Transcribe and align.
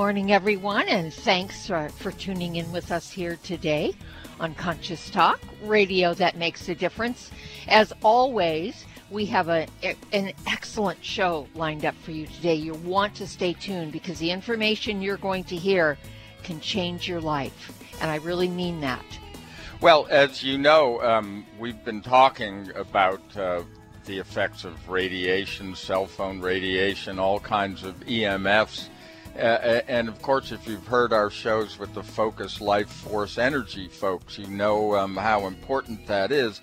Morning, 0.00 0.32
everyone, 0.32 0.88
and 0.88 1.12
thanks 1.12 1.66
for, 1.66 1.90
for 1.90 2.10
tuning 2.12 2.56
in 2.56 2.72
with 2.72 2.90
us 2.90 3.10
here 3.10 3.38
today 3.42 3.92
on 4.40 4.54
Conscious 4.54 5.10
Talk, 5.10 5.38
radio 5.62 6.14
that 6.14 6.38
makes 6.38 6.70
a 6.70 6.74
difference. 6.74 7.30
As 7.68 7.92
always, 8.02 8.86
we 9.10 9.26
have 9.26 9.50
a, 9.50 9.66
an 10.14 10.32
excellent 10.46 11.04
show 11.04 11.46
lined 11.54 11.84
up 11.84 11.94
for 11.96 12.12
you 12.12 12.26
today. 12.26 12.54
You 12.54 12.72
want 12.76 13.14
to 13.16 13.26
stay 13.26 13.52
tuned 13.52 13.92
because 13.92 14.18
the 14.18 14.30
information 14.30 15.02
you're 15.02 15.18
going 15.18 15.44
to 15.44 15.54
hear 15.54 15.98
can 16.44 16.60
change 16.60 17.06
your 17.06 17.20
life. 17.20 17.70
And 18.00 18.10
I 18.10 18.16
really 18.16 18.48
mean 18.48 18.80
that. 18.80 19.04
Well, 19.82 20.06
as 20.08 20.42
you 20.42 20.56
know, 20.56 21.02
um, 21.02 21.44
we've 21.58 21.84
been 21.84 22.00
talking 22.00 22.72
about 22.74 23.20
uh, 23.36 23.64
the 24.06 24.16
effects 24.16 24.64
of 24.64 24.88
radiation, 24.88 25.74
cell 25.74 26.06
phone 26.06 26.40
radiation, 26.40 27.18
all 27.18 27.38
kinds 27.38 27.84
of 27.84 28.00
EMFs 28.06 28.88
uh, 29.40 29.80
and 29.88 30.08
of 30.08 30.20
course, 30.22 30.52
if 30.52 30.66
you've 30.68 30.86
heard 30.86 31.12
our 31.12 31.30
shows 31.30 31.78
with 31.78 31.94
the 31.94 32.02
Focus 32.02 32.60
Life 32.60 32.90
Force 32.90 33.38
Energy 33.38 33.88
folks, 33.88 34.38
you 34.38 34.46
know 34.46 34.94
um, 34.96 35.16
how 35.16 35.46
important 35.46 36.06
that 36.06 36.30
is. 36.30 36.60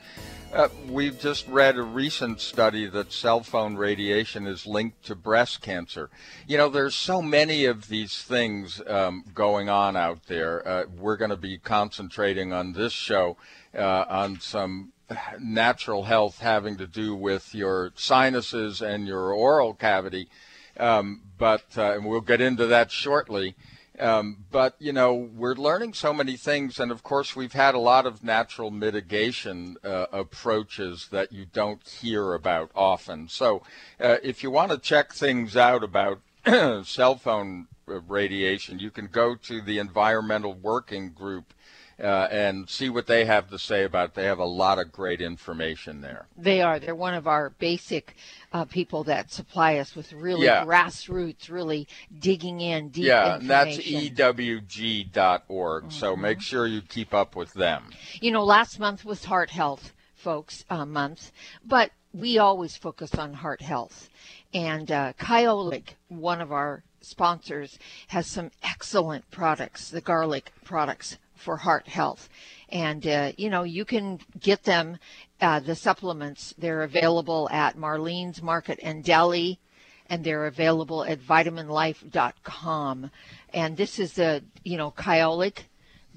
Uh, 0.53 0.69
we've 0.87 1.19
just 1.19 1.45
read 1.49 1.75
a 1.75 1.81
recent 1.81 2.39
study 2.39 2.87
that 2.87 3.11
cell 3.11 3.41
phone 3.41 3.75
radiation 3.75 4.47
is 4.47 4.65
linked 4.65 5.03
to 5.03 5.13
breast 5.13 5.61
cancer. 5.61 6.09
You 6.47 6.57
know, 6.57 6.69
there's 6.69 6.95
so 6.95 7.21
many 7.21 7.65
of 7.65 7.89
these 7.89 8.21
things 8.23 8.81
um, 8.87 9.25
going 9.33 9.67
on 9.67 9.97
out 9.97 10.27
there. 10.27 10.65
Uh, 10.65 10.83
we're 10.97 11.17
going 11.17 11.31
to 11.31 11.37
be 11.37 11.57
concentrating 11.57 12.53
on 12.53 12.73
this 12.73 12.93
show 12.93 13.35
uh, 13.77 14.05
on 14.07 14.39
some 14.39 14.93
natural 15.39 16.03
health 16.03 16.39
having 16.39 16.77
to 16.77 16.87
do 16.87 17.13
with 17.15 17.53
your 17.53 17.91
sinuses 17.95 18.81
and 18.81 19.07
your 19.07 19.33
oral 19.33 19.73
cavity. 19.73 20.29
Um, 20.79 21.21
but 21.37 21.65
uh, 21.77 21.93
and 21.93 22.05
we'll 22.05 22.21
get 22.21 22.41
into 22.41 22.65
that 22.67 22.91
shortly. 22.91 23.55
Um, 23.99 24.45
but 24.51 24.75
you 24.79 24.93
know, 24.93 25.13
we're 25.13 25.55
learning 25.55 25.93
so 25.93 26.13
many 26.13 26.37
things, 26.37 26.79
and 26.79 26.91
of 26.91 27.01
course, 27.01 27.35
we've 27.35 27.53
had 27.53 27.73
a 27.73 27.79
lot 27.79 28.05
of 28.05 28.23
natural 28.23 28.69
mitigation 28.69 29.77
uh, 29.83 30.05
approaches 30.11 31.07
that 31.11 31.31
you 31.31 31.45
don't 31.45 31.87
hear 31.87 32.33
about 32.33 32.69
often. 32.75 33.27
So, 33.27 33.63
uh, 33.99 34.17
if 34.21 34.43
you 34.43 34.51
want 34.51 34.71
to 34.71 34.77
check 34.77 35.13
things 35.13 35.57
out 35.57 35.83
about 35.83 36.21
cell 36.85 37.15
phone 37.15 37.67
uh, 37.87 38.01
radiation, 38.01 38.77
you 38.77 38.91
can 38.91 39.07
go 39.07 39.35
to 39.35 39.61
the 39.61 39.79
Environmental 39.79 40.53
Working 40.53 41.09
Group 41.09 41.53
uh, 42.01 42.27
and 42.29 42.69
see 42.69 42.89
what 42.89 43.07
they 43.07 43.25
have 43.25 43.49
to 43.49 43.57
say 43.57 43.83
about 43.83 44.09
it. 44.09 44.15
They 44.15 44.25
have 44.25 44.39
a 44.39 44.45
lot 44.45 44.79
of 44.79 44.91
great 44.91 45.21
information 45.21 46.01
there. 46.01 46.27
They 46.37 46.61
are. 46.61 46.79
They're 46.79 46.95
one 46.95 47.13
of 47.13 47.27
our 47.27 47.49
basic 47.49 48.15
uh, 48.53 48.65
people 48.65 49.03
that 49.05 49.31
supply 49.31 49.77
us 49.77 49.95
with 49.95 50.13
really 50.13 50.45
yeah. 50.45 50.65
grassroots, 50.65 51.49
really 51.49 51.87
digging 52.19 52.61
in 52.61 52.89
deep 52.89 53.05
yeah, 53.05 53.35
and 53.35 53.49
that's 53.49 53.77
ewg.org. 53.77 55.83
Mm-hmm. 55.83 55.89
So 55.89 56.15
make 56.15 56.41
sure 56.41 56.67
you 56.67 56.81
keep 56.81 57.13
up 57.13 57.35
with 57.35 57.53
them. 57.53 57.91
You 58.21 58.31
know, 58.31 58.43
last 58.43 58.79
month 58.79 59.03
was 59.03 59.25
Heart 59.25 59.49
Health, 59.49 59.93
folks, 60.15 60.63
uh, 60.69 60.85
month, 60.85 61.31
but 61.65 61.91
we 62.13 62.37
always 62.37 62.77
focus 62.77 63.15
on 63.15 63.33
heart 63.33 63.61
health. 63.61 64.09
And 64.53 64.91
uh, 64.91 65.13
Kyolic, 65.19 65.95
one 66.07 66.41
of 66.41 66.51
our 66.51 66.83
sponsors, 67.01 67.77
has 68.07 68.27
some 68.27 68.51
excellent 68.63 69.29
products, 69.29 69.89
the 69.89 70.01
garlic 70.01 70.51
products 70.63 71.17
for 71.37 71.57
heart 71.57 71.87
health. 71.87 72.29
And, 72.69 73.05
uh, 73.07 73.31
you 73.37 73.49
know, 73.49 73.63
you 73.63 73.85
can 73.85 74.19
get 74.39 74.63
them, 74.63 74.97
uh, 75.39 75.59
the 75.59 75.75
supplements. 75.75 76.53
They're 76.57 76.83
available 76.83 77.49
at 77.51 77.77
Marlene's 77.77 78.41
Market 78.41 78.79
and 78.83 79.03
Deli, 79.03 79.59
and 80.09 80.23
they're 80.23 80.45
available 80.45 81.03
at 81.03 81.19
vitaminlife.com. 81.19 83.11
And 83.53 83.77
this 83.77 83.99
is 83.99 84.13
the, 84.13 84.43
you 84.63 84.77
know, 84.77 84.91
kyolic 84.91 85.63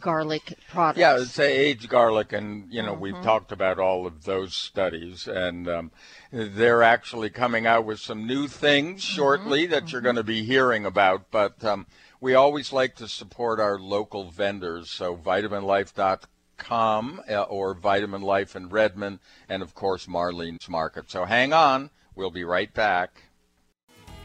garlic 0.01 0.55
products. 0.71 0.99
Yeah, 0.99 1.21
it's 1.21 1.39
a 1.39 1.45
aged 1.45 1.89
garlic, 1.89 2.33
and 2.33 2.73
you 2.73 2.83
know 2.83 2.93
mm-hmm. 2.93 3.03
we've 3.03 3.23
talked 3.23 3.53
about 3.53 3.79
all 3.79 4.07
of 4.07 4.25
those 4.25 4.55
studies, 4.55 5.29
and 5.29 5.69
um, 5.69 5.91
they're 6.33 6.83
actually 6.83 7.31
coming 7.31 7.67
out 7.67 7.85
with 7.85 8.01
some 8.01 8.27
new 8.27 8.49
things 8.49 9.03
shortly 9.03 9.63
mm-hmm. 9.63 9.73
that 9.73 9.85
mm-hmm. 9.85 9.93
you're 9.93 10.01
going 10.01 10.17
to 10.17 10.25
be 10.25 10.43
hearing 10.43 10.85
about. 10.85 11.31
But 11.31 11.63
um, 11.65 11.87
we 12.21 12.35
always 12.35 12.73
like 12.73 12.95
to 12.97 13.09
support 13.09 13.59
our 13.59 13.79
local 13.79 14.31
vendors, 14.31 14.91
so 14.91 15.17
vitaminlife.com 15.17 17.23
uh, 17.29 17.43
or 17.43 17.73
Vitamin 17.73 18.21
Life 18.21 18.55
in 18.55 18.69
Redmond, 18.69 19.21
and 19.49 19.63
of 19.63 19.75
course 19.75 20.07
Marlene's 20.07 20.69
Market. 20.69 21.11
So 21.11 21.25
hang 21.25 21.55
on, 21.55 21.89
we'll 22.15 22.31
be 22.31 22.45
right 22.45 22.73
back. 22.75 23.23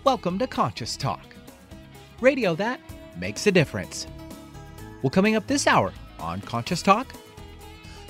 Welcome 0.03 0.37
to 0.39 0.47
Conscious 0.47 0.97
Talk, 0.97 1.25
radio 2.19 2.53
that 2.55 2.81
makes 3.17 3.47
a 3.47 3.51
difference. 3.51 4.07
Well, 5.01 5.09
coming 5.09 5.37
up 5.37 5.47
this 5.47 5.65
hour 5.65 5.93
on 6.19 6.41
Conscious 6.41 6.81
Talk, 6.81 7.07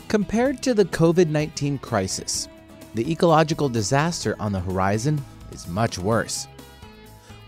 compared 0.07 0.63
to 0.63 0.73
the 0.73 0.85
COVID 0.85 1.28
19 1.28 1.78
crisis, 1.78 2.50
the 2.96 3.12
ecological 3.12 3.69
disaster 3.69 4.35
on 4.40 4.52
the 4.52 4.59
horizon 4.59 5.23
is 5.52 5.67
much 5.67 6.00
worse 6.00 6.47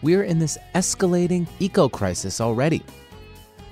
we're 0.01 0.23
in 0.23 0.39
this 0.39 0.57
escalating 0.75 1.47
eco 1.59 1.89
crisis 1.89 2.39
already. 2.39 2.83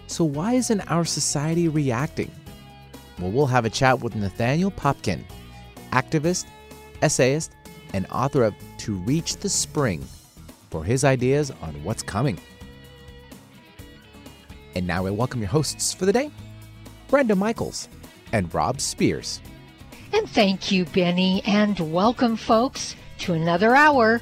So, 0.07 0.23
why 0.23 0.53
isn't 0.53 0.81
our 0.91 1.05
society 1.05 1.67
reacting? 1.67 2.31
Well, 3.19 3.31
we'll 3.31 3.45
have 3.47 3.65
a 3.65 3.69
chat 3.69 4.01
with 4.01 4.15
Nathaniel 4.15 4.71
Popkin, 4.71 5.23
activist, 5.91 6.45
essayist, 7.01 7.51
and 7.93 8.05
author 8.11 8.43
of 8.43 8.53
To 8.79 8.93
Reach 8.93 9.37
the 9.37 9.49
Spring, 9.49 10.05
for 10.69 10.83
his 10.83 11.03
ideas 11.03 11.51
on 11.61 11.83
what's 11.83 12.03
coming. 12.03 12.39
And 14.75 14.85
now 14.85 15.05
I 15.05 15.11
welcome 15.11 15.39
your 15.39 15.49
hosts 15.49 15.93
for 15.93 16.05
the 16.05 16.13
day, 16.13 16.29
Brenda 17.07 17.35
Michaels 17.35 17.87
and 18.33 18.53
Rob 18.53 18.81
Spears. 18.81 19.39
And 20.11 20.29
thank 20.29 20.71
you, 20.71 20.85
Benny, 20.85 21.41
and 21.45 21.79
welcome, 21.93 22.35
folks, 22.35 22.95
to 23.19 23.33
another 23.33 23.75
hour 23.75 24.21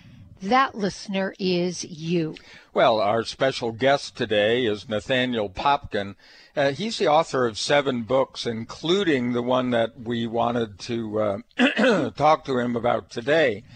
that 0.41 0.75
listener 0.75 1.33
is 1.39 1.83
you. 1.83 2.35
Well, 2.73 2.99
our 2.99 3.23
special 3.23 3.71
guest 3.71 4.15
today 4.15 4.65
is 4.65 4.89
Nathaniel 4.89 5.49
Popkin. 5.49 6.15
Uh, 6.55 6.71
he's 6.71 6.97
the 6.97 7.07
author 7.07 7.45
of 7.45 7.57
seven 7.57 8.03
books, 8.03 8.45
including 8.45 9.33
the 9.33 9.41
one 9.41 9.69
that 9.71 9.99
we 10.01 10.27
wanted 10.27 10.79
to 10.79 11.19
uh, 11.19 12.09
talk 12.17 12.45
to 12.45 12.57
him 12.57 12.75
about 12.75 13.09
today. 13.09 13.63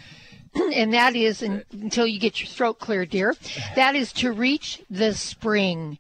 And 0.73 0.94
that 0.94 1.17
is, 1.17 1.41
until 1.41 2.07
you 2.07 2.17
get 2.17 2.39
your 2.39 2.47
throat 2.47 2.79
clear, 2.79 3.06
dear, 3.06 3.35
that 3.75 3.94
is 3.94 4.13
To 4.13 4.31
Reach 4.31 4.81
the 4.89 5.13
Spring. 5.13 6.00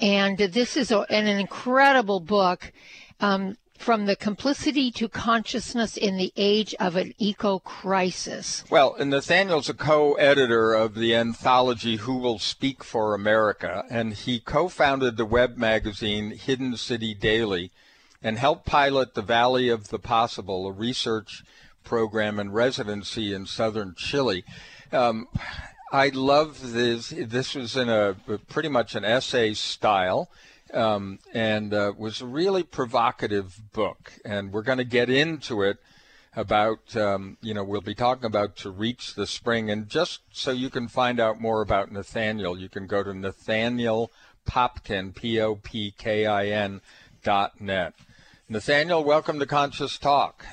And 0.00 0.38
this 0.38 0.78
is 0.78 0.90
a, 0.90 1.00
an 1.10 1.26
incredible 1.26 2.18
book. 2.18 2.72
Um, 3.20 3.58
from 3.80 4.04
the 4.04 4.14
complicity 4.14 4.90
to 4.90 5.08
consciousness 5.08 5.96
in 5.96 6.18
the 6.18 6.32
age 6.36 6.74
of 6.78 6.96
an 6.96 7.14
eco 7.16 7.58
crisis. 7.60 8.62
Well, 8.68 8.94
and 8.94 9.08
Nathaniel's 9.08 9.70
a 9.70 9.74
co 9.74 10.14
editor 10.14 10.74
of 10.74 10.94
the 10.94 11.16
anthology 11.16 11.96
Who 11.96 12.18
Will 12.18 12.38
Speak 12.38 12.84
for 12.84 13.14
America, 13.14 13.84
and 13.88 14.12
he 14.12 14.38
co 14.38 14.68
founded 14.68 15.16
the 15.16 15.24
web 15.24 15.56
magazine 15.56 16.32
Hidden 16.32 16.76
City 16.76 17.14
Daily 17.14 17.70
and 18.22 18.38
helped 18.38 18.66
pilot 18.66 19.14
the 19.14 19.22
Valley 19.22 19.70
of 19.70 19.88
the 19.88 19.98
Possible, 19.98 20.66
a 20.66 20.72
research 20.72 21.42
program 21.82 22.38
and 22.38 22.54
residency 22.54 23.32
in 23.32 23.46
southern 23.46 23.94
Chile. 23.96 24.44
Um, 24.92 25.26
I 25.90 26.08
love 26.08 26.74
this. 26.74 27.14
This 27.16 27.54
was 27.54 27.76
in 27.76 27.88
a 27.88 28.14
pretty 28.50 28.68
much 28.68 28.94
an 28.94 29.06
essay 29.06 29.54
style 29.54 30.28
um, 30.72 31.18
and 31.32 31.72
uh, 31.74 31.92
was 31.96 32.20
a 32.20 32.26
really 32.26 32.62
provocative 32.62 33.60
book. 33.72 34.12
And 34.24 34.52
we're 34.52 34.62
going 34.62 34.78
to 34.78 34.84
get 34.84 35.10
into 35.10 35.62
it 35.62 35.78
about, 36.36 36.96
um, 36.96 37.36
you 37.40 37.54
know, 37.54 37.64
we'll 37.64 37.80
be 37.80 37.94
talking 37.94 38.24
about 38.24 38.56
to 38.56 38.70
reach 38.70 39.14
the 39.14 39.26
spring. 39.26 39.70
And 39.70 39.88
just 39.88 40.20
so 40.32 40.50
you 40.50 40.70
can 40.70 40.88
find 40.88 41.18
out 41.18 41.40
more 41.40 41.60
about 41.60 41.90
Nathaniel, 41.90 42.58
you 42.58 42.68
can 42.68 42.86
go 42.86 43.02
to 43.02 43.12
Nathaniel 43.12 44.10
Popkin, 44.46 45.14
P-O-P-K-I-N 45.14 46.80
dot 47.22 47.60
net. 47.60 47.94
Nathaniel, 48.48 49.04
welcome 49.04 49.38
to 49.38 49.46
Conscious 49.46 49.98
Talk. 49.98 50.44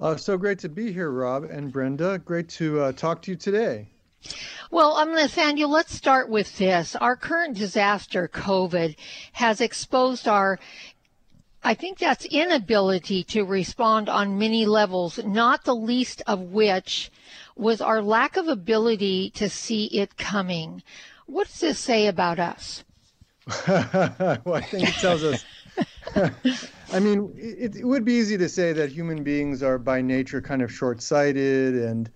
Uh, 0.00 0.16
so 0.16 0.36
great 0.36 0.60
to 0.60 0.68
be 0.68 0.92
here, 0.92 1.10
Rob 1.10 1.44
and 1.44 1.72
Brenda. 1.72 2.18
Great 2.18 2.48
to 2.50 2.80
uh, 2.80 2.92
talk 2.92 3.20
to 3.22 3.32
you 3.32 3.36
today. 3.36 3.88
Well, 4.70 4.96
um, 4.96 5.14
Nathaniel, 5.14 5.70
let's 5.70 5.94
start 5.94 6.28
with 6.28 6.58
this. 6.58 6.94
Our 6.96 7.16
current 7.16 7.56
disaster, 7.56 8.28
COVID, 8.28 8.96
has 9.32 9.60
exposed 9.60 10.28
our 10.28 10.58
I 11.62 11.74
think 11.74 11.98
that's 11.98 12.24
inability 12.24 13.24
to 13.24 13.44
respond 13.44 14.08
on 14.08 14.38
many 14.38 14.64
levels, 14.64 15.18
not 15.24 15.64
the 15.64 15.74
least 15.74 16.22
of 16.26 16.40
which 16.40 17.10
was 17.56 17.80
our 17.80 18.00
lack 18.00 18.36
of 18.36 18.46
ability 18.46 19.30
to 19.30 19.48
see 19.48 19.86
it 19.86 20.16
coming. 20.16 20.82
What 21.26 21.48
does 21.48 21.60
this 21.60 21.78
say 21.78 22.06
about 22.06 22.38
us? 22.38 22.84
well, 23.68 24.54
I 24.54 24.60
think 24.60 24.88
it 24.88 24.94
tells 24.94 25.24
us. 25.24 25.44
I 26.92 27.00
mean, 27.00 27.34
it, 27.36 27.76
it, 27.76 27.84
would 27.84 28.04
be 28.04 28.14
easy 28.14 28.38
to 28.38 28.48
say 28.48 28.72
that 28.72 28.90
human 28.90 29.22
beings 29.22 29.62
are 29.62 29.78
by 29.78 30.00
nature 30.00 30.40
kind 30.40 30.62
of 30.62 30.72
short 30.72 31.02
sighted 31.02 31.74
and, 31.74 32.10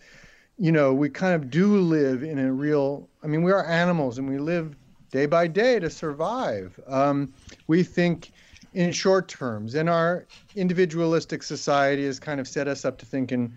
you 0.62 0.70
know, 0.70 0.94
we 0.94 1.10
kind 1.10 1.34
of 1.34 1.50
do 1.50 1.76
live 1.78 2.22
in 2.22 2.38
a 2.38 2.52
real, 2.52 3.08
I 3.24 3.26
mean, 3.26 3.42
we 3.42 3.50
are 3.50 3.66
animals 3.66 4.18
and 4.18 4.30
we 4.30 4.38
live 4.38 4.76
day 5.10 5.26
by 5.26 5.48
day 5.48 5.80
to 5.80 5.90
survive. 5.90 6.78
Um, 6.86 7.34
we 7.66 7.82
think 7.82 8.30
in 8.72 8.92
short 8.92 9.26
terms, 9.26 9.74
and 9.74 9.90
our 9.90 10.24
individualistic 10.54 11.42
society 11.42 12.06
has 12.06 12.20
kind 12.20 12.38
of 12.38 12.46
set 12.46 12.68
us 12.68 12.84
up 12.84 12.96
to 12.98 13.06
think 13.06 13.32
in 13.32 13.52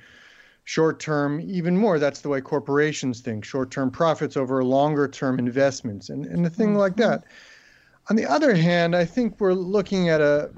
short 0.64 1.00
term 1.00 1.40
even 1.42 1.78
more. 1.78 2.00
That's 2.00 2.22
the 2.22 2.30
way 2.30 2.42
corporations 2.42 3.22
think 3.22 3.46
short 3.46 3.70
term 3.70 3.92
profits 3.92 4.36
over 4.36 4.64
longer 4.64 5.08
term 5.08 5.38
investments 5.38 6.10
and, 6.10 6.26
and 6.26 6.44
a 6.44 6.50
thing 6.50 6.70
mm-hmm. 6.70 6.78
like 6.78 6.96
that. 6.96 7.26
On 8.10 8.16
the 8.16 8.26
other 8.26 8.56
hand, 8.56 8.96
I 8.96 9.06
think 9.06 9.40
we're 9.40 9.54
looking 9.54 10.10
at 10.10 10.22
a 10.22 10.50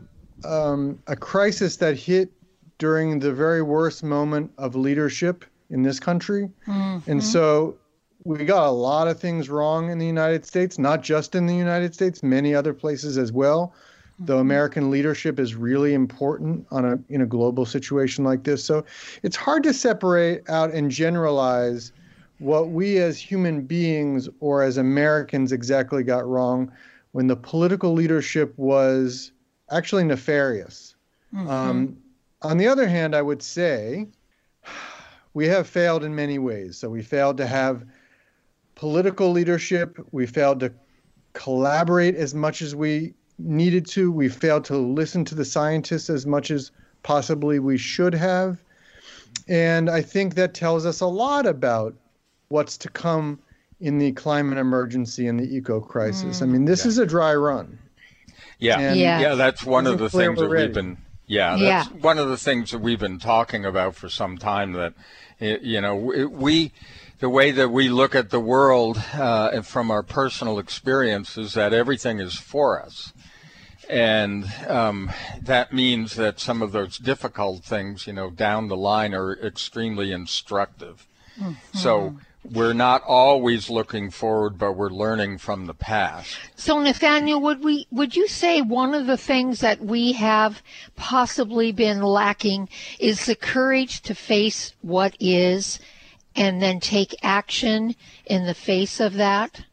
um, 0.46 0.98
a 1.08 1.16
crisis 1.18 1.76
that 1.76 1.98
hit 1.98 2.32
during 2.78 3.20
the 3.20 3.34
very 3.34 3.62
worst 3.62 4.02
moment 4.02 4.50
of 4.58 4.78
leadership 4.78 5.44
in 5.70 5.84
this 5.84 6.00
country, 6.00 6.50
mm-hmm. 6.68 7.10
and 7.10 7.24
so 7.24 7.78
we 8.24 8.44
got 8.44 8.68
a 8.68 8.72
lot 8.72 9.08
of 9.08 9.20
things 9.20 9.50
wrong 9.50 9.90
in 9.90 9.98
the 9.98 10.06
United 10.06 10.46
States, 10.46 10.78
not 10.78 11.02
just 11.02 11.36
in 11.36 11.46
the 11.46 11.56
United 11.56 11.94
States, 11.94 12.22
many 12.24 12.54
other 12.54 12.74
places 12.74 13.18
as 13.18 13.32
well. 13.32 13.74
Though 14.20 14.36
mm-hmm. 14.36 14.42
American 14.42 14.90
leadership 14.90 15.40
is 15.40 15.56
really 15.56 15.94
important 15.94 16.66
on 16.72 16.86
a 16.86 17.00
in 17.10 17.22
a 17.22 17.26
global 17.26 17.66
situation 17.66 18.24
like 18.24 18.44
this, 18.44 18.64
so 18.64 18.84
it's 19.24 19.36
hard 19.36 19.64
to 19.64 19.74
separate 19.74 20.50
out 20.50 20.74
and 20.74 20.90
generalize 20.90 21.92
what 22.40 22.70
we 22.70 22.98
as 22.98 23.18
human 23.18 23.62
beings 23.62 24.30
or 24.40 24.64
as 24.64 24.78
Americans 24.78 25.52
exactly 25.52 26.04
got 26.04 26.28
wrong 26.28 26.72
when 27.12 27.28
the 27.28 27.36
political 27.36 27.94
leadership 27.94 28.54
was 28.58 29.32
actually 29.72 30.04
nefarious. 30.04 30.96
Mm-hmm. 31.34 31.50
Um, 31.50 31.98
on 32.42 32.58
the 32.58 32.68
other 32.68 32.88
hand, 32.88 33.16
I 33.16 33.22
would 33.22 33.42
say 33.42 34.08
we 35.38 35.48
have 35.48 35.68
failed 35.68 36.04
in 36.04 36.16
many 36.16 36.40
ways. 36.40 36.80
So 36.80 36.90
we 36.90 37.04
failed 37.04 37.38
to 37.38 37.46
have 37.46 37.86
political 38.74 39.30
leadership, 39.30 39.96
we 40.12 40.26
failed 40.26 40.60
to 40.62 40.74
collaborate 41.34 42.16
as 42.16 42.34
much 42.34 42.64
as 42.64 42.76
we 42.76 43.14
needed 43.38 43.86
to, 43.90 44.12
we 44.12 44.30
failed 44.30 44.66
to 44.66 44.76
listen 44.76 45.24
to 45.26 45.36
the 45.36 45.46
scientists 45.46 46.10
as 46.10 46.26
much 46.26 46.50
as 46.50 46.72
possibly 47.04 47.60
we 47.60 47.78
should 47.78 48.16
have. 48.16 48.58
And 49.48 49.92
I 49.92 50.02
think 50.02 50.34
that 50.34 50.56
tells 50.56 50.88
us 50.88 51.02
a 51.02 51.06
lot 51.06 51.46
about 51.46 51.94
what's 52.50 52.76
to 52.80 52.90
come 52.90 53.40
in 53.80 54.00
the 54.00 54.14
climate 54.14 54.58
emergency 54.58 55.28
and 55.28 55.40
the 55.40 55.56
eco 55.56 55.80
crisis. 55.80 56.40
Mm. 56.40 56.42
I 56.42 56.46
mean, 56.48 56.66
this 56.66 56.84
yeah. 56.84 56.90
is 56.90 56.98
a 56.98 57.06
dry 57.06 57.36
run. 57.36 57.78
Yeah, 58.58 58.80
and 58.80 59.00
yeah, 59.00 59.20
yeah. 59.20 59.36
That's 59.36 59.64
one 59.64 59.86
of 59.86 60.00
the 60.00 60.10
things 60.10 60.40
that 60.40 60.50
we've 60.50 60.74
been. 60.74 60.98
Yeah, 61.28 61.58
that's 61.58 61.92
yeah. 61.92 61.98
one 62.00 62.18
of 62.18 62.30
the 62.30 62.38
things 62.38 62.72
that 62.72 62.80
we've 62.80 63.00
been 63.00 63.20
talking 63.20 63.66
about 63.66 63.94
for 63.94 64.10
some 64.10 64.40
time. 64.40 64.72
That 64.72 64.96
you 65.40 65.82
know, 65.82 65.96
we 65.96 66.72
the 67.20 67.30
way 67.30 67.52
that 67.52 67.70
we 67.70 67.90
look 67.90 68.14
at 68.14 68.30
the 68.30 68.40
world 68.40 68.98
uh, 69.14 69.62
from 69.62 69.90
our 69.90 70.04
personal 70.04 70.60
experience 70.60 71.38
is 71.38 71.54
that 71.54 71.74
everything 71.74 72.20
is 72.20 72.36
for 72.36 72.82
us. 72.82 73.12
And 73.90 74.46
um, 74.68 75.12
that 75.42 75.74
means 75.74 76.16
that 76.16 76.40
some 76.40 76.62
of 76.62 76.74
those 76.74 76.98
difficult 76.98 77.64
things, 77.64 78.06
you 78.06 78.14
know, 78.14 78.30
down 78.30 78.68
the 78.68 78.76
line 78.76 79.14
are 79.14 79.34
extremely 79.34 80.12
instructive. 80.12 81.08
Mm-hmm. 81.40 81.78
So 81.78 82.18
we're 82.52 82.74
not 82.74 83.04
always 83.04 83.70
looking 83.70 84.10
forward, 84.10 84.58
but 84.58 84.74
we're 84.74 84.90
learning 84.90 85.38
from 85.38 85.66
the 85.66 85.74
past. 85.74 86.38
So, 86.56 86.80
Nathaniel, 86.82 87.42
would 87.42 87.64
we 87.64 87.88
would 87.92 88.16
you 88.16 88.28
say 88.28 88.62
one 88.62 88.94
of 88.94 89.08
the 89.08 89.18
things 89.18 89.60
that 89.60 89.82
we 89.82 90.14
have 90.14 90.62
possibly 90.96 91.72
been 91.72 92.02
lacking 92.02 92.70
is 93.00 93.26
the 93.26 93.36
courage 93.36 94.02
to 94.04 94.16
face 94.16 94.74
what 94.82 95.16
is, 95.20 95.80
and 96.36 96.62
then 96.62 96.80
take 96.80 97.16
action 97.24 97.96
in 98.26 98.46
the 98.46 98.54
face 98.54 99.00
of 99.00 99.14
that? 99.14 99.64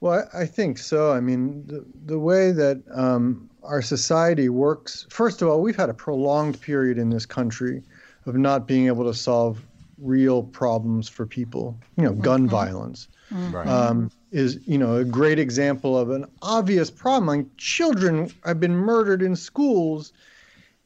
Well, 0.00 0.28
I 0.34 0.46
think 0.46 0.78
so. 0.78 1.12
I 1.12 1.20
mean, 1.20 1.66
the 1.66 1.84
the 2.06 2.18
way 2.18 2.52
that 2.52 2.82
um, 2.92 3.50
our 3.62 3.82
society 3.82 4.48
works. 4.48 5.06
First 5.10 5.42
of 5.42 5.48
all, 5.48 5.60
we've 5.60 5.76
had 5.76 5.90
a 5.90 5.94
prolonged 5.94 6.60
period 6.60 6.98
in 6.98 7.10
this 7.10 7.26
country 7.26 7.82
of 8.26 8.34
not 8.34 8.66
being 8.66 8.86
able 8.86 9.04
to 9.04 9.14
solve 9.14 9.64
real 9.98 10.42
problems 10.42 11.08
for 11.08 11.26
people. 11.26 11.78
You 11.96 12.04
know, 12.04 12.12
gun 12.12 12.42
mm-hmm. 12.42 12.50
violence 12.50 13.08
mm-hmm. 13.32 13.68
um, 13.68 14.10
is 14.30 14.58
you 14.66 14.78
know 14.78 14.96
a 14.96 15.04
great 15.04 15.38
example 15.38 15.98
of 15.98 16.10
an 16.10 16.26
obvious 16.42 16.90
problem. 16.90 17.26
Like 17.26 17.56
children 17.56 18.30
have 18.44 18.60
been 18.60 18.74
murdered 18.74 19.22
in 19.22 19.36
schools, 19.36 20.12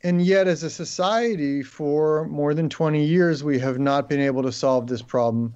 and 0.03 0.25
yet 0.25 0.47
as 0.49 0.63
a 0.63 0.71
society, 0.71 1.63
for 1.63 2.27
more 2.27 2.55
than 2.55 2.69
20 2.69 3.05
years, 3.05 3.45
we 3.45 3.59
have 3.59 3.79
not 3.79 4.09
been 4.09 4.21
able 4.21 4.43
to 4.43 4.53
solve 4.53 4.87
this 4.87 5.03
problem, 5.03 5.55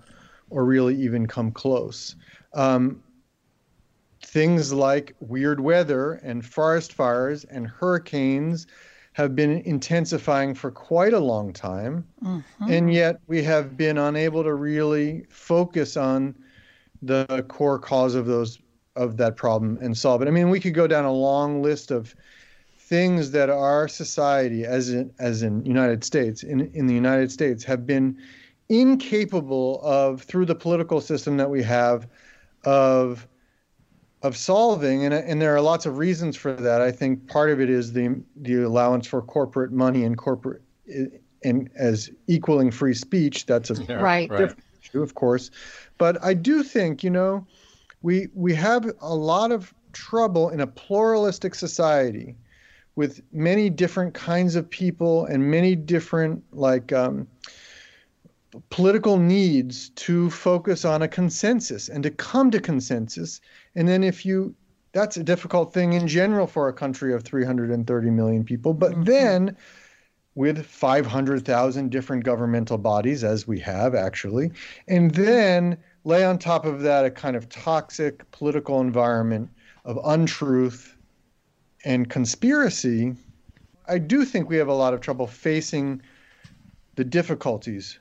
or 0.51 0.65
really 0.65 0.97
even 0.97 1.27
come 1.27 1.51
close. 1.51 2.17
Um, 2.53 3.03
things 4.23 4.73
like 4.73 5.15
weird 5.21 5.61
weather 5.61 6.15
and 6.15 6.45
forest 6.45 6.93
fires 6.93 7.45
and 7.45 7.67
hurricanes 7.67 8.67
have 9.15 9.37
been 9.37 9.61
intensifying 9.61 10.55
for 10.55 10.71
quite 10.71 11.13
a 11.13 11.21
long 11.21 11.53
time. 11.53 12.05
Mm-hmm. 12.23 12.71
And 12.71 12.93
yet 12.93 13.21
we 13.29 13.43
have 13.45 13.77
been 13.77 13.97
unable 13.97 14.43
to 14.43 14.55
really 14.55 15.25
focus 15.31 15.97
on 15.97 16.35
the 17.01 17.45
core 17.49 17.79
cause 17.79 18.17
of 18.17 18.27
those 18.27 18.59
of 18.97 19.17
that 19.17 19.37
problem 19.37 19.79
and 19.81 19.97
solve 19.97 20.21
it. 20.23 20.29
I 20.29 20.31
mean, 20.33 20.51
we 20.51 20.61
could 20.61 20.75
go 20.75 20.87
down 20.87 21.05
a 21.05 21.13
long 21.13 21.63
list 21.63 21.91
of 21.91 22.15
things 22.79 23.31
that 23.31 23.51
our 23.51 23.89
society 23.89 24.65
as 24.65 24.91
in 24.91 25.13
as 25.19 25.43
in 25.43 25.65
United 25.65 26.05
States 26.05 26.43
in 26.43 26.71
in 26.75 26.87
the 26.87 26.95
United 26.95 27.31
States 27.31 27.65
have 27.65 27.87
been 27.87 28.19
incapable 28.69 29.81
of 29.83 30.23
through 30.23 30.45
the 30.45 30.55
political 30.55 31.01
system 31.01 31.37
that 31.37 31.49
we 31.49 31.63
have 31.63 32.07
of 32.65 33.27
of 34.25 34.39
solving, 34.39 35.05
and, 35.05 35.13
and 35.13 35.41
there 35.41 35.55
are 35.55 35.61
lots 35.61 35.85
of 35.85 35.99
reasons 35.99 36.35
for 36.35 36.55
that. 36.55 36.81
I 36.81 36.91
think 36.91 37.29
part 37.29 37.51
of 37.51 37.61
it 37.61 37.69
is 37.71 37.93
the 37.93 38.21
the 38.37 38.63
allowance 38.63 39.07
for 39.07 39.21
corporate 39.21 39.71
money 39.71 40.03
and 40.03 40.17
corporate 40.17 40.63
and 41.45 41.71
as 41.77 42.11
equaling 42.27 42.71
free 42.71 42.95
speech. 42.95 43.45
That's 43.45 43.71
a 43.71 43.75
yeah, 43.85 43.97
right. 43.97 44.31
different 44.31 44.65
issue, 44.83 45.03
of 45.03 45.15
course. 45.15 45.51
But 45.99 46.23
I 46.25 46.33
do 46.33 46.63
think 46.63 47.05
you 47.05 47.11
know 47.11 47.47
we 48.01 48.29
we 48.35 48.55
have 48.55 48.91
a 49.03 49.15
lot 49.15 49.53
of 49.53 49.75
trouble 49.93 50.49
in 50.49 50.61
a 50.61 50.67
pluralistic 50.67 51.55
society 51.55 52.35
with 52.97 53.21
many 53.33 53.69
different 53.69 54.15
kinds 54.15 54.57
of 54.57 54.69
people 54.71 55.27
and 55.27 55.51
many 55.51 55.75
different 55.75 56.43
like 56.53 56.93
um, 56.93 57.29
political 58.71 59.19
needs 59.19 59.91
to 59.91 60.31
focus 60.31 60.85
on 60.85 61.03
a 61.03 61.09
consensus 61.09 61.89
and 61.89 62.03
to 62.03 62.11
come 62.11 62.51
to 62.51 62.61
consensus. 62.61 63.41
And 63.75 63.89
then 63.89 64.05
if 64.05 64.25
you, 64.25 64.55
that's 64.93 65.17
a 65.17 65.25
difficult 65.25 65.73
thing 65.73 65.93
in 65.93 66.07
general 66.07 66.47
for 66.47 66.69
a 66.69 66.73
country 66.73 67.13
of 67.13 67.25
330 67.25 68.11
million 68.11 68.45
people. 68.45 68.75
But 68.75 68.93
mm-hmm. 68.93 69.05
then 69.05 69.57
with 70.35 70.65
500,000 70.67 71.91
different 71.91 72.25
governmental 72.25 72.79
bodies, 72.79 73.23
as 73.25 73.47
we 73.47 73.61
have 73.61 73.95
actually, 73.95 74.53
and 74.89 75.13
then 75.13 75.79
lay 76.05 76.25
on 76.25 76.39
top 76.39 76.65
of 76.65 76.83
that 76.83 77.05
a 77.05 77.11
kind 77.11 77.37
of 77.37 77.49
toxic 77.49 78.31
political 78.31 78.81
environment 78.81 79.49
of 79.85 79.99
untruth 80.05 80.97
and 81.85 82.09
conspiracy, 82.09 83.15
I 83.87 83.99
do 83.99 84.25
think 84.25 84.49
we 84.49 84.57
have 84.57 84.69
a 84.69 84.75
lot 84.75 84.95
of 84.95 85.01
trouble 85.01 85.27
facing 85.27 86.03
the 86.97 87.05
difficulties 87.05 87.99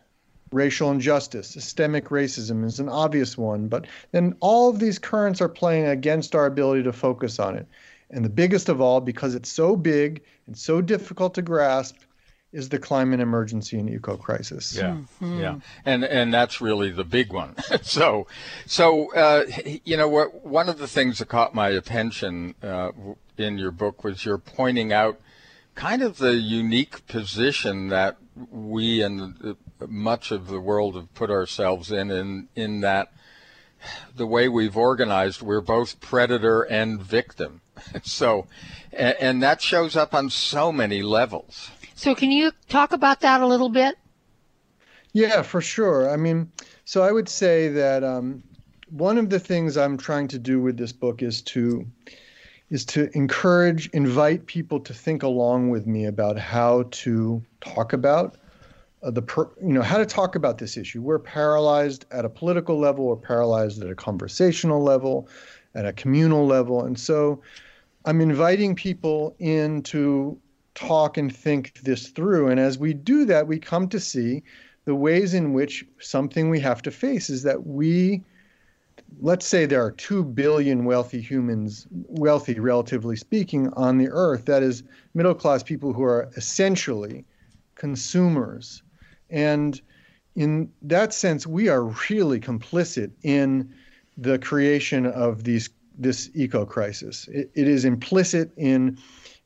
racial 0.53 0.91
injustice, 0.91 1.47
systemic 1.47 2.09
racism 2.09 2.65
is 2.65 2.79
an 2.79 2.89
obvious 2.89 3.37
one, 3.37 3.67
but 3.67 3.85
then 4.11 4.35
all 4.39 4.69
of 4.69 4.79
these 4.79 4.99
currents 4.99 5.41
are 5.41 5.49
playing 5.49 5.85
against 5.85 6.35
our 6.35 6.45
ability 6.45 6.83
to 6.83 6.93
focus 6.93 7.39
on 7.39 7.55
it. 7.55 7.67
And 8.09 8.23
the 8.23 8.29
biggest 8.29 8.69
of 8.69 8.79
all, 8.79 9.01
because 9.01 9.35
it's 9.35 9.49
so 9.49 9.75
big 9.75 10.21
and 10.45 10.57
so 10.57 10.81
difficult 10.81 11.33
to 11.35 11.41
grasp, 11.41 11.95
is 12.53 12.69
the 12.69 12.77
climate 12.77 13.19
emergency 13.19 13.79
and 13.79 13.89
eco 13.89 14.15
crisis. 14.15 14.75
Yeah, 14.77 14.91
mm-hmm. 14.91 15.39
yeah, 15.39 15.55
and 15.85 16.03
and 16.03 16.31
that's 16.31 16.61
really 16.61 16.91
the 16.91 17.03
big 17.03 17.33
one. 17.33 17.55
so, 17.81 18.27
so 18.67 19.11
uh, 19.13 19.45
you 19.83 19.97
know, 19.97 20.07
what 20.07 20.45
one 20.45 20.69
of 20.69 20.77
the 20.77 20.87
things 20.87 21.17
that 21.17 21.29
caught 21.29 21.55
my 21.55 21.69
attention 21.69 22.53
uh, 22.61 22.91
in 23.37 23.57
your 23.57 23.71
book 23.71 24.03
was 24.03 24.23
you're 24.23 24.37
pointing 24.37 24.93
out 24.93 25.19
kind 25.73 26.03
of 26.03 26.19
the 26.19 26.35
unique 26.35 27.05
position 27.07 27.87
that 27.87 28.17
we 28.35 29.01
and 29.01 29.55
much 29.87 30.31
of 30.31 30.47
the 30.47 30.59
world 30.59 30.95
have 30.95 31.13
put 31.13 31.29
ourselves 31.29 31.91
in, 31.91 32.11
in 32.11 32.47
in 32.55 32.81
that 32.81 33.11
the 34.15 34.27
way 34.27 34.47
we've 34.47 34.77
organized, 34.77 35.41
we're 35.41 35.61
both 35.61 35.99
predator 35.99 36.61
and 36.61 37.01
victim. 37.01 37.61
so, 38.03 38.47
and, 38.91 39.15
and 39.19 39.43
that 39.43 39.61
shows 39.61 39.95
up 39.95 40.13
on 40.13 40.29
so 40.29 40.71
many 40.71 41.01
levels. 41.01 41.69
So, 41.95 42.15
can 42.15 42.31
you 42.31 42.51
talk 42.69 42.93
about 42.93 43.21
that 43.21 43.41
a 43.41 43.47
little 43.47 43.69
bit? 43.69 43.97
Yeah, 45.13 45.43
for 45.43 45.61
sure. 45.61 46.09
I 46.09 46.17
mean, 46.17 46.51
so 46.85 47.03
I 47.03 47.11
would 47.11 47.29
say 47.29 47.67
that 47.69 48.03
um, 48.03 48.43
one 48.89 49.17
of 49.17 49.29
the 49.29 49.39
things 49.39 49.77
I'm 49.77 49.97
trying 49.97 50.27
to 50.29 50.39
do 50.39 50.59
with 50.59 50.77
this 50.77 50.91
book 50.91 51.21
is 51.21 51.41
to 51.43 51.85
is 52.73 52.83
to 52.83 53.07
encourage, 53.15 53.87
invite 53.89 54.47
people 54.47 54.79
to 54.79 54.95
think 54.95 55.21
along 55.21 55.69
with 55.69 55.85
me 55.85 56.05
about 56.05 56.39
how 56.39 56.83
to 56.89 57.39
talk 57.61 57.93
about 57.93 58.35
uh, 59.03 59.11
the 59.11 59.21
per, 59.21 59.47
you 59.61 59.73
know 59.73 59.83
how 59.83 59.99
to 59.99 60.07
talk 60.07 60.35
about 60.35 60.57
this 60.57 60.75
issue. 60.75 60.99
We're 60.99 61.19
paralyzed 61.19 62.05
at 62.09 62.25
a 62.25 62.29
political 62.29 62.79
level, 62.79 63.05
we're 63.05 63.15
paralyzed 63.15 63.83
at 63.83 63.91
a 63.91 63.95
conversational 63.95 64.81
level, 64.81 65.27
at 65.75 65.85
a 65.85 65.93
communal 65.93 66.47
level, 66.47 66.83
and 66.83 66.99
so 66.99 67.43
I'm 68.05 68.21
inviting 68.21 68.73
people 68.73 69.35
in 69.37 69.83
to 69.83 70.35
talk 70.73 71.17
and 71.17 71.33
think 71.33 71.75
this 71.83 72.07
through. 72.07 72.47
And 72.47 72.59
as 72.59 72.79
we 72.79 72.95
do 72.95 73.23
that, 73.25 73.45
we 73.45 73.59
come 73.59 73.87
to 73.89 73.99
see 73.99 74.41
the 74.85 74.95
ways 74.95 75.35
in 75.35 75.53
which 75.53 75.85
something 75.99 76.49
we 76.49 76.59
have 76.61 76.81
to 76.81 76.91
face 76.91 77.29
is 77.29 77.43
that 77.43 77.67
we, 77.67 78.23
let's 79.21 79.45
say 79.45 79.65
there 79.65 79.83
are 79.83 79.91
2 79.91 80.23
billion 80.23 80.85
wealthy 80.85 81.21
humans, 81.21 81.87
wealthy 81.91 82.59
relatively 82.59 83.15
speaking, 83.15 83.69
on 83.73 83.97
the 83.97 84.09
earth. 84.09 84.45
That 84.45 84.63
is 84.63 84.83
middle 85.13 85.33
class 85.33 85.63
people 85.63 85.93
who 85.93 86.03
are 86.03 86.29
essentially 86.35 87.25
consumers. 87.75 88.83
And 89.29 89.79
in 90.35 90.71
that 90.81 91.13
sense, 91.13 91.45
we 91.45 91.69
are 91.69 91.83
really 92.09 92.39
complicit 92.39 93.11
in 93.23 93.73
the 94.17 94.39
creation 94.39 95.05
of 95.05 95.43
these 95.43 95.69
this 95.95 96.31
eco 96.33 96.65
crisis. 96.65 97.27
it, 97.31 97.51
it 97.53 97.67
is 97.67 97.85
implicit 97.85 98.51
in 98.57 98.97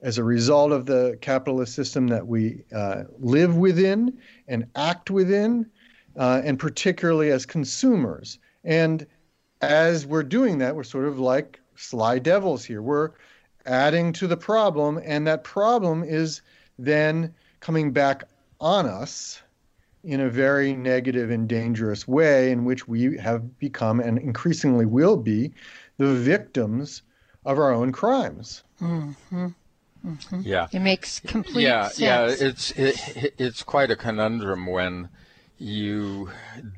as 0.02 0.18
a 0.18 0.24
result 0.24 0.72
of 0.72 0.86
the 0.86 1.18
capitalist 1.22 1.74
system 1.74 2.08
that 2.08 2.28
we 2.28 2.64
uh, 2.74 3.04
live 3.20 3.58
within 3.58 4.18
and 4.48 4.66
act 4.76 5.10
within, 5.10 5.66
uh, 6.18 6.42
and 6.46 6.58
particularly 6.60 7.32
as 7.32 7.46
consumers. 7.46 8.40
And 8.64 9.06
as 9.62 10.06
we're 10.06 10.24
doing 10.24 10.58
that, 10.60 10.76
we're 10.76 10.84
sort 10.84 11.06
of 11.06 11.20
like 11.20 11.60
sly 11.76 12.20
devils 12.20 12.64
here. 12.66 12.82
We're 12.82 13.12
adding 13.66 14.14
to 14.14 14.28
the 14.28 14.38
problem, 14.38 15.00
and 15.04 15.28
that 15.28 15.44
problem 15.44 16.04
is 16.04 16.42
then 16.80 17.34
coming 17.60 17.92
back 17.92 18.24
on 18.60 18.86
us 18.86 19.42
in 20.04 20.22
a 20.22 20.30
very 20.30 20.74
negative 20.74 21.32
and 21.32 21.50
dangerous 21.50 22.08
way, 22.08 22.52
in 22.52 22.66
which 22.66 22.88
we 22.88 23.18
have 23.18 23.60
become 23.60 24.00
and 24.00 24.18
increasingly 24.18 24.86
will 24.86 25.18
be 25.18 25.52
the 25.98 26.14
victims 26.14 27.02
of 27.46 27.58
our 27.58 27.74
own 27.74 27.92
crimes. 27.92 28.64
Mm-hmm. 28.82 29.48
Mm-hmm. 30.06 30.42
Yeah, 30.44 30.68
it 30.72 30.80
makes 30.80 31.20
complete 31.20 31.64
yeah, 31.64 31.88
sense. 31.88 32.00
Yeah, 32.00 32.48
it's 32.48 32.72
it, 32.72 33.34
it's 33.38 33.64
quite 33.64 33.92
a 33.92 33.96
conundrum 33.96 34.68
when 34.68 35.10
you 35.58 36.30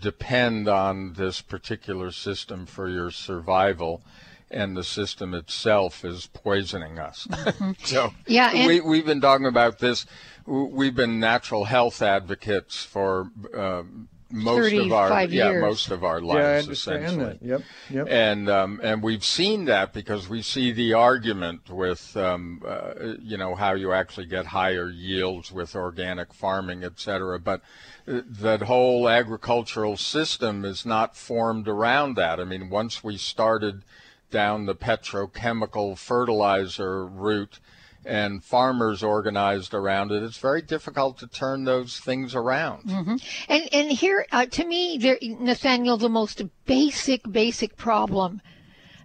depend 0.01 0.67
on 0.67 1.13
this 1.13 1.41
particular 1.41 2.11
system 2.11 2.65
for 2.65 2.87
your 2.87 3.11
survival, 3.11 4.01
and 4.49 4.75
the 4.75 4.83
system 4.83 5.33
itself 5.33 6.03
is 6.05 6.27
poisoning 6.27 6.97
us. 6.97 7.27
Mm-hmm. 7.29 7.71
so 7.83 8.13
yeah, 8.27 8.67
we 8.67 8.81
we've 8.81 9.05
been 9.05 9.21
talking 9.21 9.45
about 9.47 9.79
this. 9.79 10.05
We've 10.45 10.95
been 10.95 11.19
natural 11.19 11.65
health 11.65 12.01
advocates 12.01 12.83
for. 12.83 13.31
Um, 13.53 14.09
most 14.31 14.73
of 14.73 14.91
our 14.91 15.21
years. 15.21 15.33
yeah 15.33 15.59
most 15.59 15.89
of 15.91 16.03
our 16.03 16.21
lives 16.21 16.67
yeah, 16.67 16.71
essentially. 16.71 17.39
That. 17.41 17.43
Yep, 17.43 17.61
yep. 17.89 18.07
And 18.09 18.49
um, 18.49 18.79
and 18.83 19.01
we've 19.01 19.23
seen 19.23 19.65
that 19.65 19.93
because 19.93 20.29
we 20.29 20.41
see 20.41 20.71
the 20.71 20.93
argument 20.93 21.69
with 21.69 22.15
um, 22.15 22.61
uh, 22.65 22.93
you 23.21 23.37
know 23.37 23.55
how 23.55 23.73
you 23.73 23.91
actually 23.91 24.27
get 24.27 24.47
higher 24.47 24.89
yields 24.89 25.51
with 25.51 25.75
organic 25.75 26.33
farming, 26.33 26.83
et 26.83 26.99
cetera. 26.99 27.39
But 27.39 27.61
uh, 28.07 28.21
that 28.27 28.63
whole 28.63 29.09
agricultural 29.09 29.97
system 29.97 30.65
is 30.65 30.85
not 30.85 31.15
formed 31.15 31.67
around 31.67 32.15
that. 32.15 32.39
I 32.39 32.43
mean, 32.43 32.69
once 32.69 33.03
we 33.03 33.17
started 33.17 33.83
down 34.31 34.65
the 34.65 34.75
petrochemical 34.75 35.97
fertilizer 35.97 37.05
route 37.05 37.59
and 38.05 38.43
farmers 38.43 39.03
organized 39.03 39.73
around 39.73 40.11
it, 40.11 40.23
it's 40.23 40.37
very 40.37 40.61
difficult 40.61 41.17
to 41.19 41.27
turn 41.27 41.63
those 41.63 41.99
things 41.99 42.35
around. 42.35 42.83
Mm-hmm. 42.85 43.15
And 43.49 43.69
and 43.73 43.91
here, 43.91 44.25
uh, 44.31 44.45
to 44.45 44.65
me, 44.65 44.97
there, 44.97 45.17
Nathaniel, 45.21 45.97
the 45.97 46.09
most 46.09 46.41
basic 46.65 47.29
basic 47.29 47.77
problem 47.77 48.41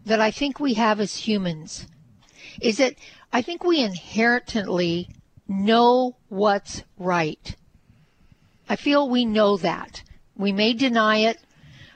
that 0.07 0.21
I 0.21 0.31
think 0.31 0.61
we 0.61 0.75
have 0.75 1.01
as 1.01 1.17
humans 1.17 1.87
is 2.61 2.77
that 2.77 2.95
I 3.33 3.43
think 3.43 3.65
we 3.65 3.81
inherently 3.81 5.09
know 5.49 6.17
what's 6.29 6.83
right. 6.99 7.57
I 8.69 8.77
feel 8.77 9.09
we 9.09 9.25
know 9.25 9.57
that. 9.59 10.03
We 10.37 10.53
may 10.53 10.73
deny 10.73 11.19
it. 11.19 11.39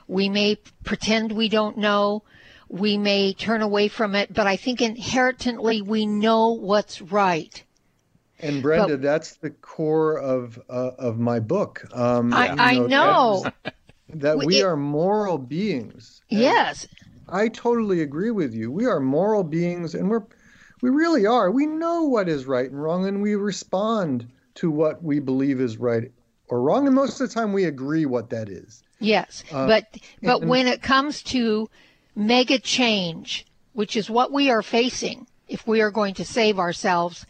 We 0.06 0.28
may 0.28 0.56
pretend 0.84 1.32
we 1.32 1.48
don't 1.48 1.78
know 1.78 2.24
we 2.68 2.98
may 2.98 3.32
turn 3.32 3.62
away 3.62 3.88
from 3.88 4.14
it, 4.14 4.32
but 4.32 4.46
I 4.46 4.56
think 4.56 4.80
inherently 4.80 5.82
we 5.82 6.06
know 6.06 6.50
what's 6.50 7.00
right. 7.00 7.62
And 8.40 8.62
Brenda, 8.62 8.94
but, 8.94 9.02
that's 9.02 9.36
the 9.36 9.50
core 9.50 10.18
of 10.18 10.60
uh, 10.68 10.92
of 10.98 11.18
my 11.18 11.40
book. 11.40 11.84
Um, 11.92 12.32
I, 12.32 12.50
you 12.50 12.54
know, 12.56 12.62
I 12.62 12.86
know 12.86 13.42
that, 13.64 13.74
that 14.10 14.38
we 14.38 14.60
it, 14.60 14.64
are 14.64 14.76
moral 14.76 15.38
beings. 15.38 16.20
Yes, 16.28 16.86
I 17.28 17.48
totally 17.48 18.00
agree 18.00 18.30
with 18.30 18.54
you. 18.54 18.70
We 18.70 18.86
are 18.86 19.00
moral 19.00 19.42
beings, 19.42 19.94
and 19.94 20.08
we're 20.08 20.22
we 20.82 20.90
really 20.90 21.26
are. 21.26 21.50
We 21.50 21.66
know 21.66 22.04
what 22.04 22.28
is 22.28 22.46
right 22.46 22.70
and 22.70 22.80
wrong, 22.80 23.08
and 23.08 23.22
we 23.22 23.34
respond 23.34 24.28
to 24.56 24.70
what 24.70 25.02
we 25.02 25.18
believe 25.18 25.60
is 25.60 25.78
right 25.78 26.12
or 26.48 26.62
wrong. 26.62 26.86
And 26.86 26.94
most 26.94 27.20
of 27.20 27.28
the 27.28 27.34
time, 27.34 27.52
we 27.52 27.64
agree 27.64 28.06
what 28.06 28.30
that 28.30 28.48
is. 28.48 28.84
Yes, 29.00 29.42
uh, 29.52 29.66
but 29.66 29.84
but 30.22 30.42
and, 30.42 30.50
when 30.50 30.68
it 30.68 30.80
comes 30.80 31.22
to 31.24 31.68
mega 32.18 32.58
change, 32.58 33.46
which 33.72 33.96
is 33.96 34.10
what 34.10 34.32
we 34.32 34.50
are 34.50 34.62
facing 34.62 35.26
if 35.46 35.66
we 35.66 35.80
are 35.80 35.90
going 35.90 36.14
to 36.14 36.24
save 36.24 36.58
ourselves, 36.58 37.24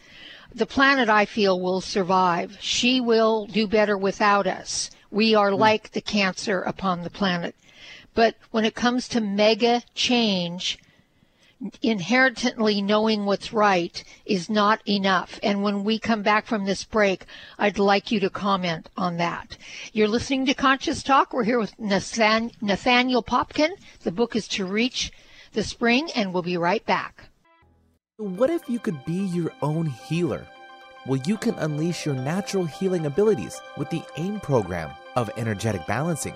the 0.53 0.65
planet, 0.65 1.09
I 1.09 1.25
feel, 1.25 1.59
will 1.59 1.79
survive. 1.79 2.57
She 2.59 2.99
will 2.99 3.45
do 3.45 3.67
better 3.67 3.97
without 3.97 4.47
us. 4.47 4.89
We 5.11 5.35
are 5.35 5.51
mm. 5.51 5.59
like 5.59 5.91
the 5.91 6.01
cancer 6.01 6.61
upon 6.61 7.03
the 7.03 7.09
planet. 7.11 7.55
But 8.15 8.35
when 8.49 8.65
it 8.65 8.73
comes 8.73 9.07
to 9.09 9.21
mega 9.21 9.83
change, 9.93 10.79
inherently 11.81 12.81
knowing 12.81 13.25
what's 13.25 13.51
right 13.51 14.03
is 14.25 14.49
not 14.49 14.81
enough. 14.87 15.39
And 15.43 15.61
when 15.61 15.83
we 15.83 15.99
come 15.99 16.21
back 16.21 16.45
from 16.45 16.65
this 16.65 16.83
break, 16.83 17.25
I'd 17.57 17.79
like 17.79 18.11
you 18.11 18.19
to 18.21 18.29
comment 18.29 18.89
on 18.95 19.17
that. 19.17 19.57
You're 19.91 20.07
listening 20.07 20.45
to 20.45 20.53
Conscious 20.53 21.03
Talk. 21.03 21.33
We're 21.33 21.43
here 21.43 21.59
with 21.59 21.77
Nathaniel 21.79 23.23
Popkin. 23.23 23.71
The 24.03 24.11
book 24.11 24.35
is 24.35 24.47
To 24.49 24.65
Reach 24.65 25.11
the 25.53 25.63
Spring, 25.63 26.09
and 26.15 26.33
we'll 26.33 26.43
be 26.43 26.57
right 26.57 26.85
back. 26.85 27.29
What 28.17 28.49
if 28.49 28.69
you 28.69 28.79
could 28.79 29.03
be 29.05 29.25
your 29.27 29.51
own 29.61 29.87
healer? 29.87 30.45
Well, 31.07 31.21
you 31.25 31.37
can 31.37 31.55
unleash 31.55 32.05
your 32.05 32.15
natural 32.15 32.65
healing 32.65 33.05
abilities 33.05 33.59
with 33.77 33.89
the 33.89 34.03
AIM 34.17 34.41
program 34.41 34.91
of 35.15 35.31
energetic 35.37 35.87
balancing. 35.87 36.35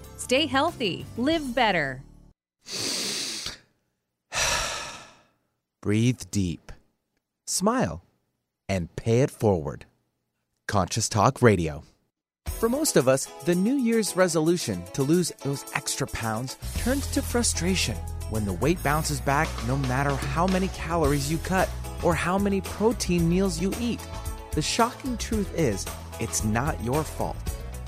Stay 0.21 0.45
healthy, 0.45 1.03
live 1.17 1.55
better. 1.55 2.03
Breathe 5.81 6.21
deep, 6.29 6.71
smile, 7.47 8.03
and 8.69 8.95
pay 8.95 9.21
it 9.21 9.31
forward. 9.31 9.85
Conscious 10.67 11.09
Talk 11.09 11.41
Radio. 11.41 11.83
For 12.45 12.69
most 12.69 12.97
of 12.97 13.07
us, 13.07 13.25
the 13.45 13.55
New 13.55 13.73
Year's 13.73 14.15
resolution 14.15 14.83
to 14.93 15.01
lose 15.01 15.31
those 15.43 15.65
extra 15.73 16.05
pounds 16.05 16.55
turns 16.77 17.07
to 17.07 17.23
frustration 17.23 17.95
when 18.29 18.45
the 18.45 18.53
weight 18.53 18.81
bounces 18.83 19.19
back 19.19 19.49
no 19.67 19.75
matter 19.75 20.13
how 20.13 20.45
many 20.45 20.67
calories 20.67 21.31
you 21.31 21.39
cut 21.39 21.67
or 22.03 22.13
how 22.13 22.37
many 22.37 22.61
protein 22.61 23.27
meals 23.27 23.59
you 23.59 23.73
eat. 23.79 23.99
The 24.51 24.61
shocking 24.61 25.17
truth 25.17 25.51
is, 25.57 25.83
it's 26.19 26.43
not 26.43 26.79
your 26.83 27.03
fault 27.03 27.50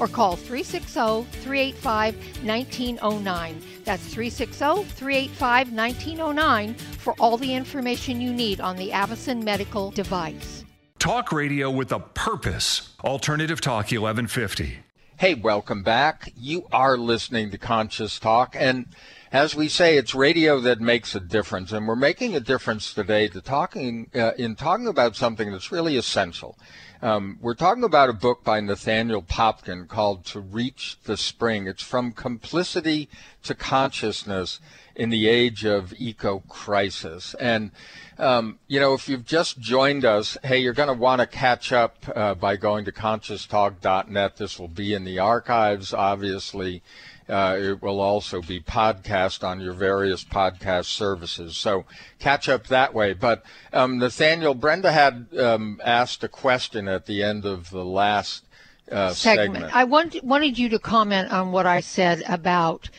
or 0.00 0.08
call 0.08 0.34
360 0.34 1.24
385 1.42 2.16
1909. 2.44 3.62
That's 3.84 4.02
360 4.06 4.84
385 4.94 5.72
1909 5.72 6.74
for 6.74 7.14
all 7.20 7.36
the 7.36 7.54
information 7.54 8.20
you 8.20 8.32
need 8.32 8.60
on 8.60 8.76
the 8.76 8.90
Avacen 8.90 9.44
medical 9.44 9.90
device. 9.90 10.64
Talk 10.98 11.32
radio 11.32 11.70
with 11.70 11.92
a 11.92 12.00
purpose. 12.00 12.94
Alternative 13.04 13.60
Talk 13.60 13.86
1150. 13.86 14.78
Hey, 15.18 15.34
welcome 15.34 15.82
back. 15.82 16.32
You 16.36 16.66
are 16.72 16.96
listening 16.96 17.50
to 17.50 17.58
Conscious 17.58 18.18
Talk 18.18 18.56
and 18.58 18.86
as 19.32 19.54
we 19.54 19.68
say, 19.68 19.96
it's 19.96 20.14
radio 20.14 20.58
that 20.60 20.80
makes 20.80 21.14
a 21.14 21.20
difference, 21.20 21.70
and 21.70 21.86
we're 21.86 21.94
making 21.94 22.34
a 22.34 22.40
difference 22.40 22.92
today 22.92 23.28
to 23.28 23.40
talking 23.40 24.10
uh, 24.14 24.32
in 24.36 24.56
talking 24.56 24.88
about 24.88 25.14
something 25.14 25.52
that's 25.52 25.70
really 25.70 25.96
essential. 25.96 26.58
Um, 27.02 27.38
we're 27.40 27.54
talking 27.54 27.84
about 27.84 28.10
a 28.10 28.12
book 28.12 28.44
by 28.44 28.60
Nathaniel 28.60 29.22
Popkin 29.22 29.88
called 29.88 30.26
To 30.26 30.40
Reach 30.40 30.98
the 31.04 31.16
Spring. 31.16 31.66
It's 31.66 31.82
from 31.82 32.12
complicity 32.12 33.08
to 33.44 33.54
consciousness 33.54 34.60
in 34.94 35.08
the 35.08 35.26
age 35.28 35.64
of 35.64 35.94
eco 35.96 36.40
crisis. 36.40 37.34
And, 37.40 37.70
um, 38.18 38.58
you 38.66 38.80
know, 38.80 38.92
if 38.92 39.08
you've 39.08 39.24
just 39.24 39.58
joined 39.60 40.04
us, 40.04 40.36
hey, 40.44 40.58
you're 40.58 40.74
going 40.74 40.88
to 40.88 40.92
want 40.92 41.20
to 41.20 41.26
catch 41.26 41.72
up 41.72 42.04
uh, 42.14 42.34
by 42.34 42.56
going 42.56 42.84
to 42.84 42.92
conscioustalk.net. 42.92 44.36
This 44.36 44.58
will 44.58 44.68
be 44.68 44.92
in 44.92 45.04
the 45.04 45.20
archives, 45.20 45.94
obviously. 45.94 46.82
Uh, 47.30 47.56
it 47.58 47.82
will 47.82 48.00
also 48.00 48.42
be 48.42 48.60
podcast 48.60 49.46
on 49.46 49.60
your 49.60 49.72
various 49.72 50.24
podcast 50.24 50.86
services. 50.86 51.56
So 51.56 51.84
catch 52.18 52.48
up 52.48 52.66
that 52.66 52.92
way. 52.92 53.12
But 53.12 53.44
um, 53.72 53.98
Nathaniel, 53.98 54.54
Brenda 54.54 54.90
had 54.90 55.28
um, 55.38 55.80
asked 55.84 56.24
a 56.24 56.28
question 56.28 56.88
at 56.88 57.06
the 57.06 57.22
end 57.22 57.44
of 57.44 57.70
the 57.70 57.84
last 57.84 58.44
uh, 58.90 59.12
segment. 59.12 59.54
segment. 59.54 59.76
I 59.76 59.84
want, 59.84 60.22
wanted 60.24 60.58
you 60.58 60.68
to 60.70 60.78
comment 60.80 61.30
on 61.32 61.52
what 61.52 61.66
I 61.66 61.80
said 61.80 62.24
about 62.28 62.90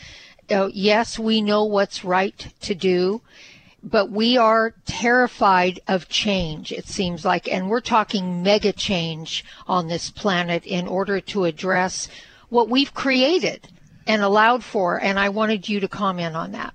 uh, 0.50 0.70
yes, 0.74 1.20
we 1.20 1.42
know 1.42 1.66
what's 1.66 2.04
right 2.04 2.48
to 2.62 2.76
do 2.76 3.22
but 3.84 4.12
we 4.12 4.38
are 4.38 4.76
terrified 4.86 5.80
of 5.88 6.08
change, 6.08 6.72
it 6.72 6.88
seems 6.88 7.26
like, 7.26 7.48
and 7.48 7.68
we're 7.68 7.82
talking 7.82 8.44
mega 8.44 8.72
change 8.72 9.44
on 9.68 9.88
this 9.88 10.12
planet 10.12 10.64
in 10.66 10.88
order 10.88 11.20
to 11.20 11.46
address 11.46 12.08
what 12.50 12.70
we've 12.70 12.94
created 12.94 13.68
and 14.08 14.22
allowed 14.22 14.64
for. 14.64 15.00
And 15.00 15.20
I 15.20 15.30
wanted 15.30 15.68
you 15.68 15.80
to 15.82 15.88
comment 15.88 16.36
on 16.36 16.52
that. 16.52 16.74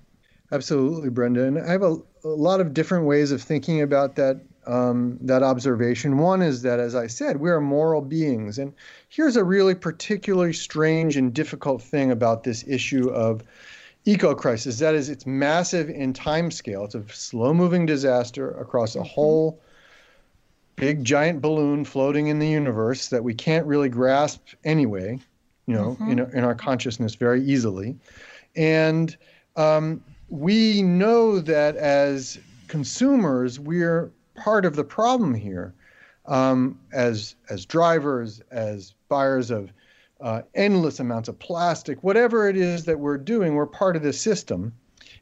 Absolutely, 0.52 1.10
Brenda. 1.10 1.44
And 1.44 1.58
I 1.58 1.72
have 1.72 1.82
a, 1.82 1.96
a 2.24 2.28
lot 2.28 2.60
of 2.60 2.72
different 2.72 3.06
ways 3.06 3.32
of 3.32 3.42
thinking 3.42 3.82
about 3.82 4.16
that 4.16 4.40
um, 4.66 5.18
that 5.20 5.44
observation. 5.44 6.18
One 6.18 6.42
is 6.42 6.62
that, 6.62 6.80
as 6.80 6.96
I 6.96 7.06
said, 7.06 7.36
we 7.36 7.50
are 7.50 7.60
moral 7.60 8.00
beings, 8.00 8.58
and 8.58 8.72
here's 9.08 9.36
a 9.36 9.44
really 9.44 9.76
particularly 9.76 10.52
strange 10.52 11.16
and 11.16 11.32
difficult 11.32 11.82
thing 11.82 12.10
about 12.10 12.42
this 12.42 12.64
issue 12.66 13.08
of 13.10 13.42
eco 14.04 14.34
crisis. 14.34 14.80
That 14.80 14.94
is, 14.94 15.08
it's 15.08 15.26
massive 15.26 15.88
in 15.88 16.12
time 16.12 16.50
scale. 16.50 16.84
It's 16.84 16.94
a 16.94 17.04
slow 17.10 17.54
moving 17.54 17.86
disaster 17.86 18.50
across 18.50 18.94
a 18.94 18.98
mm-hmm. 18.98 19.08
whole 19.08 19.60
big 20.74 21.04
giant 21.04 21.40
balloon 21.40 21.84
floating 21.84 22.26
in 22.26 22.38
the 22.38 22.48
universe 22.48 23.08
that 23.08 23.24
we 23.24 23.34
can't 23.34 23.66
really 23.66 23.88
grasp 23.88 24.42
anyway, 24.64 25.18
you 25.66 25.74
know, 25.74 25.96
mm-hmm. 26.00 26.12
in, 26.12 26.18
in 26.18 26.44
our 26.44 26.54
consciousness 26.54 27.14
very 27.14 27.42
easily. 27.44 27.96
And 28.54 29.16
um, 29.56 30.02
we 30.28 30.82
know 30.82 31.40
that 31.40 31.76
as 31.76 32.38
consumers, 32.68 33.60
we're 33.60 34.10
part 34.34 34.64
of 34.64 34.76
the 34.76 34.84
problem 34.84 35.34
here. 35.34 35.74
Um, 36.26 36.80
as 36.92 37.36
as 37.50 37.64
drivers, 37.64 38.40
as 38.50 38.94
buyers 39.08 39.52
of 39.52 39.72
uh, 40.20 40.42
endless 40.56 40.98
amounts 40.98 41.28
of 41.28 41.38
plastic, 41.38 42.02
whatever 42.02 42.48
it 42.48 42.56
is 42.56 42.84
that 42.84 42.98
we're 42.98 43.18
doing, 43.18 43.54
we're 43.54 43.64
part 43.64 43.94
of 43.94 44.02
the 44.02 44.12
system, 44.12 44.72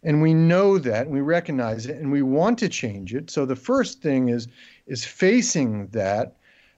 and 0.03 0.23
we 0.23 0.33
know 0.33 0.79
that, 0.79 1.03
and 1.03 1.11
we 1.11 1.21
recognize 1.21 1.85
it, 1.85 1.97
and 1.97 2.11
we 2.11 2.23
want 2.23 2.59
to 2.61 2.71
change 2.71 3.15
it. 3.15 3.31
So 3.31 3.45
the 3.45 3.57
first 3.57 4.01
thing 4.01 4.31
is 4.31 4.49
is 4.87 5.05
facing 5.05 5.89
that 5.89 6.37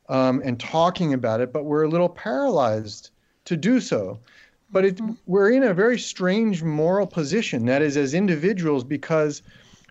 um, 0.08 0.42
and 0.44 0.58
talking 0.58 1.14
about 1.14 1.40
it, 1.40 1.52
but 1.52 1.64
we're 1.64 1.84
a 1.84 1.88
little 1.88 2.08
paralyzed 2.08 3.10
to 3.46 3.56
do 3.56 3.80
so. 3.80 4.20
But 4.70 4.84
it, 4.84 4.96
mm-hmm. 4.96 5.14
we're 5.26 5.50
in 5.50 5.64
a 5.64 5.74
very 5.74 5.98
strange 5.98 6.62
moral 6.62 7.06
position, 7.06 7.66
that 7.66 7.82
is, 7.82 7.96
as 7.96 8.14
individuals, 8.14 8.84
because 8.84 9.42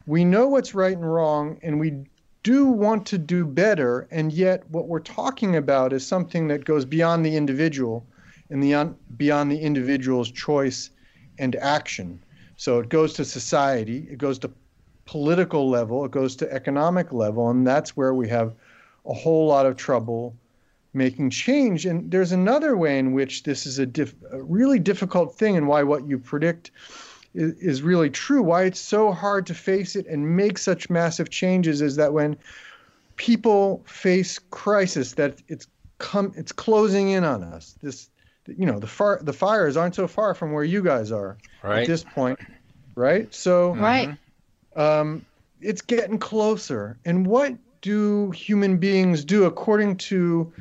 we 0.06 0.24
know 0.24 0.48
what's 0.48 0.76
right 0.76 0.96
and 0.96 1.12
wrong, 1.12 1.60
and 1.64 1.80
we 1.80 2.06
do 2.44 2.66
want 2.66 3.08
to 3.08 3.18
do 3.18 3.44
better, 3.46 4.08
and 4.12 4.32
yet 4.32 4.70
what 4.70 4.88
we're 4.88 5.00
talking 5.00 5.56
about 5.56 5.94
is 5.94 6.06
something 6.06 6.48
that 6.50 6.64
goes 6.64 6.86
beyond 6.86 7.26
the 7.26 7.36
individual 7.36 8.06
and 8.52 8.62
the 8.62 8.94
beyond 9.18 9.52
the 9.52 9.60
individual's 9.60 10.30
choice 10.30 10.92
and 11.40 11.56
action. 11.56 12.22
So 12.58 12.80
it 12.80 12.90
goes 12.90 13.14
to 13.14 13.26
society, 13.26 14.08
it 14.12 14.20
goes 14.20 14.38
to 14.40 14.52
political 15.06 15.68
level, 15.70 16.06
it 16.06 16.12
goes 16.12 16.36
to 16.36 16.54
economic 16.54 17.12
level, 17.12 17.50
and 17.50 17.66
that's 17.66 17.98
where 17.98 18.14
we 18.14 18.30
have 18.30 18.54
a 19.08 19.14
whole 19.14 19.48
lot 19.48 19.66
of 19.66 19.76
trouble 19.76 20.36
making 20.96 21.30
change. 21.30 21.86
And 21.86 22.10
there's 22.10 22.32
another 22.32 22.76
way 22.78 22.98
in 22.98 23.14
which 23.14 23.44
this 23.44 23.66
is 23.66 23.80
a, 23.80 23.86
diff, 23.86 24.16
a 24.32 24.42
really 24.42 24.80
difficult 24.80 25.36
thing, 25.36 25.58
and 25.58 25.68
why 25.68 25.84
what 25.84 26.08
you 26.08 26.18
predict 26.18 26.72
is, 27.34 27.54
is 27.54 27.82
really 27.82 28.10
true. 28.10 28.42
Why 28.42 28.64
it's 28.64 28.80
so 28.80 29.12
hard 29.12 29.46
to 29.48 29.54
face 29.54 29.96
it 29.96 30.08
and 30.08 30.36
make 30.36 30.58
such 30.58 30.90
massive 30.90 31.30
changes 31.30 31.82
is 31.82 31.96
that 31.98 32.14
when 32.14 32.38
people 33.18 33.84
face 33.86 34.40
crisis, 34.52 35.14
that 35.14 35.42
it's 35.48 35.68
come, 35.98 36.34
it's 36.36 36.52
closing 36.52 37.10
in 37.10 37.24
on 37.24 37.44
us. 37.44 37.76
This, 37.82 38.10
you 38.48 38.66
know, 38.66 38.80
the 38.80 38.88
far, 38.88 39.20
the 39.22 39.34
fires 39.34 39.78
aren't 39.78 39.96
so 39.96 40.08
far 40.08 40.34
from 40.34 40.54
where 40.54 40.64
you 40.64 40.82
guys 40.82 41.12
are 41.12 41.38
right. 41.64 41.82
at 41.82 41.88
this 41.88 42.04
point, 42.04 42.40
right? 42.96 43.34
So, 43.34 43.76
right 43.76 44.18
um, 44.76 45.26
it's 45.62 45.82
getting 45.82 46.20
closer. 46.20 46.98
And 47.06 47.26
what 47.26 47.54
do 47.82 48.32
human 48.32 48.78
beings 48.78 49.24
do 49.24 49.46
according 49.46 49.98
to 49.98 50.52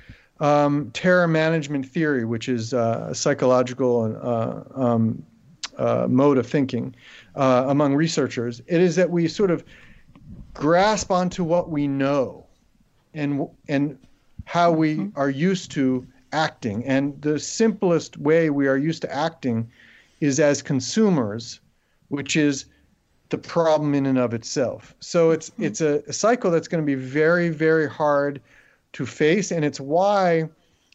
um, 0.40 0.90
terror 0.92 1.28
management 1.28 1.86
theory, 1.86 2.24
which 2.24 2.48
is 2.48 2.74
uh, 2.74 3.08
a 3.10 3.14
psychological 3.14 4.18
uh, 4.22 4.80
um, 4.80 5.24
uh, 5.78 6.06
mode 6.08 6.38
of 6.38 6.46
thinking 6.46 6.94
uh, 7.34 7.64
among 7.68 7.94
researchers? 7.94 8.60
It 8.66 8.80
is 8.80 8.96
that 8.96 9.10
we 9.10 9.28
sort 9.28 9.50
of 9.50 9.64
grasp 10.52 11.10
onto 11.10 11.44
what 11.44 11.70
we 11.70 11.86
know 11.86 12.46
and 13.12 13.48
and 13.68 13.98
how 14.44 14.70
we 14.70 14.96
mm-hmm. 14.96 15.18
are 15.18 15.30
used 15.30 15.70
to 15.72 16.06
acting. 16.32 16.84
And 16.84 17.20
the 17.22 17.38
simplest 17.38 18.18
way 18.18 18.50
we 18.50 18.66
are 18.66 18.76
used 18.76 19.02
to 19.02 19.14
acting 19.14 19.70
is 20.20 20.40
as 20.40 20.62
consumers, 20.62 21.60
which 22.08 22.36
is 22.36 22.66
the 23.30 23.38
problem 23.38 23.94
in 23.94 24.06
and 24.06 24.18
of 24.18 24.34
itself. 24.34 24.94
So 25.00 25.30
it's 25.30 25.50
mm-hmm. 25.50 25.64
it's 25.64 25.80
a, 25.80 26.02
a 26.06 26.12
cycle 26.12 26.50
that's 26.50 26.68
going 26.68 26.82
to 26.82 26.86
be 26.86 26.94
very 26.94 27.48
very 27.48 27.88
hard 27.88 28.40
to 28.94 29.06
face, 29.06 29.50
and 29.50 29.64
it's 29.64 29.80
why 29.80 30.42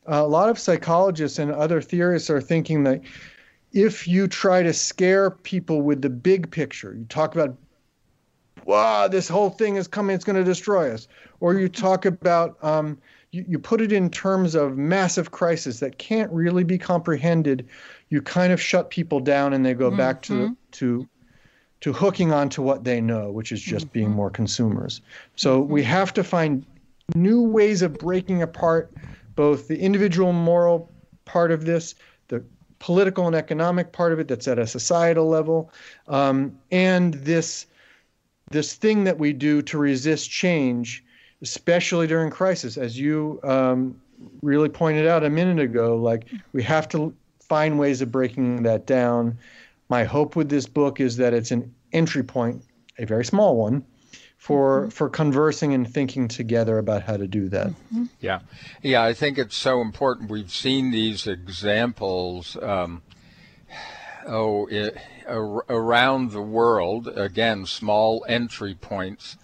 uh, 0.07 0.15
a 0.15 0.27
lot 0.27 0.49
of 0.49 0.59
psychologists 0.59 1.39
and 1.39 1.51
other 1.51 1.81
theorists 1.81 2.29
are 2.29 2.41
thinking 2.41 2.83
that 2.83 3.01
if 3.71 4.07
you 4.07 4.27
try 4.27 4.63
to 4.63 4.73
scare 4.73 5.29
people 5.29 5.81
with 5.81 6.01
the 6.01 6.09
big 6.09 6.49
picture, 6.49 6.95
you 6.97 7.05
talk 7.05 7.35
about 7.35 7.55
wow, 8.65 9.07
this 9.07 9.27
whole 9.27 9.49
thing 9.49 9.77
is 9.77 9.87
coming, 9.87 10.15
it's 10.15 10.23
going 10.23 10.35
to 10.35 10.43
destroy 10.43 10.93
us. 10.93 11.07
Or 11.39 11.55
you 11.55 11.69
talk 11.69 12.05
about, 12.05 12.63
um, 12.63 12.99
you, 13.31 13.43
you 13.47 13.57
put 13.57 13.81
it 13.81 13.91
in 13.91 14.09
terms 14.09 14.53
of 14.53 14.77
massive 14.77 15.31
crisis 15.31 15.79
that 15.79 15.97
can't 15.97 16.31
really 16.31 16.63
be 16.63 16.77
comprehended. 16.77 17.67
You 18.09 18.21
kind 18.21 18.53
of 18.53 18.61
shut 18.61 18.91
people 18.91 19.21
down 19.21 19.53
and 19.53 19.65
they 19.65 19.73
go 19.73 19.87
mm-hmm. 19.87 19.97
back 19.97 20.21
to, 20.23 20.33
mm-hmm. 20.33 20.53
to 20.71 21.07
to 21.81 21.93
hooking 21.93 22.33
on 22.33 22.49
to 22.49 22.61
what 22.61 22.83
they 22.83 22.99
know, 22.99 23.31
which 23.31 23.53
is 23.53 23.61
just 23.61 23.85
mm-hmm. 23.85 23.93
being 23.93 24.11
more 24.11 24.29
consumers. 24.29 24.99
So 25.37 25.61
mm-hmm. 25.61 25.71
we 25.71 25.83
have 25.83 26.13
to 26.15 26.23
find 26.25 26.65
new 27.15 27.41
ways 27.41 27.81
of 27.81 27.97
breaking 27.97 28.41
apart 28.41 28.93
both 29.35 29.67
the 29.67 29.79
individual 29.79 30.33
moral 30.33 30.91
part 31.25 31.51
of 31.51 31.65
this, 31.65 31.95
the 32.27 32.43
political 32.79 33.27
and 33.27 33.35
economic 33.35 33.91
part 33.91 34.11
of 34.11 34.19
it 34.19 34.27
that's 34.27 34.47
at 34.47 34.59
a 34.59 34.67
societal 34.67 35.27
level, 35.27 35.71
um, 36.07 36.57
and 36.71 37.13
this 37.13 37.65
this 38.51 38.73
thing 38.73 39.03
that 39.03 39.19
we 39.19 39.31
do 39.31 39.61
to 39.61 39.77
resist 39.77 40.29
change, 40.29 41.05
especially 41.43 42.07
during 42.07 42.31
crisis, 42.31 42.77
as 42.77 42.99
you 42.99 43.39
um, 43.43 44.01
really 44.41 44.69
pointed 44.69 45.05
out 45.05 45.23
a 45.23 45.29
minute 45.29 45.59
ago. 45.59 45.95
Like 45.95 46.25
we 46.51 46.63
have 46.63 46.89
to 46.89 47.13
find 47.39 47.77
ways 47.77 48.01
of 48.01 48.11
breaking 48.11 48.63
that 48.63 48.87
down 48.87 49.37
my 49.89 50.03
hope 50.03 50.35
with 50.35 50.49
this 50.49 50.67
book 50.67 50.99
is 50.99 51.17
that 51.17 51.33
it's 51.33 51.51
an 51.51 51.73
entry 51.91 52.23
point, 52.23 52.63
a 52.97 53.05
very 53.05 53.25
small 53.25 53.55
one, 53.55 53.83
for 54.39 54.83
mm-hmm. 54.83 54.89
for 54.89 55.09
conversing 55.09 55.73
and 55.73 55.87
thinking 55.87 56.27
together 56.27 56.79
about 56.79 57.03
how 57.03 57.17
to 57.17 57.27
do 57.27 57.49
that. 57.49 57.67
Mm-hmm. 57.67 58.05
Yeah, 58.21 58.39
yeah, 58.81 59.03
I 59.03 59.13
think 59.13 59.37
it's 59.37 59.55
so 59.55 59.81
important. 59.81 60.31
We've 60.31 60.51
seen 60.51 60.89
these 60.89 61.27
examples. 61.27 62.57
Um, 62.59 63.03
oh, 64.25 64.65
it, 64.67 64.97
around 65.27 66.31
the 66.31 66.41
world, 66.41 67.09
again, 67.09 67.65
small 67.65 68.25
entry 68.27 68.73
points 68.73 69.35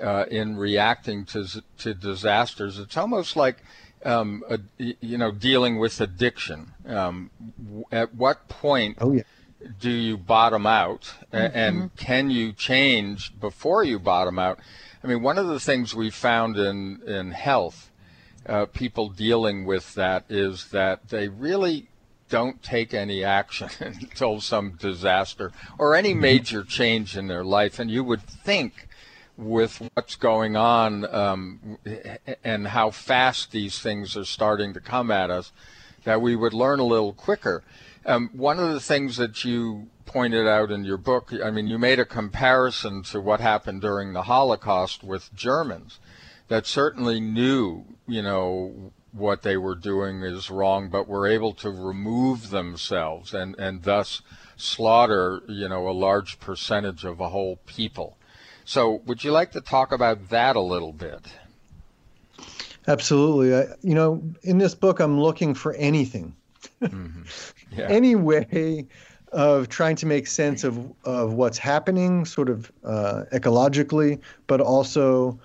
uh, 0.00 0.26
in 0.30 0.56
reacting 0.56 1.24
to 1.26 1.62
to 1.78 1.94
disasters. 1.94 2.78
It's 2.78 2.98
almost 2.98 3.36
like 3.36 3.56
um, 4.04 4.44
a, 4.50 4.60
you 4.76 5.16
know 5.16 5.32
dealing 5.32 5.78
with 5.78 5.98
addiction. 5.98 6.72
Um, 6.86 7.30
at 7.90 8.14
what 8.14 8.48
point? 8.50 8.98
Oh 9.00 9.12
yeah 9.12 9.22
do 9.80 9.90
you 9.90 10.16
bottom 10.16 10.66
out 10.66 11.12
mm-hmm. 11.32 11.56
and 11.56 11.96
can 11.96 12.30
you 12.30 12.52
change 12.52 13.38
before 13.38 13.84
you 13.84 13.98
bottom 13.98 14.38
out? 14.38 14.58
I 15.02 15.06
mean, 15.06 15.22
one 15.22 15.38
of 15.38 15.48
the 15.48 15.60
things 15.60 15.94
we 15.94 16.10
found 16.10 16.56
in, 16.56 17.02
in 17.06 17.32
health, 17.32 17.90
uh, 18.46 18.66
people 18.66 19.08
dealing 19.08 19.64
with 19.64 19.94
that 19.94 20.24
is 20.28 20.70
that 20.70 21.08
they 21.08 21.28
really 21.28 21.88
don't 22.28 22.62
take 22.62 22.94
any 22.94 23.22
action 23.24 23.68
until 23.80 24.40
some 24.40 24.72
disaster 24.72 25.52
or 25.78 25.94
any 25.94 26.12
mm-hmm. 26.12 26.20
major 26.20 26.64
change 26.64 27.16
in 27.16 27.26
their 27.28 27.44
life. 27.44 27.78
And 27.78 27.90
you 27.90 28.04
would 28.04 28.22
think 28.22 28.88
with 29.36 29.82
what's 29.94 30.16
going 30.16 30.56
on 30.56 31.04
um, 31.14 31.78
and 32.44 32.68
how 32.68 32.90
fast 32.90 33.50
these 33.50 33.78
things 33.78 34.16
are 34.16 34.24
starting 34.24 34.72
to 34.74 34.80
come 34.80 35.10
at 35.10 35.30
us 35.30 35.52
that 36.04 36.20
we 36.20 36.36
would 36.36 36.52
learn 36.52 36.80
a 36.80 36.84
little 36.84 37.12
quicker. 37.12 37.62
Um, 38.04 38.30
one 38.32 38.58
of 38.58 38.72
the 38.72 38.80
things 38.80 39.16
that 39.16 39.44
you 39.44 39.88
pointed 40.06 40.46
out 40.46 40.70
in 40.70 40.84
your 40.84 40.96
book, 40.96 41.32
I 41.42 41.50
mean, 41.50 41.68
you 41.68 41.78
made 41.78 42.00
a 42.00 42.04
comparison 42.04 43.02
to 43.04 43.20
what 43.20 43.40
happened 43.40 43.80
during 43.80 44.12
the 44.12 44.22
Holocaust 44.22 45.04
with 45.04 45.34
Germans 45.34 46.00
that 46.48 46.66
certainly 46.66 47.20
knew, 47.20 47.84
you 48.06 48.22
know, 48.22 48.92
what 49.12 49.42
they 49.42 49.56
were 49.56 49.74
doing 49.74 50.22
is 50.22 50.50
wrong, 50.50 50.88
but 50.88 51.06
were 51.06 51.26
able 51.26 51.52
to 51.54 51.70
remove 51.70 52.50
themselves 52.50 53.32
and, 53.32 53.58
and 53.58 53.82
thus 53.82 54.22
slaughter, 54.56 55.42
you 55.48 55.68
know, 55.68 55.88
a 55.88 55.92
large 55.92 56.40
percentage 56.40 57.04
of 57.04 57.20
a 57.20 57.28
whole 57.28 57.56
people. 57.66 58.16
So, 58.64 59.02
would 59.06 59.22
you 59.22 59.32
like 59.32 59.52
to 59.52 59.60
talk 59.60 59.92
about 59.92 60.30
that 60.30 60.56
a 60.56 60.60
little 60.60 60.92
bit? 60.92 61.20
Absolutely. 62.86 63.54
I, 63.54 63.74
you 63.82 63.94
know, 63.94 64.22
in 64.42 64.58
this 64.58 64.74
book, 64.74 65.00
I'm 65.00 65.20
looking 65.20 65.54
for 65.54 65.74
anything 65.74 66.34
mm-hmm. 66.82 67.22
yeah. 67.78 67.86
any 67.88 68.14
way 68.14 68.86
of 69.32 69.68
trying 69.68 69.96
to 69.96 70.06
make 70.06 70.26
sense 70.26 70.62
of, 70.62 70.92
of 71.04 71.34
what's 71.34 71.58
happening, 71.58 72.24
sort 72.24 72.48
of 72.48 72.70
uh, 72.84 73.24
ecologically, 73.32 74.20
but 74.46 74.60
also 74.60 75.38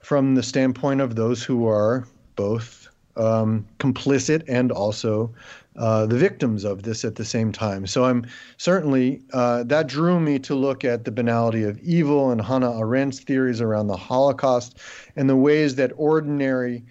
from 0.00 0.34
the 0.34 0.42
standpoint 0.42 1.00
of 1.00 1.14
those 1.14 1.42
who 1.42 1.66
are 1.66 2.06
both 2.36 2.88
um, 3.16 3.66
complicit 3.78 4.44
and 4.48 4.72
also 4.72 5.34
uh, 5.76 6.06
the 6.06 6.16
victims 6.16 6.64
of 6.64 6.82
this 6.82 7.04
at 7.04 7.16
the 7.16 7.24
same 7.24 7.52
time. 7.52 7.86
So 7.86 8.04
I'm 8.04 8.26
certainly 8.56 9.22
uh, 9.32 9.64
that 9.64 9.86
drew 9.86 10.18
me 10.18 10.38
to 10.40 10.54
look 10.54 10.84
at 10.84 11.04
the 11.04 11.10
banality 11.10 11.62
of 11.64 11.78
evil 11.80 12.30
and 12.30 12.40
Hannah 12.40 12.72
Arendt's 12.72 13.20
theories 13.20 13.60
around 13.60 13.88
the 13.88 13.96
Holocaust 13.96 14.78
and 15.16 15.28
the 15.28 15.36
ways 15.36 15.76
that 15.76 15.92
ordinary 15.96 16.84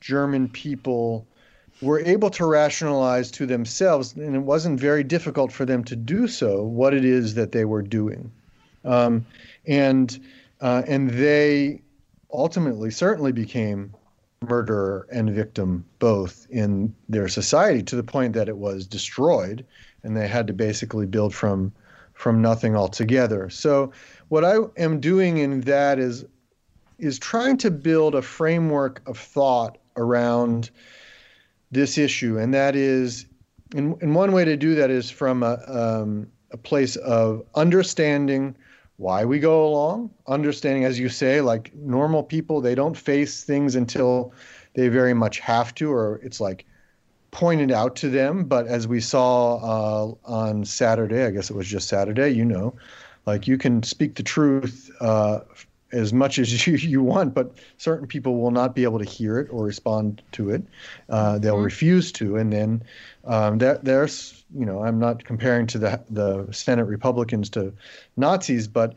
German 0.00 0.48
people 0.48 1.26
were 1.82 2.00
able 2.00 2.30
to 2.30 2.46
rationalize 2.46 3.30
to 3.30 3.46
themselves, 3.46 4.14
and 4.14 4.34
it 4.34 4.40
wasn't 4.40 4.78
very 4.78 5.02
difficult 5.02 5.50
for 5.50 5.64
them 5.64 5.82
to 5.84 5.96
do 5.96 6.28
so, 6.28 6.62
what 6.62 6.94
it 6.94 7.04
is 7.04 7.34
that 7.34 7.52
they 7.52 7.64
were 7.64 7.82
doing. 7.82 8.30
Um, 8.84 9.26
and 9.66 10.18
uh, 10.60 10.82
and 10.86 11.10
they 11.10 11.80
ultimately 12.32 12.90
certainly 12.90 13.32
became 13.32 13.94
murderer 14.42 15.06
and 15.10 15.30
victim 15.30 15.84
both 15.98 16.46
in 16.50 16.94
their 17.08 17.28
society 17.28 17.82
to 17.82 17.96
the 17.96 18.02
point 18.02 18.32
that 18.32 18.48
it 18.48 18.56
was 18.56 18.86
destroyed 18.86 19.66
and 20.02 20.16
they 20.16 20.26
had 20.26 20.46
to 20.46 20.52
basically 20.52 21.06
build 21.06 21.34
from 21.34 21.72
from 22.14 22.42
nothing 22.42 22.76
altogether. 22.76 23.48
So 23.48 23.92
what 24.28 24.44
I 24.44 24.56
am 24.76 25.00
doing 25.00 25.38
in 25.38 25.62
that 25.62 25.98
is 25.98 26.24
is 26.98 27.18
trying 27.18 27.56
to 27.58 27.70
build 27.70 28.14
a 28.14 28.22
framework 28.22 29.00
of 29.06 29.18
thought 29.18 29.78
around 29.96 30.70
this 31.70 31.98
issue, 31.98 32.38
and 32.38 32.52
that 32.54 32.74
is, 32.76 33.26
and, 33.74 34.00
in 34.02 34.14
one 34.14 34.32
way 34.32 34.44
to 34.44 34.56
do 34.56 34.74
that 34.74 34.90
is 34.90 35.10
from 35.10 35.42
a, 35.42 35.62
um, 35.68 36.26
a 36.50 36.56
place 36.56 36.96
of 36.96 37.44
understanding 37.54 38.56
why 38.96 39.24
we 39.24 39.38
go 39.38 39.64
along, 39.64 40.10
understanding, 40.26 40.84
as 40.84 40.98
you 40.98 41.08
say, 41.08 41.40
like 41.40 41.74
normal 41.74 42.22
people, 42.22 42.60
they 42.60 42.74
don't 42.74 42.96
face 42.96 43.44
things 43.44 43.74
until 43.74 44.32
they 44.74 44.88
very 44.88 45.14
much 45.14 45.38
have 45.38 45.74
to, 45.76 45.90
or 45.90 46.20
it's 46.22 46.40
like 46.40 46.66
pointed 47.30 47.70
out 47.70 47.96
to 47.96 48.10
them. 48.10 48.44
But 48.44 48.66
as 48.66 48.86
we 48.86 49.00
saw 49.00 49.56
uh, 49.56 50.14
on 50.24 50.64
Saturday, 50.64 51.24
I 51.24 51.30
guess 51.30 51.48
it 51.50 51.56
was 51.56 51.66
just 51.66 51.88
Saturday, 51.88 52.30
you 52.30 52.44
know, 52.44 52.74
like 53.26 53.46
you 53.46 53.56
can 53.56 53.82
speak 53.82 54.16
the 54.16 54.22
truth 54.22 54.90
uh, 55.00 55.40
as 55.92 56.12
much 56.12 56.38
as 56.38 56.66
you, 56.66 56.74
you 56.74 57.02
want, 57.02 57.34
but 57.34 57.58
certain 57.78 58.06
people 58.06 58.40
will 58.40 58.50
not 58.50 58.74
be 58.74 58.84
able 58.84 58.98
to 58.98 59.04
hear 59.04 59.38
it 59.38 59.48
or 59.50 59.64
respond 59.64 60.22
to 60.32 60.50
it. 60.50 60.62
Uh, 61.08 61.38
they'll 61.38 61.54
mm-hmm. 61.54 61.64
refuse 61.64 62.12
to, 62.12 62.36
and 62.36 62.52
then 62.52 62.82
um, 63.24 63.58
that 63.58 63.84
there's 63.84 64.44
you 64.56 64.64
know 64.64 64.82
I'm 64.82 64.98
not 64.98 65.24
comparing 65.24 65.66
to 65.68 65.78
the 65.78 66.02
the 66.10 66.50
Senate 66.52 66.84
Republicans 66.84 67.50
to 67.50 67.72
Nazis, 68.16 68.68
but 68.68 68.94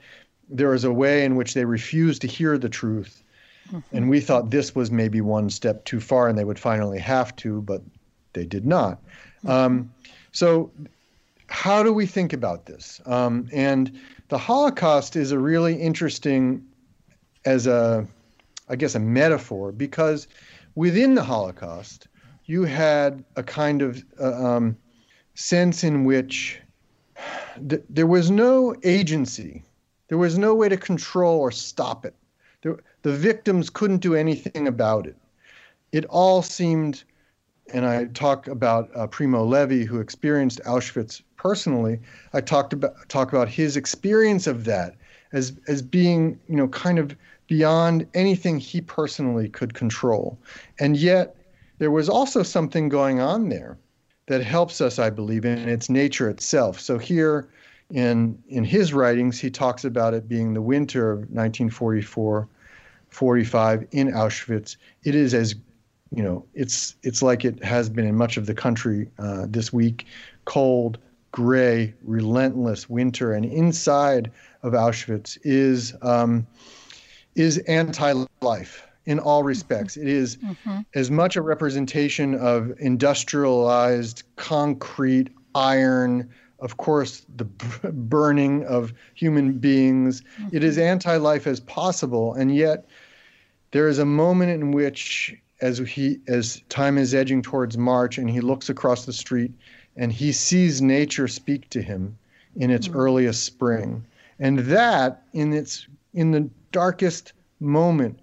there 0.49 0.73
is 0.73 0.83
a 0.83 0.91
way 0.91 1.25
in 1.25 1.35
which 1.35 1.53
they 1.53 1.65
refuse 1.65 2.19
to 2.19 2.27
hear 2.27 2.57
the 2.57 2.69
truth. 2.69 3.23
Mm-hmm. 3.71 3.95
And 3.95 4.09
we 4.09 4.19
thought 4.19 4.49
this 4.49 4.75
was 4.75 4.91
maybe 4.91 5.21
one 5.21 5.49
step 5.49 5.85
too 5.85 5.99
far, 5.99 6.27
and 6.27 6.37
they 6.37 6.43
would 6.43 6.59
finally 6.59 6.99
have 6.99 7.35
to, 7.37 7.61
but 7.61 7.81
they 8.33 8.45
did 8.45 8.65
not. 8.65 9.01
Mm-hmm. 9.45 9.49
Um, 9.49 9.93
so, 10.31 10.71
how 11.47 11.83
do 11.83 11.93
we 11.93 12.05
think 12.05 12.33
about 12.33 12.65
this? 12.65 12.99
Um, 13.05 13.47
and 13.53 13.97
the 14.29 14.37
Holocaust 14.37 15.15
is 15.15 15.31
a 15.31 15.39
really 15.39 15.75
interesting 15.75 16.65
as 17.45 17.67
a, 17.67 18.07
I 18.69 18.75
guess, 18.75 18.95
a 18.95 18.99
metaphor 18.99 19.71
because 19.71 20.27
within 20.75 21.15
the 21.15 21.23
Holocaust, 21.23 22.07
you 22.45 22.63
had 22.63 23.23
a 23.35 23.43
kind 23.43 23.81
of 23.81 24.03
uh, 24.19 24.33
um, 24.33 24.77
sense 25.35 25.83
in 25.83 26.03
which 26.03 26.59
th- 27.69 27.83
there 27.89 28.07
was 28.07 28.29
no 28.29 28.75
agency, 28.83 29.63
there 30.07 30.17
was 30.17 30.37
no 30.37 30.53
way 30.53 30.69
to 30.69 30.77
control 30.77 31.39
or 31.39 31.51
stop 31.51 32.05
it. 32.05 32.15
There, 32.61 32.77
the 33.01 33.13
victims 33.13 33.69
couldn't 33.69 33.97
do 33.97 34.15
anything 34.15 34.67
about 34.67 35.07
it. 35.07 35.15
It 35.91 36.05
all 36.05 36.41
seemed, 36.41 37.03
and 37.73 37.85
I 37.85 38.05
talk 38.05 38.47
about 38.47 38.89
uh, 38.95 39.07
Primo 39.07 39.45
Levi, 39.45 39.85
who 39.85 39.99
experienced 39.99 40.61
Auschwitz 40.65 41.21
personally. 41.37 41.99
I 42.33 42.41
talked 42.41 42.73
about 42.73 43.07
talk 43.09 43.31
about 43.31 43.49
his 43.49 43.77
experience 43.77 44.47
of 44.47 44.65
that 44.65 44.95
as 45.33 45.53
as 45.67 45.81
being, 45.81 46.39
you 46.47 46.55
know, 46.55 46.67
kind 46.69 46.99
of 46.99 47.15
beyond 47.47 48.07
anything 48.13 48.59
he 48.59 48.79
personally 48.79 49.49
could 49.49 49.73
control. 49.73 50.39
And 50.79 50.95
yet, 50.95 51.35
there 51.79 51.91
was 51.91 52.07
also 52.07 52.43
something 52.43 52.87
going 52.87 53.19
on 53.19 53.49
there 53.49 53.77
that 54.27 54.41
helps 54.41 54.79
us, 54.79 54.99
I 54.99 55.09
believe, 55.09 55.43
in 55.43 55.67
its 55.67 55.89
nature 55.89 56.29
itself. 56.29 56.79
So 56.79 56.97
here 56.97 57.49
in 57.89 58.41
in 58.47 58.63
his 58.63 58.93
writings, 58.93 59.39
he 59.39 59.49
talks 59.49 59.83
about 59.83 60.13
it 60.13 60.27
being 60.29 60.53
the 60.53 60.61
winter 60.61 61.11
of 61.11 61.19
1944, 61.19 62.47
45 63.09 63.87
in 63.91 64.07
Auschwitz. 64.11 64.77
It 65.03 65.15
is 65.15 65.33
as 65.33 65.55
you 66.15 66.23
know, 66.23 66.45
it's 66.53 66.95
it's 67.03 67.21
like 67.21 67.43
it 67.43 67.63
has 67.63 67.89
been 67.89 68.05
in 68.05 68.15
much 68.15 68.37
of 68.37 68.45
the 68.45 68.53
country 68.53 69.09
uh, 69.17 69.47
this 69.49 69.73
week, 69.73 70.05
cold, 70.45 70.99
gray, 71.33 71.93
relentless 72.03 72.87
winter, 72.87 73.33
and 73.33 73.43
inside 73.43 74.31
of 74.61 74.73
Auschwitz 74.73 75.37
is 75.43 75.93
um, 76.01 76.47
is 77.35 77.57
anti-life 77.67 78.87
in 79.05 79.19
all 79.19 79.39
mm-hmm. 79.39 79.47
respects. 79.47 79.97
It 79.97 80.07
is 80.07 80.37
mm-hmm. 80.37 80.81
as 80.93 81.09
much 81.11 81.35
a 81.35 81.41
representation 81.41 82.35
of 82.35 82.71
industrialized 82.79 84.23
concrete, 84.35 85.31
iron, 85.55 86.29
of 86.59 86.77
course, 86.77 87.25
the 87.35 87.45
b- 87.45 87.65
burning 87.91 88.63
of 88.65 88.93
human 89.15 89.57
beings. 89.57 90.21
Mm-hmm. 90.21 90.55
It 90.55 90.63
is 90.63 90.77
mm-hmm. 90.77 90.87
anti-life 90.87 91.47
as 91.47 91.59
possible, 91.59 92.35
and 92.35 92.55
yet 92.55 92.85
there 93.71 93.87
is 93.87 93.97
a 93.97 94.05
moment 94.05 94.51
in 94.51 94.71
which, 94.71 95.35
as 95.61 95.79
he 95.79 96.19
as 96.27 96.61
time 96.69 96.99
is 96.99 97.15
edging 97.15 97.41
towards 97.41 97.75
March, 97.75 98.19
and 98.19 98.29
he 98.29 98.39
looks 98.39 98.69
across 98.69 99.05
the 99.05 99.13
street, 99.13 99.51
and 99.95 100.11
he 100.11 100.31
sees 100.31 100.81
nature 100.81 101.27
speak 101.27 101.69
to 101.69 101.81
him 101.81 102.17
in 102.55 102.71
its 102.71 102.87
mm-hmm. 102.87 102.97
earliest 102.97 103.43
spring, 103.43 104.05
and 104.39 104.59
that 104.59 105.23
in 105.33 105.53
its 105.53 105.87
in 106.13 106.31
the 106.31 106.49
darkest 106.71 107.33
moment 107.59 108.19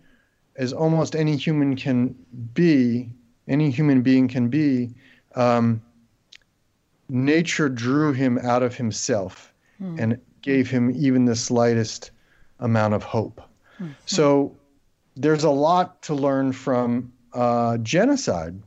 as 0.56 0.72
almost 0.72 1.16
any 1.16 1.36
human 1.36 1.74
can 1.76 2.14
be, 2.54 3.08
any 3.48 3.70
human 3.70 4.02
being 4.02 4.28
can 4.28 4.48
be, 4.48 4.90
um, 5.34 5.80
nature 7.08 7.68
drew 7.68 8.12
him 8.12 8.38
out 8.38 8.62
of 8.62 8.74
himself 8.74 9.52
mm. 9.80 9.98
and 9.98 10.20
gave 10.42 10.70
him 10.70 10.92
even 10.94 11.24
the 11.24 11.36
slightest 11.36 12.10
amount 12.60 12.94
of 12.94 13.02
hope. 13.02 13.40
Mm-hmm. 13.80 13.92
So 14.06 14.54
there's 15.16 15.44
a 15.44 15.50
lot 15.50 16.02
to 16.02 16.14
learn 16.14 16.52
from 16.52 17.12
uh, 17.32 17.78
genocide 17.78 18.60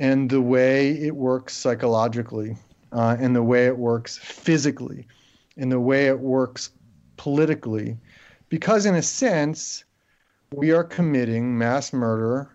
and 0.00 0.30
the 0.30 0.40
way 0.40 0.92
it 0.92 1.14
works 1.14 1.54
psychologically, 1.54 2.56
uh, 2.90 3.16
and 3.20 3.36
the 3.36 3.42
way 3.42 3.66
it 3.66 3.76
works 3.76 4.18
physically, 4.18 5.06
and 5.56 5.70
the 5.70 5.78
way 5.78 6.06
it 6.06 6.18
works 6.18 6.70
politically, 7.18 7.96
because 8.48 8.86
in 8.86 8.94
a 8.94 9.02
sense, 9.02 9.84
we 10.52 10.72
are 10.72 10.82
committing 10.82 11.56
mass 11.56 11.92
murder 11.92 12.50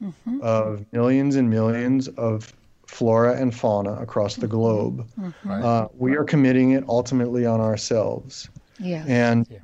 mm-hmm. 0.00 0.40
of 0.42 0.84
millions 0.92 1.36
and 1.36 1.48
millions 1.48 2.06
of 2.08 2.52
flora 2.86 3.40
and 3.40 3.54
fauna 3.54 3.94
across 3.94 4.36
the 4.36 4.46
globe. 4.46 5.08
Mm-hmm. 5.18 5.50
Uh, 5.50 5.86
we 5.96 6.16
are 6.16 6.24
committing 6.24 6.72
it 6.72 6.84
ultimately 6.86 7.46
on 7.46 7.60
ourselves. 7.60 8.50
Yeah. 8.78 9.04
And 9.08 9.46
yeah. 9.50 9.58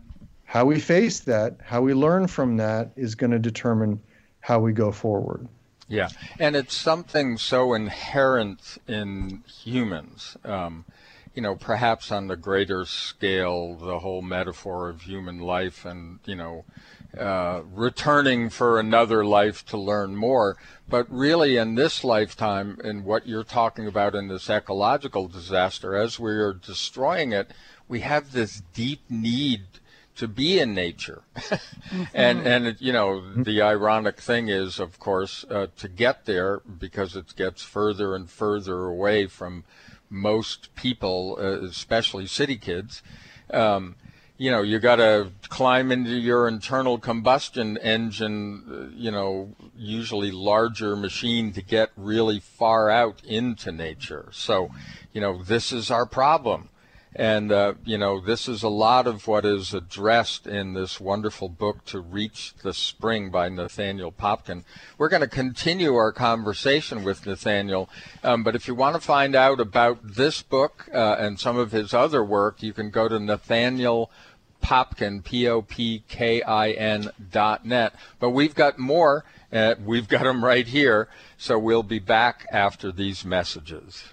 how 0.44 0.64
we 0.64 0.80
face 0.80 1.20
that, 1.20 1.58
how 1.62 1.82
we 1.82 1.92
learn 1.92 2.28
from 2.28 2.56
that, 2.56 2.92
is 2.96 3.14
going 3.14 3.32
to 3.32 3.38
determine 3.38 4.00
how 4.40 4.58
we 4.58 4.72
go 4.72 4.90
forward. 4.90 5.46
Yeah, 5.88 6.08
and 6.38 6.56
it's 6.56 6.74
something 6.74 7.38
so 7.38 7.72
inherent 7.72 8.78
in 8.88 9.44
humans. 9.46 10.36
Um, 10.44 10.84
you 11.36 11.42
know, 11.42 11.54
perhaps 11.54 12.10
on 12.10 12.28
the 12.28 12.36
greater 12.36 12.86
scale, 12.86 13.76
the 13.76 13.98
whole 13.98 14.22
metaphor 14.22 14.88
of 14.88 15.02
human 15.02 15.38
life 15.38 15.84
and, 15.84 16.18
you 16.24 16.34
know, 16.34 16.64
uh, 17.16 17.60
returning 17.72 18.48
for 18.48 18.80
another 18.80 19.24
life 19.24 19.64
to 19.66 19.76
learn 19.76 20.16
more. 20.16 20.56
But 20.88 21.06
really, 21.10 21.56
in 21.58 21.74
this 21.74 22.02
lifetime, 22.02 22.78
in 22.82 23.04
what 23.04 23.28
you're 23.28 23.44
talking 23.44 23.86
about 23.86 24.14
in 24.14 24.28
this 24.28 24.48
ecological 24.48 25.28
disaster, 25.28 25.94
as 25.94 26.18
we 26.18 26.32
are 26.32 26.54
destroying 26.54 27.32
it, 27.32 27.50
we 27.86 28.00
have 28.00 28.32
this 28.32 28.62
deep 28.72 29.02
need 29.10 29.66
to 30.16 30.28
be 30.28 30.58
in 30.58 30.74
nature. 30.74 31.22
mm-hmm. 31.36 32.02
And 32.14 32.46
and 32.46 32.76
you 32.80 32.92
know 32.92 33.22
the 33.34 33.62
ironic 33.62 34.20
thing 34.20 34.48
is, 34.48 34.80
of 34.80 34.98
course, 34.98 35.44
uh, 35.50 35.68
to 35.76 35.88
get 35.88 36.24
there 36.24 36.60
because 36.60 37.16
it 37.16 37.36
gets 37.36 37.62
further 37.62 38.14
and 38.14 38.28
further 38.28 38.86
away 38.86 39.26
from 39.26 39.64
most 40.10 40.74
people, 40.74 41.36
uh, 41.40 41.62
especially 41.66 42.26
city 42.26 42.56
kids. 42.56 43.02
Um, 43.52 43.96
you 44.38 44.50
know, 44.50 44.60
you 44.60 44.78
got 44.78 44.96
to 44.96 45.30
climb 45.48 45.90
into 45.90 46.10
your 46.10 46.46
internal 46.46 46.98
combustion 46.98 47.78
engine, 47.78 48.64
uh, 48.70 48.94
you 48.94 49.10
know, 49.10 49.54
usually 49.74 50.30
larger 50.30 50.94
machine 50.94 51.52
to 51.52 51.62
get 51.62 51.90
really 51.96 52.40
far 52.40 52.90
out 52.90 53.24
into 53.24 53.72
nature. 53.72 54.28
So, 54.32 54.70
you 55.14 55.22
know, 55.22 55.42
this 55.42 55.72
is 55.72 55.90
our 55.90 56.04
problem. 56.04 56.68
And, 57.18 57.50
uh, 57.50 57.74
you 57.82 57.96
know, 57.96 58.20
this 58.20 58.46
is 58.46 58.62
a 58.62 58.68
lot 58.68 59.06
of 59.06 59.26
what 59.26 59.46
is 59.46 59.72
addressed 59.72 60.46
in 60.46 60.74
this 60.74 61.00
wonderful 61.00 61.48
book, 61.48 61.82
To 61.86 61.98
Reach 61.98 62.52
the 62.62 62.74
Spring 62.74 63.30
by 63.30 63.48
Nathaniel 63.48 64.12
Popkin. 64.12 64.64
We're 64.98 65.08
going 65.08 65.22
to 65.22 65.26
continue 65.26 65.94
our 65.94 66.12
conversation 66.12 67.04
with 67.04 67.24
Nathaniel, 67.24 67.88
um, 68.22 68.42
but 68.42 68.54
if 68.54 68.68
you 68.68 68.74
want 68.74 68.96
to 68.96 69.00
find 69.00 69.34
out 69.34 69.60
about 69.60 69.98
this 70.02 70.42
book 70.42 70.90
uh, 70.92 71.16
and 71.18 71.40
some 71.40 71.56
of 71.56 71.72
his 71.72 71.94
other 71.94 72.22
work, 72.22 72.62
you 72.62 72.74
can 72.74 72.90
go 72.90 73.08
to 73.08 73.18
Nathaniel 73.18 74.10
Popkin, 74.62 75.24
P-O-P-K-I-N 75.24 77.10
dot 77.32 77.64
net. 77.64 77.94
But 78.20 78.30
we've 78.30 78.54
got 78.54 78.78
more. 78.78 79.24
Uh, 79.50 79.76
we've 79.82 80.08
got 80.08 80.24
them 80.24 80.44
right 80.44 80.66
here. 80.66 81.08
So 81.38 81.58
we'll 81.58 81.82
be 81.82 81.98
back 81.98 82.46
after 82.52 82.92
these 82.92 83.24
messages. 83.24 84.04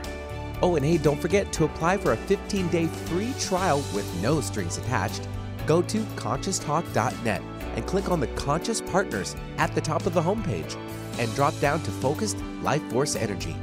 Oh, 0.60 0.76
and 0.76 0.84
hey, 0.84 0.98
don't 0.98 1.20
forget 1.20 1.52
to 1.52 1.64
apply 1.64 1.98
for 1.98 2.12
a 2.12 2.16
15 2.16 2.68
day 2.68 2.86
free 2.86 3.32
trial 3.38 3.78
with 3.94 4.22
no 4.22 4.40
strings 4.40 4.78
attached. 4.78 5.28
Go 5.68 5.82
to 5.82 5.98
conscioustalk.net 6.16 7.42
and 7.76 7.86
click 7.86 8.10
on 8.10 8.20
the 8.20 8.26
Conscious 8.28 8.80
Partners 8.80 9.36
at 9.58 9.74
the 9.74 9.82
top 9.82 10.06
of 10.06 10.14
the 10.14 10.22
homepage 10.22 10.78
and 11.18 11.32
drop 11.34 11.56
down 11.60 11.82
to 11.82 11.90
Focused 11.90 12.38
Life 12.62 12.82
Force 12.90 13.14
Energy. 13.14 13.54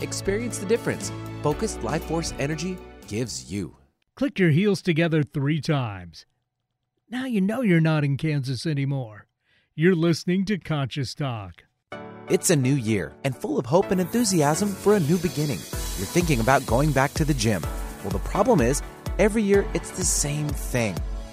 Experience 0.00 0.56
the 0.56 0.64
difference 0.64 1.12
Focused 1.42 1.82
Life 1.82 2.04
Force 2.04 2.32
Energy 2.38 2.78
gives 3.06 3.52
you. 3.52 3.76
Click 4.16 4.38
your 4.38 4.48
heels 4.48 4.80
together 4.80 5.22
three 5.22 5.60
times. 5.60 6.24
Now 7.10 7.26
you 7.26 7.42
know 7.42 7.60
you're 7.60 7.82
not 7.82 8.02
in 8.02 8.16
Kansas 8.16 8.64
anymore. 8.64 9.26
You're 9.74 9.94
listening 9.94 10.46
to 10.46 10.56
Conscious 10.56 11.14
Talk. 11.14 11.64
It's 12.30 12.48
a 12.48 12.56
new 12.56 12.74
year 12.74 13.12
and 13.24 13.36
full 13.36 13.58
of 13.58 13.66
hope 13.66 13.90
and 13.90 14.00
enthusiasm 14.00 14.70
for 14.70 14.94
a 14.94 15.00
new 15.00 15.18
beginning. 15.18 15.58
You're 15.98 16.06
thinking 16.06 16.40
about 16.40 16.64
going 16.64 16.92
back 16.92 17.12
to 17.14 17.26
the 17.26 17.34
gym. 17.34 17.62
Well, 18.00 18.10
the 18.10 18.20
problem 18.20 18.62
is, 18.62 18.80
every 19.18 19.42
year 19.42 19.66
it's 19.74 19.90
the 19.90 20.04
same 20.04 20.48
thing. 20.48 20.96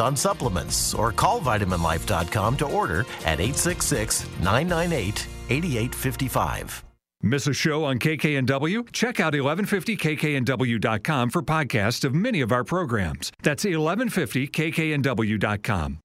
on 0.00 0.16
supplements 0.16 0.94
or 0.94 1.12
call 1.12 1.40
vitaminlife.com 1.40 2.56
to 2.58 2.66
order 2.66 3.00
at 3.24 3.40
866 3.40 4.26
998 4.40 5.26
8855. 5.48 6.84
Miss 7.22 7.46
a 7.46 7.54
show 7.54 7.84
on 7.84 7.98
KKNW? 7.98 8.92
Check 8.92 9.20
out 9.20 9.32
1150kknw.com 9.32 11.30
for 11.30 11.42
podcasts 11.42 12.04
of 12.04 12.14
many 12.14 12.40
of 12.40 12.52
our 12.52 12.62
programs. 12.62 13.32
That's 13.42 13.64
1150kknw.com. 13.64 15.98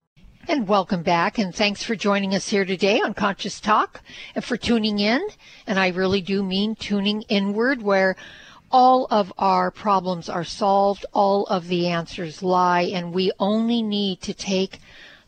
And 0.47 0.67
welcome 0.67 1.03
back, 1.03 1.37
and 1.37 1.53
thanks 1.53 1.83
for 1.83 1.95
joining 1.95 2.33
us 2.33 2.47
here 2.47 2.65
today 2.65 2.99
on 2.99 3.13
Conscious 3.13 3.61
Talk 3.61 4.01
and 4.33 4.43
for 4.43 4.57
tuning 4.57 4.97
in. 4.97 5.21
And 5.67 5.77
I 5.77 5.89
really 5.89 6.21
do 6.21 6.41
mean 6.41 6.73
tuning 6.75 7.21
inward, 7.29 7.83
where 7.83 8.15
all 8.71 9.07
of 9.11 9.33
our 9.37 9.69
problems 9.69 10.29
are 10.29 10.43
solved, 10.43 11.05
all 11.13 11.45
of 11.45 11.67
the 11.67 11.87
answers 11.87 12.41
lie, 12.41 12.81
and 12.81 13.13
we 13.13 13.31
only 13.39 13.81
need 13.81 14.21
to 14.21 14.33
take 14.33 14.79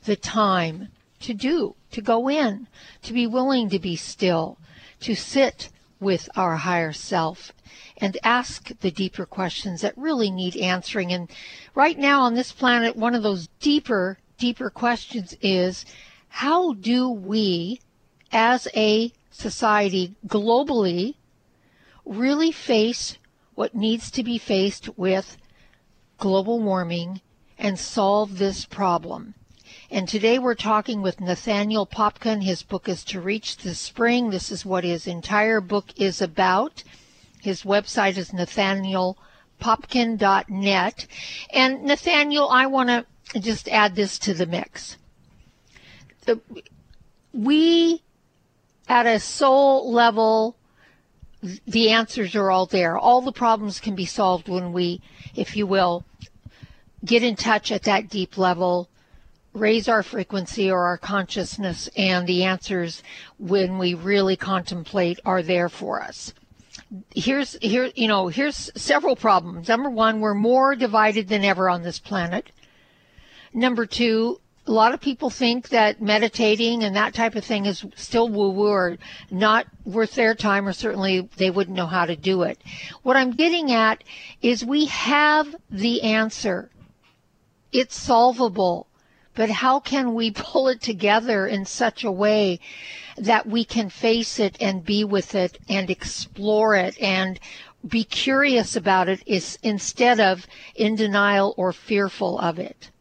the 0.05 0.15
time 0.15 0.89
to 1.19 1.33
do, 1.33 1.75
to 1.91 2.01
go 2.01 2.29
in, 2.29 2.67
to 3.01 3.13
be 3.13 3.27
willing 3.27 3.69
to 3.69 3.79
be 3.79 3.95
still, 3.95 4.57
to 4.99 5.15
sit 5.15 5.69
with 5.99 6.29
our 6.35 6.57
higher 6.57 6.93
self 6.93 7.53
and 7.97 8.17
ask 8.23 8.77
the 8.79 8.91
deeper 8.91 9.25
questions 9.25 9.81
that 9.81 9.97
really 9.97 10.29
need 10.29 10.57
answering. 10.57 11.11
And 11.11 11.29
right 11.75 11.97
now 11.97 12.21
on 12.21 12.33
this 12.33 12.51
planet, 12.51 12.95
one 12.95 13.15
of 13.15 13.23
those 13.23 13.47
deeper, 13.59 14.17
deeper 14.37 14.69
questions 14.69 15.35
is 15.41 15.85
how 16.27 16.73
do 16.73 17.09
we 17.09 17.79
as 18.31 18.67
a 18.75 19.11
society 19.31 20.15
globally 20.27 21.15
really 22.05 22.51
face 22.51 23.17
what 23.55 23.75
needs 23.75 24.09
to 24.11 24.23
be 24.23 24.37
faced 24.37 24.97
with 24.97 25.37
global 26.17 26.59
warming 26.59 27.21
and 27.57 27.77
solve 27.77 28.37
this 28.37 28.65
problem. 28.65 29.33
And 29.89 30.07
today 30.07 30.39
we're 30.39 30.55
talking 30.55 31.01
with 31.01 31.19
Nathaniel 31.21 31.85
Popkin. 31.85 32.43
His 32.43 32.63
book 32.63 32.89
is 32.89 33.03
To 33.05 33.21
Reach 33.21 33.57
the 33.57 33.75
Spring. 33.75 34.29
This 34.29 34.51
is 34.51 34.65
what 34.65 34.83
his 34.83 35.07
entire 35.07 35.61
book 35.61 35.85
is 35.95 36.21
about. 36.21 36.83
His 37.41 37.63
website 37.63 38.17
is 38.17 38.31
nathanielpopkin.net. 38.31 41.07
And 41.51 41.83
Nathaniel, 41.83 42.49
I 42.49 42.65
want 42.67 42.89
to 42.89 43.05
just 43.39 43.69
add 43.69 43.95
this 43.95 44.19
to 44.19 44.33
the 44.33 44.45
mix. 44.45 44.97
We, 47.33 48.01
at 48.87 49.05
a 49.05 49.19
soul 49.19 49.91
level, 49.91 50.55
the 51.67 51.89
answers 51.89 52.35
are 52.35 52.49
all 52.49 52.65
there. 52.65 52.97
All 52.97 53.21
the 53.21 53.31
problems 53.31 53.79
can 53.79 53.95
be 53.95 54.05
solved 54.05 54.47
when 54.47 54.71
we, 54.73 55.01
if 55.35 55.55
you 55.55 55.67
will, 55.67 56.05
get 57.03 57.23
in 57.23 57.35
touch 57.35 57.71
at 57.71 57.83
that 57.83 58.09
deep 58.09 58.37
level, 58.37 58.89
raise 59.53 59.87
our 59.87 60.03
frequency 60.03 60.71
or 60.71 60.85
our 60.85 60.97
consciousness, 60.97 61.89
and 61.97 62.27
the 62.27 62.43
answers 62.43 63.03
when 63.37 63.77
we 63.77 63.93
really 63.93 64.35
contemplate 64.35 65.19
are 65.25 65.41
there 65.41 65.69
for 65.69 66.01
us. 66.01 66.33
Here's 67.15 67.53
here 67.61 67.91
you 67.95 68.07
know 68.07 68.27
here's 68.27 68.71
several 68.75 69.15
problems. 69.15 69.67
Number 69.67 69.89
one, 69.89 70.19
we're 70.19 70.33
more 70.33 70.75
divided 70.75 71.27
than 71.27 71.43
ever 71.43 71.69
on 71.69 71.81
this 71.81 71.99
planet. 71.99 72.51
Number 73.53 73.85
two, 73.85 74.39
a 74.65 74.71
lot 74.71 74.93
of 74.93 75.01
people 75.01 75.29
think 75.29 75.69
that 75.69 76.01
meditating 76.01 76.83
and 76.83 76.95
that 76.95 77.13
type 77.13 77.35
of 77.35 77.43
thing 77.43 77.65
is 77.65 77.85
still 77.95 78.29
woo 78.29 78.49
woo 78.49 78.69
or 78.69 78.97
not 79.29 79.67
worth 79.83 80.15
their 80.15 80.33
time, 80.35 80.67
or 80.67 80.73
certainly 80.73 81.27
they 81.35 81.49
wouldn't 81.49 81.75
know 81.75 81.87
how 81.87 82.05
to 82.05 82.15
do 82.15 82.43
it. 82.43 82.61
What 83.01 83.17
I'm 83.17 83.31
getting 83.31 83.71
at 83.71 84.03
is 84.41 84.63
we 84.63 84.85
have 84.85 85.53
the 85.69 86.01
answer. 86.03 86.69
It's 87.73 87.95
solvable. 87.95 88.87
But 89.35 89.49
how 89.49 89.79
can 89.79 90.13
we 90.13 90.31
pull 90.35 90.69
it 90.69 90.81
together 90.81 91.45
in 91.45 91.65
such 91.65 92.03
a 92.03 92.11
way 92.11 92.59
that 93.17 93.45
we 93.45 93.65
can 93.65 93.89
face 93.89 94.39
it 94.39 94.55
and 94.61 94.85
be 94.85 95.03
with 95.03 95.35
it 95.35 95.59
and 95.67 95.89
explore 95.89 96.75
it 96.75 96.99
and 97.01 97.39
be 97.85 98.05
curious 98.05 98.77
about 98.77 99.09
it 99.09 99.21
is 99.25 99.59
instead 99.61 100.21
of 100.21 100.47
in 100.73 100.95
denial 100.95 101.53
or 101.57 101.73
fearful 101.73 102.39
of 102.39 102.59
it? 102.59 102.91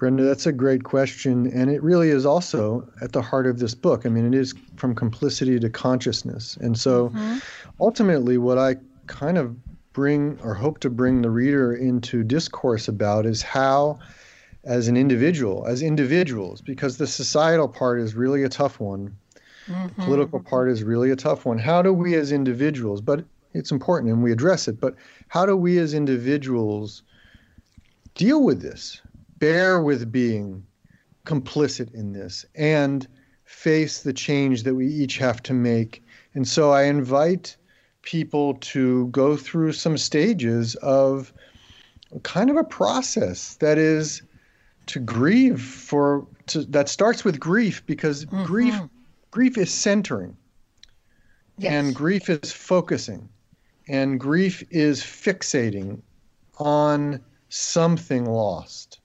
Brenda, 0.00 0.24
that's 0.24 0.46
a 0.46 0.52
great 0.52 0.82
question. 0.82 1.46
And 1.52 1.70
it 1.70 1.82
really 1.82 2.08
is 2.08 2.24
also 2.24 2.88
at 3.02 3.12
the 3.12 3.20
heart 3.20 3.46
of 3.46 3.58
this 3.58 3.74
book. 3.74 4.06
I 4.06 4.08
mean, 4.08 4.26
it 4.26 4.36
is 4.36 4.54
from 4.76 4.94
complicity 4.94 5.60
to 5.60 5.68
consciousness. 5.68 6.56
And 6.56 6.76
so 6.76 7.10
mm-hmm. 7.10 7.38
ultimately, 7.78 8.38
what 8.38 8.56
I 8.56 8.76
kind 9.06 9.36
of 9.36 9.54
bring 9.92 10.38
or 10.42 10.54
hope 10.54 10.80
to 10.80 10.90
bring 10.90 11.20
the 11.20 11.30
reader 11.30 11.74
into 11.74 12.24
discourse 12.24 12.88
about 12.88 13.26
is 13.26 13.42
how, 13.42 13.98
as 14.64 14.88
an 14.88 14.96
individual, 14.96 15.66
as 15.66 15.82
individuals, 15.82 16.62
because 16.62 16.96
the 16.96 17.06
societal 17.06 17.68
part 17.68 18.00
is 18.00 18.14
really 18.14 18.42
a 18.42 18.48
tough 18.48 18.80
one, 18.80 19.14
mm-hmm. 19.66 19.86
the 19.86 19.92
political 20.06 20.40
part 20.40 20.70
is 20.70 20.82
really 20.82 21.10
a 21.10 21.16
tough 21.16 21.44
one. 21.44 21.58
How 21.58 21.82
do 21.82 21.92
we 21.92 22.14
as 22.14 22.32
individuals, 22.32 23.02
but 23.02 23.22
it's 23.52 23.70
important 23.70 24.10
and 24.10 24.22
we 24.22 24.32
address 24.32 24.66
it, 24.66 24.80
but 24.80 24.94
how 25.28 25.44
do 25.44 25.56
we 25.56 25.76
as 25.78 25.92
individuals 25.92 27.02
deal 28.14 28.42
with 28.42 28.62
this? 28.62 29.02
Bear 29.40 29.80
with 29.82 30.12
being 30.12 30.64
complicit 31.26 31.92
in 31.92 32.12
this 32.12 32.46
and 32.54 33.08
face 33.44 34.02
the 34.02 34.12
change 34.12 34.62
that 34.62 34.74
we 34.74 34.86
each 34.86 35.18
have 35.18 35.42
to 35.42 35.52
make. 35.52 36.04
And 36.34 36.46
so 36.46 36.70
I 36.70 36.84
invite 36.84 37.56
people 38.02 38.54
to 38.54 39.08
go 39.08 39.36
through 39.36 39.72
some 39.72 39.98
stages 39.98 40.76
of 40.76 41.32
kind 42.22 42.50
of 42.50 42.56
a 42.56 42.64
process 42.64 43.56
that 43.56 43.78
is 43.78 44.22
to 44.86 44.98
grieve 44.98 45.60
for 45.60 46.26
to, 46.46 46.64
that 46.64 46.88
starts 46.88 47.24
with 47.24 47.38
grief 47.38 47.84
because 47.86 48.24
mm-hmm. 48.24 48.44
grief 48.44 48.74
grief 49.30 49.56
is 49.56 49.72
centering 49.72 50.36
yes. 51.58 51.72
and 51.72 51.94
grief 51.94 52.28
is 52.28 52.50
focusing 52.50 53.28
and 53.88 54.18
grief 54.18 54.64
is 54.70 55.00
fixating 55.00 56.00
on 56.58 57.20
something 57.48 58.24
lost 58.24 59.00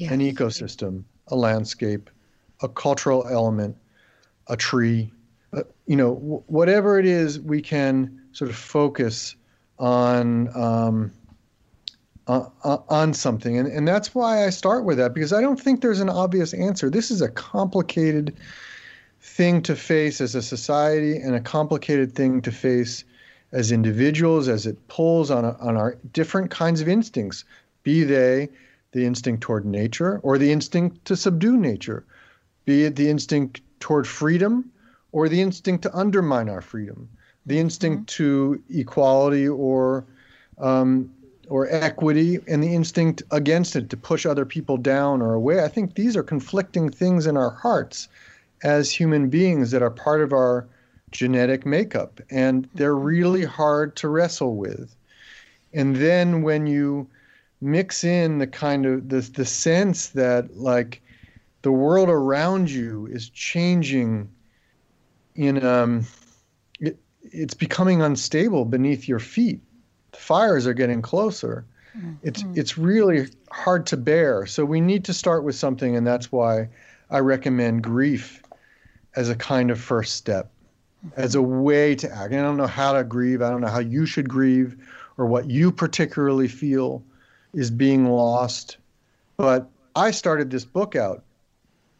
an 0.00 0.20
ecosystem, 0.20 1.04
a 1.28 1.36
landscape, 1.36 2.10
a 2.62 2.68
cultural 2.68 3.26
element, 3.28 3.76
a 4.48 4.56
tree, 4.56 5.10
uh, 5.52 5.62
you 5.86 5.96
know, 5.96 6.14
w- 6.14 6.42
whatever 6.46 6.98
it 6.98 7.06
is, 7.06 7.40
we 7.40 7.60
can 7.60 8.20
sort 8.32 8.50
of 8.50 8.56
focus 8.56 9.34
on 9.78 10.54
um, 10.56 11.12
uh, 12.26 12.48
uh, 12.64 12.78
on 12.88 13.14
something, 13.14 13.56
and 13.56 13.68
and 13.68 13.88
that's 13.88 14.14
why 14.14 14.44
I 14.44 14.50
start 14.50 14.84
with 14.84 14.98
that 14.98 15.14
because 15.14 15.32
I 15.32 15.40
don't 15.40 15.60
think 15.60 15.80
there's 15.80 16.00
an 16.00 16.10
obvious 16.10 16.52
answer. 16.52 16.90
This 16.90 17.10
is 17.10 17.22
a 17.22 17.28
complicated 17.28 18.36
thing 19.20 19.62
to 19.62 19.74
face 19.74 20.20
as 20.20 20.34
a 20.34 20.42
society, 20.42 21.16
and 21.16 21.34
a 21.34 21.40
complicated 21.40 22.14
thing 22.14 22.42
to 22.42 22.52
face 22.52 23.04
as 23.52 23.72
individuals, 23.72 24.48
as 24.48 24.66
it 24.66 24.88
pulls 24.88 25.30
on 25.30 25.44
on 25.44 25.76
our 25.76 25.96
different 26.12 26.50
kinds 26.50 26.80
of 26.82 26.88
instincts, 26.88 27.44
be 27.82 28.04
they 28.04 28.50
the 28.92 29.04
instinct 29.04 29.42
toward 29.42 29.64
nature 29.64 30.18
or 30.22 30.38
the 30.38 30.50
instinct 30.50 31.04
to 31.04 31.16
subdue 31.16 31.56
nature, 31.56 32.04
be 32.64 32.84
it 32.84 32.96
the 32.96 33.08
instinct 33.08 33.60
toward 33.80 34.06
freedom 34.06 34.70
or 35.12 35.28
the 35.28 35.40
instinct 35.40 35.82
to 35.82 35.96
undermine 35.96 36.48
our 36.48 36.60
freedom, 36.60 37.08
the 37.46 37.58
instinct 37.58 38.10
mm-hmm. 38.10 38.24
to 38.24 38.62
equality 38.70 39.48
or 39.48 40.04
um, 40.58 41.10
or 41.48 41.66
equity, 41.70 42.38
and 42.46 42.62
the 42.62 42.74
instinct 42.74 43.22
against 43.30 43.74
it 43.74 43.88
to 43.88 43.96
push 43.96 44.26
other 44.26 44.44
people 44.44 44.76
down 44.76 45.22
or 45.22 45.32
away. 45.32 45.64
I 45.64 45.68
think 45.68 45.94
these 45.94 46.14
are 46.14 46.22
conflicting 46.22 46.90
things 46.90 47.26
in 47.26 47.38
our 47.38 47.50
hearts 47.50 48.08
as 48.62 48.90
human 48.90 49.30
beings 49.30 49.70
that 49.70 49.80
are 49.80 49.90
part 49.90 50.20
of 50.20 50.34
our 50.34 50.66
genetic 51.10 51.64
makeup, 51.64 52.20
and 52.30 52.68
they're 52.74 52.94
mm-hmm. 52.94 53.04
really 53.04 53.44
hard 53.44 53.96
to 53.96 54.08
wrestle 54.08 54.56
with. 54.56 54.94
And 55.72 55.96
then 55.96 56.42
when 56.42 56.66
you 56.66 57.08
mix 57.60 58.04
in 58.04 58.38
the 58.38 58.46
kind 58.46 58.86
of 58.86 59.08
the 59.08 59.20
the 59.20 59.44
sense 59.44 60.08
that 60.10 60.56
like 60.56 61.02
the 61.62 61.72
world 61.72 62.08
around 62.08 62.70
you 62.70 63.06
is 63.06 63.28
changing 63.30 64.28
in 65.34 65.64
um 65.64 66.06
it, 66.80 66.98
it's 67.22 67.54
becoming 67.54 68.00
unstable 68.00 68.64
beneath 68.64 69.08
your 69.08 69.18
feet. 69.18 69.60
The 70.12 70.18
fires 70.18 70.66
are 70.66 70.74
getting 70.74 71.02
closer. 71.02 71.64
Mm-hmm. 71.96 72.12
it's 72.22 72.44
it's 72.54 72.78
really 72.78 73.28
hard 73.50 73.86
to 73.86 73.96
bear. 73.96 74.46
So 74.46 74.64
we 74.64 74.80
need 74.80 75.04
to 75.06 75.14
start 75.14 75.42
with 75.42 75.56
something 75.56 75.96
and 75.96 76.06
that's 76.06 76.30
why 76.30 76.68
i 77.10 77.18
recommend 77.18 77.82
grief 77.82 78.42
as 79.16 79.30
a 79.30 79.34
kind 79.34 79.70
of 79.70 79.80
first 79.80 80.14
step 80.14 80.52
mm-hmm. 81.04 81.20
as 81.20 81.34
a 81.34 81.42
way 81.42 81.94
to 81.96 82.10
act. 82.10 82.32
I 82.32 82.36
don't 82.36 82.56
know 82.56 82.66
how 82.66 82.92
to 82.92 83.02
grieve. 83.02 83.42
I 83.42 83.50
don't 83.50 83.60
know 83.60 83.68
how 83.68 83.80
you 83.80 84.06
should 84.06 84.28
grieve 84.28 84.76
or 85.16 85.26
what 85.26 85.50
you 85.50 85.72
particularly 85.72 86.46
feel 86.46 87.02
is 87.58 87.72
being 87.72 88.06
lost. 88.06 88.76
But 89.36 89.68
I 89.96 90.12
started 90.12 90.50
this 90.50 90.64
book 90.64 90.94
out 90.94 91.24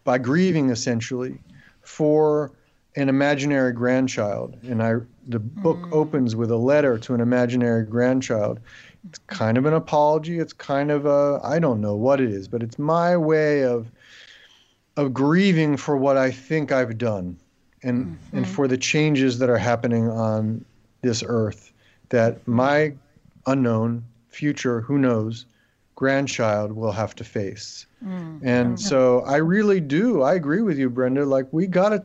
by 0.04 0.18
grieving 0.18 0.70
essentially 0.70 1.36
for 1.82 2.52
an 2.94 3.08
imaginary 3.08 3.72
grandchild. 3.72 4.56
And 4.62 4.82
I 4.82 4.94
the 5.26 5.40
book 5.40 5.78
mm. 5.78 5.92
opens 5.92 6.36
with 6.36 6.50
a 6.52 6.56
letter 6.56 6.96
to 6.98 7.14
an 7.14 7.20
imaginary 7.20 7.84
grandchild. 7.84 8.60
It's 9.08 9.18
kind 9.26 9.58
of 9.58 9.66
an 9.66 9.74
apology. 9.74 10.38
It's 10.38 10.52
kind 10.52 10.92
of 10.92 11.06
a 11.06 11.40
I 11.42 11.58
don't 11.58 11.80
know 11.80 11.96
what 11.96 12.20
it 12.20 12.30
is, 12.30 12.46
but 12.46 12.62
it's 12.62 12.78
my 12.78 13.16
way 13.16 13.64
of 13.64 13.90
of 14.96 15.12
grieving 15.12 15.76
for 15.76 15.96
what 15.96 16.16
I 16.16 16.30
think 16.30 16.70
I've 16.70 16.98
done 16.98 17.36
and 17.82 18.06
mm-hmm. 18.06 18.36
and 18.36 18.48
for 18.48 18.68
the 18.68 18.78
changes 18.78 19.40
that 19.40 19.50
are 19.50 19.58
happening 19.58 20.08
on 20.08 20.64
this 21.02 21.24
earth 21.26 21.72
that 22.10 22.46
my 22.46 22.94
unknown 23.46 24.04
future, 24.28 24.80
who 24.80 24.98
knows, 24.98 25.46
grandchild 25.94 26.72
will 26.72 26.92
have 26.92 27.14
to 27.16 27.24
face. 27.24 27.86
Mm. 28.04 28.40
And 28.44 28.80
so 28.80 29.20
I 29.22 29.36
really 29.36 29.80
do. 29.80 30.22
I 30.22 30.34
agree 30.34 30.62
with 30.62 30.78
you, 30.78 30.88
Brenda. 30.88 31.24
Like, 31.24 31.46
we 31.52 31.66
got 31.66 31.88
to 31.88 32.04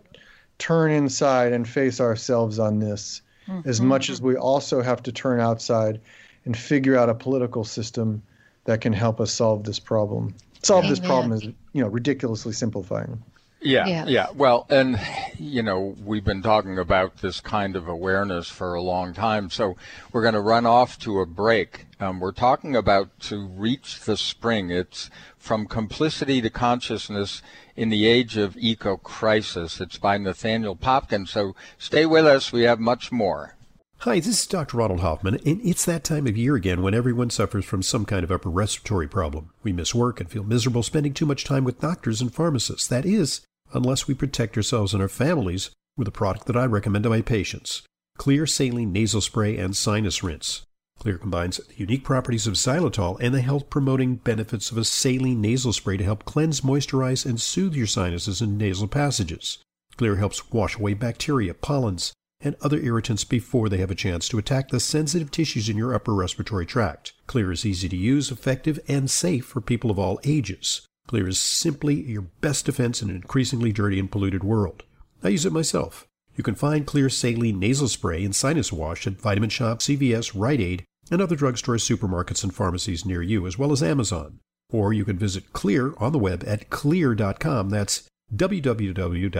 turn 0.58 0.92
inside 0.92 1.54
and 1.54 1.68
face 1.68 2.00
ourselves 2.00 2.60
on 2.60 2.80
this 2.80 3.22
mm-hmm. 3.48 3.68
as 3.70 3.82
much 3.82 4.10
as 4.10 4.22
we 4.22 4.36
also 4.36 4.82
have 4.82 5.04
to 5.04 5.12
turn 5.12 5.40
outside 5.40 6.00
and 6.46 6.58
figure 6.58 6.98
out 6.98 7.10
a 7.10 7.16
political 7.16 7.64
system 7.64 8.22
that 8.66 8.82
can 8.82 8.94
help 8.94 9.20
us 9.20 9.32
solve 9.32 9.64
this 9.64 9.80
problem. 9.80 10.34
Solve 10.64 10.86
Amen. 10.86 10.90
this 10.92 11.00
problem 11.00 11.32
is, 11.34 11.44
you 11.74 11.84
know, 11.84 11.88
ridiculously 11.88 12.54
simplifying. 12.54 13.22
Yeah, 13.64 13.88
yes. 13.88 14.08
yeah. 14.10 14.28
Well, 14.36 14.66
and 14.70 15.00
you 15.40 15.64
know, 15.64 15.96
we've 16.04 16.24
been 16.24 16.42
talking 16.42 16.78
about 16.78 17.18
this 17.18 17.40
kind 17.40 17.76
of 17.76 17.88
awareness 17.88 18.50
for 18.50 18.74
a 18.74 18.82
long 18.82 19.14
time, 19.14 19.50
so 19.50 19.76
we're 20.12 20.22
going 20.22 20.34
to 20.34 20.42
run 20.42 20.66
off 20.66 21.00
to 21.00 21.20
a 21.20 21.26
break. 21.26 21.86
Um, 22.00 22.20
we're 22.20 22.34
talking 22.34 22.76
about 22.76 23.20
to 23.22 23.48
reach 23.48 24.02
the 24.02 24.18
spring. 24.18 24.70
It's 24.70 25.10
from 25.38 25.68
complicity 25.68 26.42
to 26.42 26.50
consciousness 26.50 27.42
in 27.76 27.90
the 27.90 28.06
age 28.06 28.38
of 28.38 28.58
eco 28.58 28.98
crisis. 28.98 29.80
It's 29.80 29.98
by 29.98 30.18
Nathaniel 30.18 30.76
Popkin. 30.76 31.28
So 31.28 31.56
stay 31.78 32.06
with 32.06 32.26
us. 32.26 32.52
We 32.52 32.64
have 32.64 32.80
much 32.80 33.12
more. 33.12 33.56
Hi, 34.00 34.20
this 34.20 34.42
is 34.42 34.48
Dr. 34.48 34.76
Ronald 34.76 35.00
Hoffman, 35.00 35.40
and 35.46 35.62
it's 35.64 35.86
that 35.86 36.04
time 36.04 36.28
of 36.28 36.36
year 36.36 36.56
again 36.56 36.82
when 36.82 36.94
everyone 36.94 37.30
suffers 37.30 37.64
from 37.64 37.82
some 37.82 38.04
kind 38.04 38.26
of 38.26 38.34
upper 38.34 38.50
respiratory 38.50 39.08
problem. 39.08 39.52
We 39.64 39.72
miss 39.72 39.96
work 39.96 40.20
and 40.20 40.30
feel 40.30 40.44
miserable 40.44 40.84
spending 40.84 41.14
too 41.14 41.26
much 41.26 41.46
time 41.46 41.64
with 41.64 41.80
doctors 41.80 42.20
and 42.20 42.34
pharmacists. 42.34 42.86
That 42.86 43.06
is, 43.06 43.40
unless 43.74 44.08
we 44.08 44.14
protect 44.14 44.56
ourselves 44.56 44.94
and 44.94 45.02
our 45.02 45.10
families 45.10 45.72
with 45.98 46.08
a 46.08 46.12
product 46.12 46.48
that 46.48 46.58
I 46.58 46.66
recommend 46.66 47.04
to 47.04 47.10
my 47.10 47.22
patients 47.22 47.84
Xlear 48.20 48.48
Saline 48.48 48.94
Nasal 48.94 49.22
Spray 49.22 49.58
and 49.58 49.76
Sinus 49.76 50.24
Rinse. 50.24 50.64
Xlear 51.00 51.20
combines 51.20 51.58
the 51.58 51.76
unique 51.76 52.04
properties 52.04 52.48
of 52.48 52.54
xylitol 52.54 53.18
and 53.20 53.34
the 53.34 53.42
health 53.42 53.70
promoting 53.70 54.16
benefits 54.16 54.72
of 54.72 54.78
a 54.78 54.86
saline 54.86 55.42
nasal 55.42 55.74
spray 55.74 55.98
to 55.98 56.04
help 56.04 56.24
cleanse, 56.24 56.62
moisturize, 56.62 57.26
and 57.26 57.42
soothe 57.42 57.76
your 57.76 57.88
sinuses 57.88 58.42
and 58.42 58.58
nasal 58.58 58.88
passages. 58.88 59.58
Xlear 59.98 60.18
helps 60.18 60.52
wash 60.52 60.78
away 60.78 60.94
bacteria, 60.94 61.54
pollens, 61.54 62.14
and 62.40 62.56
other 62.62 62.80
irritants 62.80 63.24
before 63.24 63.70
they 63.70 63.78
have 63.78 63.92
a 63.92 63.96
chance 63.96 64.28
to 64.30 64.38
attack 64.38 64.70
the 64.70 64.80
sensitive 64.80 65.32
tissues 65.32 65.70
in 65.70 65.78
your 65.78 65.94
upper 65.94 66.14
respiratory 66.14 66.66
tract. 66.66 67.14
Xlear 67.28 67.52
is 67.52 67.66
easy 67.66 67.90
to 67.90 67.98
use, 67.98 68.32
effective, 68.32 68.80
and 68.88 69.10
safe 69.10 69.46
for 69.46 69.62
people 69.62 69.90
of 69.90 69.98
all 69.98 70.20
ages. 70.24 70.86
Xlear 71.14 71.28
is 71.28 71.40
simply 71.40 72.02
your 72.02 72.24
best 72.42 72.66
defense 72.66 73.04
in 73.04 73.12
an 73.12 73.16
increasingly 73.16 73.72
dirty 73.72 74.00
and 74.00 74.12
polluted 74.12 74.44
world. 74.44 74.82
I 75.24 75.28
use 75.30 75.46
it 75.46 75.54
myself. 75.54 76.08
You 76.36 76.44
can 76.44 76.56
find 76.56 76.88
Xlear 76.88 77.12
Saline 77.12 77.60
Nasal 77.60 77.88
Spray 77.88 78.26
and 78.26 78.36
Sinus 78.36 78.74
Wash 78.74 79.06
at 79.06 79.22
Vitamin 79.22 79.52
Shoppe, 79.52 79.80
CVS, 79.80 80.32
Rite 80.34 80.60
Aid, 80.60 80.84
and 81.12 81.22
other 81.22 81.36
drugstores, 81.36 81.88
supermarkets, 81.88 82.44
and 82.44 82.52
pharmacies 82.56 83.06
near 83.06 83.22
you, 83.22 83.46
as 83.46 83.60
well 83.60 83.72
as 83.72 83.84
Amazon. 83.84 84.40
Or 84.72 84.92
you 84.92 85.06
can 85.06 85.20
visit 85.20 85.54
Xlear 85.54 85.94
on 86.02 86.14
the 86.14 86.20
web 86.20 86.44
at 86.48 86.68
xlear.com. 86.72 87.70
That's 87.70 88.08
www.xlear.com. 88.36 89.36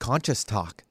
Conscious 0.00 0.42
Talk. 0.44 0.82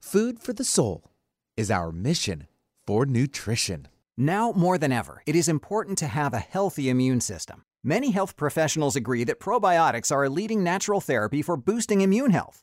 Food 0.00 0.40
for 0.40 0.52
the 0.52 0.64
soul 0.64 1.12
is 1.56 1.70
our 1.70 1.92
mission 1.92 2.48
for 2.84 3.06
nutrition. 3.06 3.86
Now 4.16 4.50
more 4.50 4.76
than 4.76 4.90
ever, 4.90 5.22
it 5.24 5.36
is 5.36 5.48
important 5.48 5.98
to 5.98 6.08
have 6.08 6.34
a 6.34 6.40
healthy 6.40 6.90
immune 6.90 7.20
system. 7.20 7.62
Many 7.84 8.12
health 8.12 8.36
professionals 8.36 8.94
agree 8.94 9.24
that 9.24 9.40
probiotics 9.40 10.12
are 10.12 10.22
a 10.22 10.28
leading 10.28 10.62
natural 10.62 11.00
therapy 11.00 11.42
for 11.42 11.56
boosting 11.56 12.00
immune 12.00 12.30
health. 12.30 12.62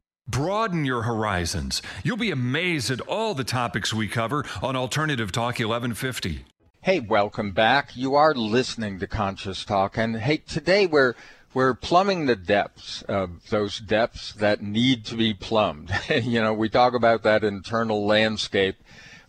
Broaden 0.27 0.85
your 0.85 1.01
horizons. 1.01 1.81
You'll 2.03 2.15
be 2.15 2.29
amazed 2.29 2.91
at 2.91 3.01
all 3.01 3.33
the 3.33 3.43
topics 3.43 3.91
we 3.91 4.07
cover 4.07 4.45
on 4.61 4.75
Alternative 4.75 5.31
Talk 5.31 5.59
1150. 5.59 6.45
Hey, 6.81 6.99
welcome 6.99 7.51
back. 7.51 7.95
You 7.95 8.13
are 8.13 8.35
listening 8.35 8.99
to 8.99 9.07
Conscious 9.07 9.65
Talk, 9.65 9.97
and 9.97 10.17
hey, 10.17 10.37
today 10.37 10.85
we're 10.85 11.15
we're 11.55 11.73
plumbing 11.73 12.27
the 12.27 12.35
depths 12.35 13.01
of 13.03 13.49
those 13.49 13.79
depths 13.79 14.31
that 14.33 14.61
need 14.61 15.05
to 15.05 15.15
be 15.15 15.33
plumbed. 15.33 15.91
you 16.09 16.39
know, 16.39 16.53
we 16.53 16.69
talk 16.69 16.93
about 16.93 17.23
that 17.23 17.43
internal 17.43 18.05
landscape. 18.05 18.75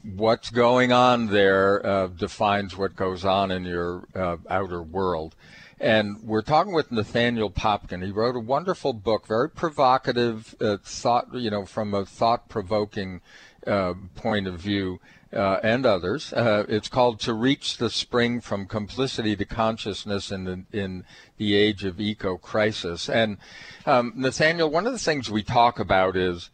What's 0.04 0.50
going 0.50 0.92
on 0.92 1.28
there 1.28 1.84
uh, 1.84 2.06
defines 2.08 2.76
what 2.76 2.96
goes 2.96 3.24
on 3.24 3.50
in 3.50 3.64
your 3.64 4.04
uh, 4.14 4.36
outer 4.48 4.82
world. 4.82 5.34
And 5.82 6.22
we're 6.22 6.42
talking 6.42 6.72
with 6.72 6.92
Nathaniel 6.92 7.50
Popkin. 7.50 8.04
He 8.04 8.12
wrote 8.12 8.36
a 8.36 8.40
wonderful 8.40 8.92
book, 8.92 9.26
very 9.26 9.50
provocative 9.50 10.54
uh, 10.60 10.76
thought, 10.80 11.34
you 11.34 11.50
know, 11.50 11.64
from 11.66 11.92
a 11.92 12.06
thought-provoking 12.06 13.20
uh, 13.66 13.94
point 14.14 14.46
of 14.46 14.60
view 14.60 15.00
uh, 15.32 15.58
and 15.64 15.84
others. 15.84 16.32
Uh, 16.32 16.64
it's 16.68 16.88
called 16.88 17.18
"To 17.20 17.34
Reach 17.34 17.78
the 17.78 17.90
Spring 17.90 18.40
from 18.40 18.66
Complicity 18.66 19.34
to 19.34 19.44
Consciousness 19.44 20.30
in 20.30 20.44
the, 20.44 20.62
in 20.72 21.04
the 21.36 21.56
Age 21.56 21.84
of 21.84 22.00
Eco 22.00 22.36
Crisis." 22.36 23.08
And 23.08 23.38
um, 23.84 24.12
Nathaniel, 24.14 24.70
one 24.70 24.86
of 24.86 24.92
the 24.92 25.00
things 25.00 25.32
we 25.32 25.42
talk 25.42 25.80
about 25.80 26.16
is 26.16 26.50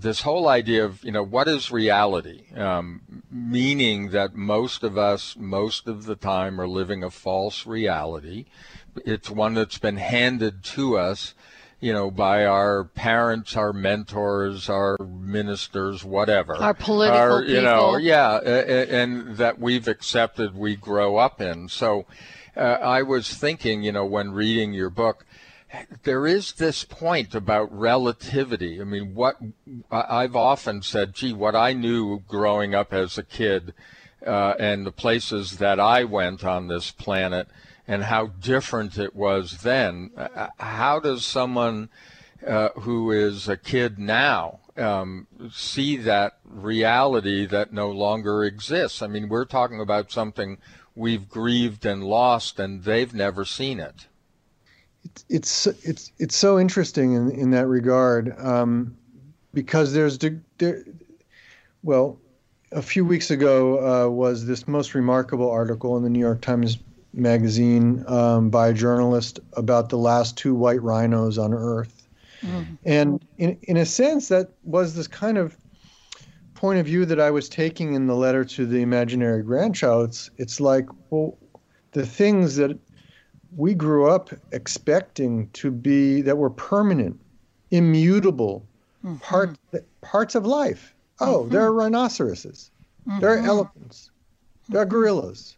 this 0.00 0.22
whole 0.22 0.48
idea 0.48 0.84
of 0.84 1.04
you 1.04 1.12
know 1.12 1.22
what 1.22 1.48
is 1.48 1.70
reality, 1.70 2.44
um, 2.54 3.22
meaning 3.30 4.10
that 4.10 4.34
most 4.34 4.82
of 4.82 4.96
us, 4.96 5.36
most 5.38 5.86
of 5.86 6.04
the 6.04 6.16
time, 6.16 6.60
are 6.60 6.68
living 6.68 7.02
a 7.02 7.10
false 7.10 7.66
reality. 7.66 8.46
It's 9.04 9.30
one 9.30 9.54
that's 9.54 9.78
been 9.78 9.96
handed 9.96 10.64
to 10.64 10.98
us 10.98 11.34
you 11.80 11.92
know, 11.92 12.10
by 12.10 12.44
our 12.44 12.84
parents, 12.84 13.56
our 13.56 13.72
mentors, 13.72 14.68
our 14.68 14.96
ministers, 14.98 16.04
whatever. 16.04 16.56
Our 16.56 16.74
political 16.74 17.18
our, 17.18 17.42
you 17.42 17.60
people. 17.60 17.62
know, 17.62 17.96
yeah, 17.96 18.38
and 18.38 19.36
that 19.36 19.60
we've 19.60 19.86
accepted 19.86 20.56
we 20.56 20.74
grow 20.74 21.16
up 21.16 21.40
in. 21.40 21.68
So 21.68 22.06
uh, 22.56 22.60
I 22.60 23.02
was 23.02 23.32
thinking, 23.32 23.84
you 23.84 23.92
know, 23.92 24.04
when 24.04 24.32
reading 24.32 24.72
your 24.72 24.90
book, 24.90 25.24
there 26.04 26.26
is 26.26 26.52
this 26.52 26.84
point 26.84 27.34
about 27.34 27.76
relativity. 27.76 28.80
I 28.80 28.84
mean, 28.84 29.14
what 29.14 29.36
I've 29.90 30.36
often 30.36 30.82
said, 30.82 31.14
gee, 31.14 31.32
what 31.32 31.54
I 31.54 31.72
knew 31.72 32.20
growing 32.20 32.74
up 32.74 32.92
as 32.92 33.18
a 33.18 33.22
kid 33.22 33.74
uh, 34.26 34.54
and 34.58 34.86
the 34.86 34.92
places 34.92 35.58
that 35.58 35.78
I 35.78 36.04
went 36.04 36.44
on 36.44 36.68
this 36.68 36.90
planet– 36.90 37.48
and 37.88 38.04
how 38.04 38.26
different 38.26 38.98
it 38.98 39.16
was 39.16 39.62
then. 39.62 40.10
Uh, 40.14 40.48
how 40.58 41.00
does 41.00 41.24
someone 41.24 41.88
uh, 42.46 42.68
who 42.80 43.10
is 43.10 43.48
a 43.48 43.56
kid 43.56 43.98
now 43.98 44.60
um, 44.76 45.26
see 45.50 45.96
that 45.96 46.36
reality 46.44 47.46
that 47.46 47.72
no 47.72 47.90
longer 47.90 48.44
exists? 48.44 49.00
I 49.00 49.06
mean, 49.06 49.30
we're 49.30 49.46
talking 49.46 49.80
about 49.80 50.12
something 50.12 50.58
we've 50.94 51.30
grieved 51.30 51.86
and 51.86 52.04
lost, 52.04 52.60
and 52.60 52.84
they've 52.84 53.14
never 53.14 53.46
seen 53.46 53.80
it. 53.80 54.06
It's 55.28 55.66
it's 55.66 56.12
it's 56.18 56.36
so 56.36 56.58
interesting 56.58 57.14
in 57.14 57.30
in 57.30 57.50
that 57.50 57.66
regard 57.66 58.38
um, 58.38 58.96
because 59.54 59.92
there's 59.92 60.18
there, 60.58 60.84
well, 61.82 62.18
a 62.72 62.82
few 62.82 63.04
weeks 63.04 63.30
ago 63.30 63.78
uh, 64.06 64.08
was 64.10 64.46
this 64.46 64.68
most 64.68 64.94
remarkable 64.94 65.50
article 65.50 65.96
in 65.96 66.02
the 66.02 66.10
New 66.10 66.18
York 66.18 66.40
Times 66.40 66.78
magazine 67.12 68.04
um, 68.06 68.50
by 68.50 68.68
a 68.68 68.74
journalist 68.74 69.40
about 69.54 69.88
the 69.88 69.96
last 69.96 70.36
two 70.36 70.54
white 70.54 70.82
rhinos 70.82 71.38
on 71.38 71.54
Earth. 71.54 72.06
Mm-hmm. 72.42 72.74
And 72.84 73.24
in, 73.38 73.58
in 73.62 73.76
a 73.76 73.86
sense, 73.86 74.28
that 74.28 74.50
was 74.64 74.94
this 74.94 75.08
kind 75.08 75.38
of 75.38 75.56
point 76.54 76.78
of 76.78 76.86
view 76.86 77.04
that 77.06 77.20
I 77.20 77.30
was 77.30 77.48
taking 77.48 77.94
in 77.94 78.06
the 78.06 78.14
letter 78.14 78.44
to 78.44 78.66
the 78.66 78.82
imaginary 78.82 79.42
grandchild. 79.42 80.08
It's, 80.08 80.30
it's 80.36 80.60
like, 80.60 80.88
well, 81.10 81.38
the 81.92 82.06
things 82.06 82.56
that 82.56 82.78
we 83.56 83.74
grew 83.74 84.08
up 84.10 84.30
expecting 84.52 85.48
to 85.50 85.70
be 85.70 86.20
that 86.22 86.36
were 86.36 86.50
permanent, 86.50 87.18
immutable, 87.70 88.66
mm-hmm. 89.04 89.16
part, 89.16 89.58
parts 90.00 90.34
of 90.34 90.46
life. 90.46 90.94
Oh, 91.20 91.40
mm-hmm. 91.40 91.52
there 91.52 91.62
are 91.62 91.72
rhinoceroses, 91.72 92.70
mm-hmm. 93.08 93.20
there 93.20 93.34
are 93.34 93.38
elephants, 93.38 94.10
there 94.68 94.82
are 94.82 94.86
gorillas, 94.86 95.56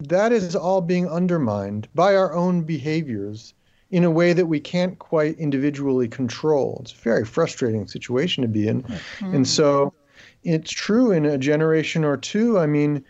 that 0.00 0.32
is 0.32 0.56
all 0.56 0.80
being 0.80 1.08
undermined 1.08 1.88
by 1.94 2.16
our 2.16 2.34
own 2.34 2.62
behaviors 2.62 3.54
in 3.90 4.04
a 4.04 4.10
way 4.10 4.32
that 4.32 4.46
we 4.46 4.60
can't 4.60 4.98
quite 4.98 5.38
individually 5.38 6.08
control. 6.08 6.78
It's 6.82 6.92
a 6.92 6.96
very 6.96 7.24
frustrating 7.24 7.86
situation 7.88 8.42
to 8.42 8.48
be 8.48 8.68
in. 8.68 8.82
Mm-hmm. 8.82 9.34
And 9.34 9.48
so 9.48 9.92
it's 10.44 10.70
true 10.70 11.10
in 11.10 11.26
a 11.26 11.36
generation 11.36 12.04
or 12.04 12.16
two. 12.16 12.58
I 12.58 12.66
mean, 12.66 13.04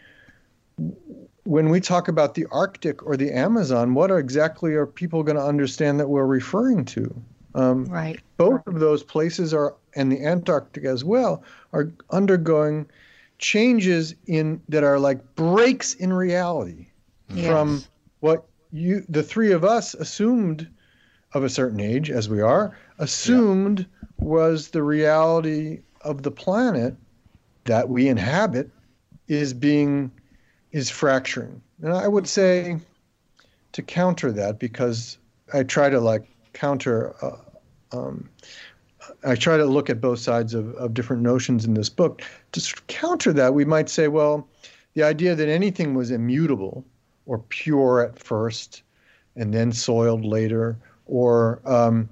when 1.51 1.68
we 1.68 1.80
talk 1.80 2.07
about 2.07 2.34
the 2.34 2.46
Arctic 2.53 3.05
or 3.05 3.16
the 3.16 3.32
Amazon, 3.32 3.92
what 3.92 4.12
exactly 4.12 4.74
are 4.74 4.86
people 4.86 5.24
going 5.24 5.34
to 5.36 5.44
understand 5.44 5.98
that 5.98 6.09
we're 6.09 6.24
referring 6.24 6.84
to? 6.84 7.22
Um, 7.57 7.86
right. 7.86 8.20
Both 8.36 8.64
of 8.68 8.78
those 8.78 9.03
places 9.03 9.53
are, 9.53 9.74
and 9.96 10.12
the 10.12 10.24
Antarctic 10.24 10.84
as 10.84 11.03
well, 11.03 11.42
are 11.72 11.90
undergoing 12.11 12.86
changes 13.38 14.14
in 14.28 14.62
that 14.68 14.84
are 14.84 15.01
like 15.01 15.34
breaks 15.34 15.94
in 15.94 16.12
reality 16.12 16.86
yes. 17.34 17.48
from 17.48 17.82
what 18.20 18.46
you, 18.70 19.05
the 19.09 19.24
three 19.24 19.51
of 19.51 19.64
us, 19.64 19.94
assumed 19.94 20.70
of 21.34 21.42
a 21.42 21.48
certain 21.48 21.80
age, 21.80 22.12
as 22.12 22.28
we 22.28 22.40
are, 22.40 22.78
assumed 23.01 23.80
yeah. 23.80 24.07
was 24.24 24.68
the 24.68 24.84
reality 24.84 25.80
of 26.03 26.22
the 26.22 26.30
planet 26.30 26.94
that 27.64 27.88
we 27.88 28.07
inhabit 28.07 28.70
is 29.26 29.53
being 29.53 30.12
is 30.72 30.90
fracturing. 30.90 31.60
And 31.82 31.92
I 31.92 32.08
would 32.08 32.28
say 32.28 32.78
to 33.72 33.82
counter 33.82 34.32
that, 34.32 34.58
because 34.58 35.18
I 35.52 35.62
try 35.62 35.90
to 35.90 36.00
like 36.00 36.26
counter, 36.52 37.14
uh, 37.22 37.36
um, 37.96 38.28
I 39.24 39.34
try 39.34 39.56
to 39.56 39.64
look 39.64 39.90
at 39.90 40.00
both 40.00 40.18
sides 40.18 40.54
of, 40.54 40.74
of 40.74 40.94
different 40.94 41.22
notions 41.22 41.64
in 41.64 41.74
this 41.74 41.88
book. 41.88 42.22
To 42.52 42.74
counter 42.86 43.32
that, 43.32 43.54
we 43.54 43.64
might 43.64 43.88
say, 43.88 44.08
well, 44.08 44.46
the 44.94 45.02
idea 45.02 45.34
that 45.34 45.48
anything 45.48 45.94
was 45.94 46.10
immutable 46.10 46.84
or 47.26 47.38
pure 47.38 48.00
at 48.00 48.18
first 48.18 48.82
and 49.36 49.54
then 49.54 49.72
soiled 49.72 50.24
later 50.24 50.76
or 51.06 51.60
um, 51.64 52.08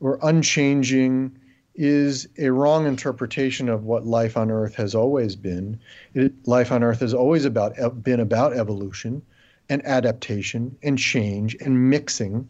or 0.00 0.18
unchanging 0.22 1.36
is 1.78 2.28
a 2.38 2.50
wrong 2.50 2.86
interpretation 2.86 3.68
of 3.68 3.84
what 3.84 4.04
life 4.04 4.36
on 4.36 4.50
Earth 4.50 4.74
has 4.74 4.96
always 4.96 5.36
been. 5.36 5.78
It, 6.12 6.32
life 6.46 6.72
on 6.72 6.82
Earth 6.82 6.98
has 7.00 7.14
always 7.14 7.44
about 7.44 8.02
been 8.02 8.18
about 8.18 8.52
evolution 8.52 9.22
and 9.70 9.84
adaptation 9.86 10.76
and 10.82 10.98
change 10.98 11.56
and 11.60 11.88
mixing 11.88 12.48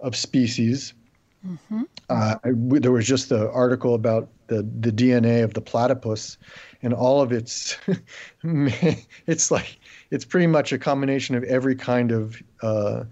of 0.00 0.14
species. 0.14 0.92
Mm-hmm. 1.46 1.82
Uh, 2.10 2.36
I, 2.44 2.50
there 2.54 2.92
was 2.92 3.06
just 3.06 3.30
the 3.30 3.50
article 3.52 3.94
about 3.94 4.28
the, 4.48 4.62
the 4.80 4.92
DNA 4.92 5.42
of 5.42 5.54
the 5.54 5.62
platypus 5.62 6.36
and 6.82 6.92
all 6.92 7.22
of 7.22 7.32
its. 7.32 7.78
it's 8.42 9.50
like 9.50 9.78
it's 10.10 10.26
pretty 10.26 10.46
much 10.46 10.72
a 10.72 10.78
combination 10.78 11.34
of 11.36 11.44
every 11.44 11.74
kind 11.74 12.12
of 12.12 12.42
uh, 12.62 13.04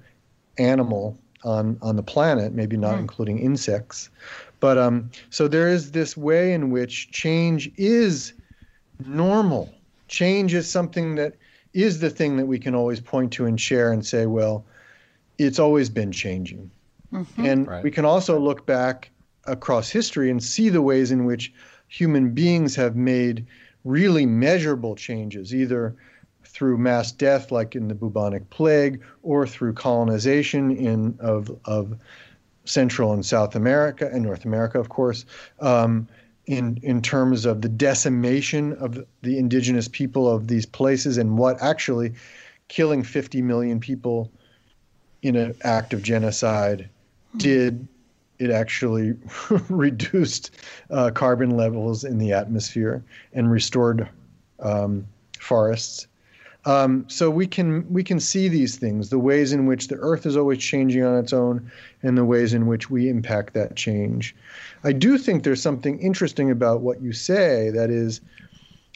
animal 0.58 1.18
on 1.44 1.78
on 1.80 1.96
the 1.96 2.02
planet, 2.02 2.52
maybe 2.52 2.76
not 2.76 2.96
mm. 2.96 3.00
including 3.00 3.38
insects. 3.38 4.10
But 4.60 4.78
um, 4.78 5.10
so 5.30 5.48
there 5.48 5.68
is 5.68 5.92
this 5.92 6.16
way 6.16 6.52
in 6.52 6.70
which 6.70 7.10
change 7.10 7.70
is 7.76 8.32
normal. 9.04 9.72
Change 10.08 10.54
is 10.54 10.70
something 10.70 11.14
that 11.16 11.34
is 11.74 12.00
the 12.00 12.10
thing 12.10 12.36
that 12.38 12.46
we 12.46 12.58
can 12.58 12.74
always 12.74 13.00
point 13.00 13.32
to 13.34 13.44
and 13.44 13.60
share 13.60 13.92
and 13.92 14.04
say, 14.04 14.26
well, 14.26 14.64
it's 15.38 15.58
always 15.58 15.90
been 15.90 16.10
changing. 16.10 16.70
Mm-hmm. 17.12 17.44
And 17.44 17.66
right. 17.68 17.84
we 17.84 17.90
can 17.90 18.04
also 18.04 18.38
look 18.38 18.66
back 18.66 19.10
across 19.44 19.90
history 19.90 20.30
and 20.30 20.42
see 20.42 20.70
the 20.70 20.82
ways 20.82 21.10
in 21.10 21.24
which 21.24 21.52
human 21.88 22.30
beings 22.30 22.74
have 22.76 22.96
made 22.96 23.46
really 23.84 24.26
measurable 24.26 24.96
changes, 24.96 25.54
either 25.54 25.94
through 26.44 26.78
mass 26.78 27.12
death, 27.12 27.52
like 27.52 27.76
in 27.76 27.88
the 27.88 27.94
bubonic 27.94 28.48
plague, 28.50 29.02
or 29.22 29.46
through 29.46 29.74
colonization 29.74 30.70
in 30.70 31.16
of 31.20 31.56
of 31.66 31.96
Central 32.66 33.12
and 33.12 33.24
South 33.24 33.54
America 33.54 34.10
and 34.12 34.22
North 34.22 34.44
America, 34.44 34.78
of 34.78 34.88
course, 34.88 35.24
um, 35.60 36.06
in 36.46 36.78
in 36.82 37.02
terms 37.02 37.44
of 37.44 37.62
the 37.62 37.68
decimation 37.68 38.72
of 38.74 39.04
the 39.22 39.38
indigenous 39.38 39.88
people 39.88 40.28
of 40.30 40.48
these 40.48 40.66
places 40.66 41.18
and 41.18 41.38
what 41.38 41.60
actually 41.60 42.12
killing 42.68 43.02
50 43.02 43.42
million 43.42 43.80
people 43.80 44.30
in 45.22 45.36
an 45.36 45.54
act 45.62 45.92
of 45.92 46.02
genocide 46.02 46.88
did. 47.36 47.86
It 48.38 48.50
actually 48.50 49.14
reduced 49.70 50.50
uh, 50.90 51.10
carbon 51.10 51.56
levels 51.56 52.04
in 52.04 52.18
the 52.18 52.34
atmosphere 52.34 53.02
and 53.32 53.50
restored 53.50 54.08
um, 54.60 55.06
forests 55.38 56.06
um, 56.66 57.08
so 57.08 57.30
we 57.30 57.46
can 57.46 57.90
we 57.92 58.02
can 58.02 58.18
see 58.18 58.48
these 58.48 58.76
things, 58.76 59.08
the 59.08 59.20
ways 59.20 59.52
in 59.52 59.66
which 59.66 59.86
the 59.86 59.94
Earth 59.94 60.26
is 60.26 60.36
always 60.36 60.58
changing 60.58 61.04
on 61.04 61.16
its 61.16 61.32
own, 61.32 61.70
and 62.02 62.18
the 62.18 62.24
ways 62.24 62.52
in 62.52 62.66
which 62.66 62.90
we 62.90 63.08
impact 63.08 63.54
that 63.54 63.76
change. 63.76 64.34
I 64.82 64.92
do 64.92 65.16
think 65.16 65.44
there's 65.44 65.62
something 65.62 66.00
interesting 66.00 66.50
about 66.50 66.80
what 66.80 67.00
you 67.00 67.12
say. 67.12 67.70
That 67.70 67.88
is, 67.88 68.20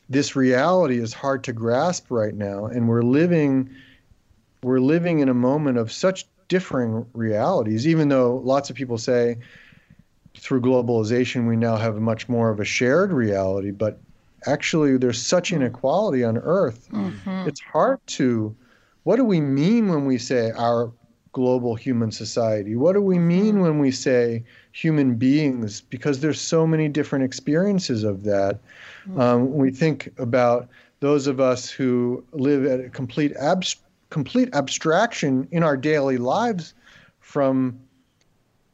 this 0.08 0.34
reality 0.34 0.98
is 0.98 1.14
hard 1.14 1.44
to 1.44 1.52
grasp 1.52 2.06
right 2.10 2.34
now, 2.34 2.66
and 2.66 2.88
we're 2.88 3.02
living 3.02 3.70
we're 4.64 4.80
living 4.80 5.20
in 5.20 5.28
a 5.28 5.34
moment 5.34 5.78
of 5.78 5.92
such 5.92 6.26
differing 6.48 7.06
realities. 7.14 7.86
Even 7.86 8.08
though 8.08 8.42
lots 8.44 8.68
of 8.68 8.74
people 8.74 8.98
say 8.98 9.38
through 10.36 10.60
globalization 10.60 11.48
we 11.48 11.56
now 11.56 11.76
have 11.76 11.96
much 11.96 12.28
more 12.28 12.50
of 12.50 12.58
a 12.58 12.64
shared 12.64 13.12
reality, 13.12 13.70
but 13.70 14.00
actually 14.46 14.96
there's 14.96 15.20
such 15.20 15.52
inequality 15.52 16.24
on 16.24 16.38
earth 16.38 16.88
mm-hmm. 16.92 17.48
it's 17.48 17.60
hard 17.60 17.98
to 18.06 18.54
what 19.02 19.16
do 19.16 19.24
we 19.24 19.40
mean 19.40 19.88
when 19.88 20.04
we 20.04 20.18
say 20.18 20.50
our 20.52 20.92
global 21.32 21.74
human 21.74 22.10
society 22.10 22.74
what 22.76 22.92
do 22.92 23.00
we 23.00 23.18
mean 23.18 23.54
mm-hmm. 23.54 23.62
when 23.62 23.78
we 23.78 23.90
say 23.90 24.42
human 24.72 25.14
beings 25.14 25.80
because 25.80 26.20
there's 26.20 26.40
so 26.40 26.66
many 26.66 26.88
different 26.88 27.24
experiences 27.24 28.04
of 28.04 28.24
that 28.24 28.58
mm-hmm. 29.04 29.20
um, 29.20 29.52
we 29.52 29.70
think 29.70 30.12
about 30.18 30.68
those 31.00 31.26
of 31.26 31.40
us 31.40 31.70
who 31.70 32.22
live 32.32 32.66
at 32.66 32.80
a 32.80 32.88
complete 32.90 33.32
abs- 33.36 33.76
complete 34.10 34.48
abstraction 34.54 35.48
in 35.50 35.62
our 35.62 35.76
daily 35.76 36.18
lives 36.18 36.74
from 37.20 37.78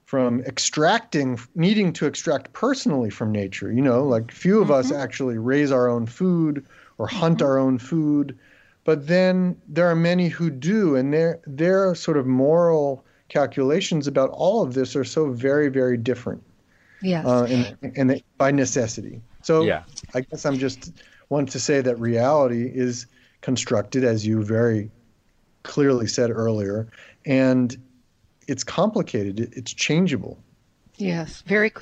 from 0.07 0.41
extracting, 0.43 1.39
needing 1.57 1.93
to 1.93 2.07
extract 2.07 2.53
personally 2.53 3.11
from 3.11 3.33
nature. 3.33 3.73
You 3.73 3.83
know, 3.83 4.05
like 4.05 4.31
few 4.31 4.61
of 4.61 4.69
mm-hmm. 4.69 4.79
us 4.79 4.93
actually 4.93 5.37
raise 5.37 5.71
our 5.71 5.89
own 5.89 6.07
food 6.07 6.65
or 6.97 7.07
hunt 7.09 7.39
mm-hmm. 7.39 7.47
our 7.47 7.59
own 7.59 7.79
food, 7.79 8.39
but 8.85 9.09
then 9.09 9.61
there 9.69 9.91
are 9.91 9.97
many 9.97 10.29
who 10.29 10.49
do, 10.49 10.97
and 10.97 11.13
their 11.13 11.41
their 11.47 11.95
sort 11.95 12.17
of 12.17 12.27
moral 12.27 13.05
calculations 13.29 14.07
about 14.07 14.31
all 14.31 14.63
of 14.63 14.75
this 14.75 14.95
are 14.95 15.05
so 15.05 15.33
very 15.33 15.69
very 15.69 15.97
different. 15.97 16.43
Yes, 17.03 17.27
uh, 17.27 17.45
and, 17.45 17.97
and 17.97 18.11
they, 18.11 18.25
by 18.39 18.53
necessity. 18.53 19.21
So 19.43 19.65
yeah. 19.65 19.83
I 20.15 20.23
guess 20.23 20.47
I'm 20.47 20.59
just 20.59 20.93
want 21.29 21.51
to 21.51 21.61
say 21.61 21.81
that 21.81 21.99
reality 21.99 22.71
is 22.73 23.07
constructed, 23.41 24.05
as 24.05 24.25
you 24.25 24.43
very 24.43 24.91
clearly 25.65 26.07
said 26.07 26.31
earlier, 26.31 26.89
and 27.27 27.77
it's 28.47 28.65
complicated. 28.65 29.53
It's 29.57 29.73
changeable. 29.73 30.39
Yes, 30.97 31.43
very, 31.43 31.73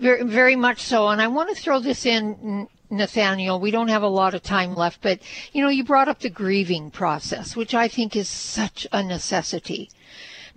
very, 0.00 0.22
very 0.22 0.56
much 0.56 0.80
so. 0.80 1.08
And 1.08 1.20
I 1.20 1.28
want 1.28 1.54
to 1.54 1.62
throw 1.62 1.78
this 1.78 2.06
in, 2.06 2.68
Nathaniel. 2.92 3.58
We 3.58 3.70
don't 3.70 3.88
have 3.88 4.02
a 4.02 4.08
lot 4.08 4.34
of 4.34 4.42
time 4.42 4.74
left, 4.74 5.00
but 5.00 5.18
you 5.52 5.62
know, 5.62 5.70
you 5.70 5.82
brought 5.82 6.08
up 6.08 6.20
the 6.20 6.28
grieving 6.28 6.90
process, 6.90 7.56
which 7.56 7.74
I 7.74 7.88
think 7.88 8.14
is 8.14 8.28
such 8.28 8.86
a 8.92 9.02
necessity 9.02 9.90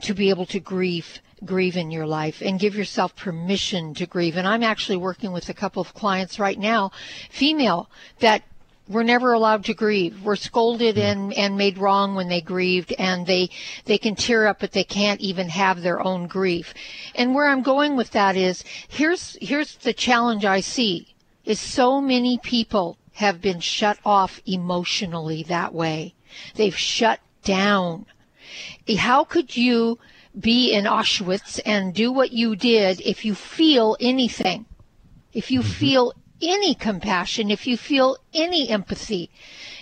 to 0.01 0.13
be 0.13 0.29
able 0.29 0.45
to 0.47 0.59
grieve 0.59 1.21
grieve 1.43 1.77
in 1.77 1.91
your 1.91 2.07
life 2.07 2.41
and 2.41 2.59
give 2.59 2.75
yourself 2.75 3.15
permission 3.15 3.93
to 3.93 4.05
grieve. 4.05 4.35
And 4.35 4.47
I'm 4.47 4.63
actually 4.63 4.97
working 4.97 5.31
with 5.31 5.47
a 5.49 5.53
couple 5.53 5.81
of 5.81 5.93
clients 5.93 6.39
right 6.39 6.57
now, 6.57 6.91
female, 7.29 7.89
that 8.19 8.43
were 8.87 9.03
never 9.03 9.33
allowed 9.33 9.65
to 9.65 9.73
grieve. 9.73 10.23
Were 10.23 10.35
scolded 10.35 10.97
and, 10.97 11.33
and 11.33 11.57
made 11.57 11.77
wrong 11.77 12.15
when 12.15 12.29
they 12.29 12.41
grieved 12.41 12.93
and 12.97 13.25
they, 13.25 13.49
they 13.85 13.97
can 13.97 14.15
tear 14.15 14.47
up, 14.47 14.59
but 14.59 14.71
they 14.71 14.83
can't 14.83 15.21
even 15.21 15.49
have 15.49 15.81
their 15.81 16.01
own 16.01 16.27
grief. 16.27 16.73
And 17.15 17.33
where 17.33 17.47
I'm 17.47 17.63
going 17.63 17.95
with 17.95 18.11
that 18.11 18.35
is 18.35 18.63
here's, 18.87 19.37
here's 19.41 19.75
the 19.77 19.93
challenge 19.93 20.45
I 20.45 20.59
see 20.59 21.15
is 21.45 21.59
so 21.59 22.01
many 22.01 22.37
people 22.39 22.97
have 23.13 23.41
been 23.41 23.59
shut 23.59 23.97
off 24.05 24.41
emotionally 24.45 25.43
that 25.43 25.73
way. 25.73 26.13
They've 26.55 26.75
shut 26.75 27.19
down. 27.43 28.05
How 28.97 29.23
could 29.23 29.55
you 29.55 29.99
be 30.37 30.73
in 30.73 30.85
Auschwitz 30.85 31.59
and 31.65 31.93
do 31.93 32.11
what 32.11 32.31
you 32.31 32.55
did 32.55 32.99
if 33.01 33.23
you 33.23 33.33
feel 33.33 33.95
anything? 33.99 34.65
If 35.33 35.49
you 35.49 35.61
mm-hmm. 35.61 35.69
feel 35.69 36.13
any 36.41 36.75
compassion, 36.75 37.49
if 37.49 37.65
you 37.67 37.77
feel 37.77 38.17
any 38.33 38.69
empathy, 38.69 39.29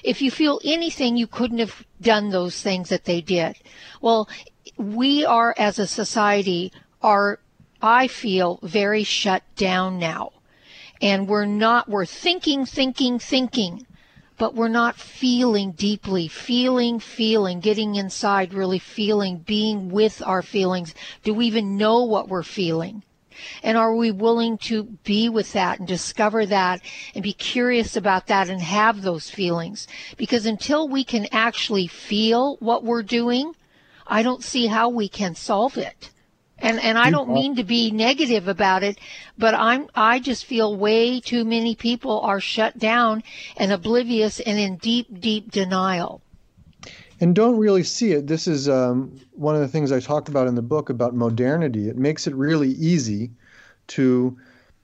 if 0.03 0.21
you 0.21 0.31
feel 0.31 0.59
anything, 0.63 1.17
you 1.17 1.27
couldn't 1.27 1.59
have 1.59 1.85
done 2.01 2.29
those 2.29 2.61
things 2.61 2.89
that 2.89 3.05
they 3.05 3.21
did. 3.21 3.57
Well, 4.01 4.29
we 4.77 5.25
are 5.25 5.53
as 5.57 5.79
a 5.79 5.87
society 5.87 6.71
are, 7.01 7.39
I 7.81 8.07
feel, 8.07 8.59
very 8.61 9.03
shut 9.03 9.43
down 9.55 9.99
now. 9.99 10.31
And 11.01 11.27
we're 11.27 11.45
not, 11.45 11.89
we're 11.89 12.05
thinking, 12.05 12.65
thinking, 12.65 13.19
thinking, 13.19 13.85
but 14.37 14.55
we're 14.55 14.67
not 14.67 14.95
feeling 14.95 15.71
deeply, 15.71 16.27
feeling, 16.27 16.99
feeling, 16.99 17.59
getting 17.59 17.95
inside, 17.95 18.53
really 18.53 18.79
feeling, 18.79 19.37
being 19.37 19.89
with 19.89 20.21
our 20.25 20.41
feelings. 20.41 20.93
Do 21.23 21.33
we 21.33 21.45
even 21.47 21.77
know 21.77 22.03
what 22.03 22.29
we're 22.29 22.43
feeling? 22.43 23.03
And 23.61 23.77
are 23.77 23.95
we 23.95 24.11
willing 24.11 24.57
to 24.59 24.83
be 24.83 25.29
with 25.29 25.53
that 25.53 25.79
and 25.79 25.87
discover 25.87 26.45
that 26.45 26.81
and 27.13 27.23
be 27.23 27.33
curious 27.33 27.95
about 27.95 28.27
that 28.27 28.49
and 28.49 28.61
have 28.61 29.01
those 29.01 29.29
feelings? 29.29 29.87
Because 30.17 30.45
until 30.45 30.87
we 30.87 31.03
can 31.03 31.27
actually 31.31 31.87
feel 31.87 32.57
what 32.57 32.83
we're 32.83 33.03
doing, 33.03 33.55
I 34.07 34.23
don't 34.23 34.43
see 34.43 34.67
how 34.67 34.89
we 34.89 35.07
can 35.07 35.35
solve 35.35 35.77
it. 35.77 36.09
And 36.59 36.79
and 36.79 36.97
I 36.97 37.09
don't 37.09 37.33
mean 37.33 37.55
to 37.57 37.63
be 37.63 37.91
negative 37.91 38.47
about 38.47 38.83
it, 38.83 38.97
but 39.37 39.53
I'm 39.53 39.89
I 39.95 40.19
just 40.19 40.45
feel 40.45 40.75
way 40.75 41.19
too 41.19 41.43
many 41.43 41.75
people 41.75 42.21
are 42.21 42.39
shut 42.39 42.77
down 42.77 43.23
and 43.57 43.71
oblivious 43.71 44.39
and 44.39 44.57
in 44.57 44.77
deep 44.77 45.19
deep 45.19 45.51
denial. 45.51 46.21
And 47.23 47.33
don't 47.33 47.55
really 47.55 47.83
see 47.83 48.11
it. 48.11 48.27
This 48.27 48.49
is 48.49 48.67
um, 48.67 49.17
one 49.31 49.55
of 49.55 49.61
the 49.61 49.69
things 49.69 49.93
I 49.93 50.01
talk 50.01 50.27
about 50.27 50.45
in 50.45 50.55
the 50.55 50.61
book 50.61 50.89
about 50.89 51.15
modernity. 51.15 51.87
It 51.87 51.95
makes 51.95 52.27
it 52.27 52.35
really 52.35 52.71
easy 52.71 53.31
to 53.87 54.37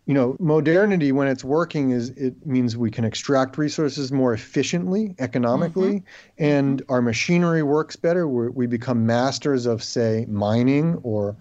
you 0.06 0.14
know 0.14 0.38
modernity 0.40 1.12
when 1.12 1.28
it's 1.28 1.44
working 1.44 1.92
is 1.92 2.12
it 2.12 2.48
means 2.48 2.78
we 2.78 2.92
can 2.92 3.04
extract 3.04 3.58
resources 3.58 4.14
more 4.14 4.34
efficiently 4.34 5.16
economically 5.20 5.96
mm-hmm. 5.96 6.44
and 6.44 6.82
our 6.88 7.02
machinery 7.02 7.62
works 7.62 7.98
better 7.98 8.28
We're, 8.28 8.50
we 8.50 8.68
become 8.68 9.06
masters 9.06 9.66
of 9.66 9.84
say 9.84 10.26
mining 10.30 10.96
or 11.04 11.36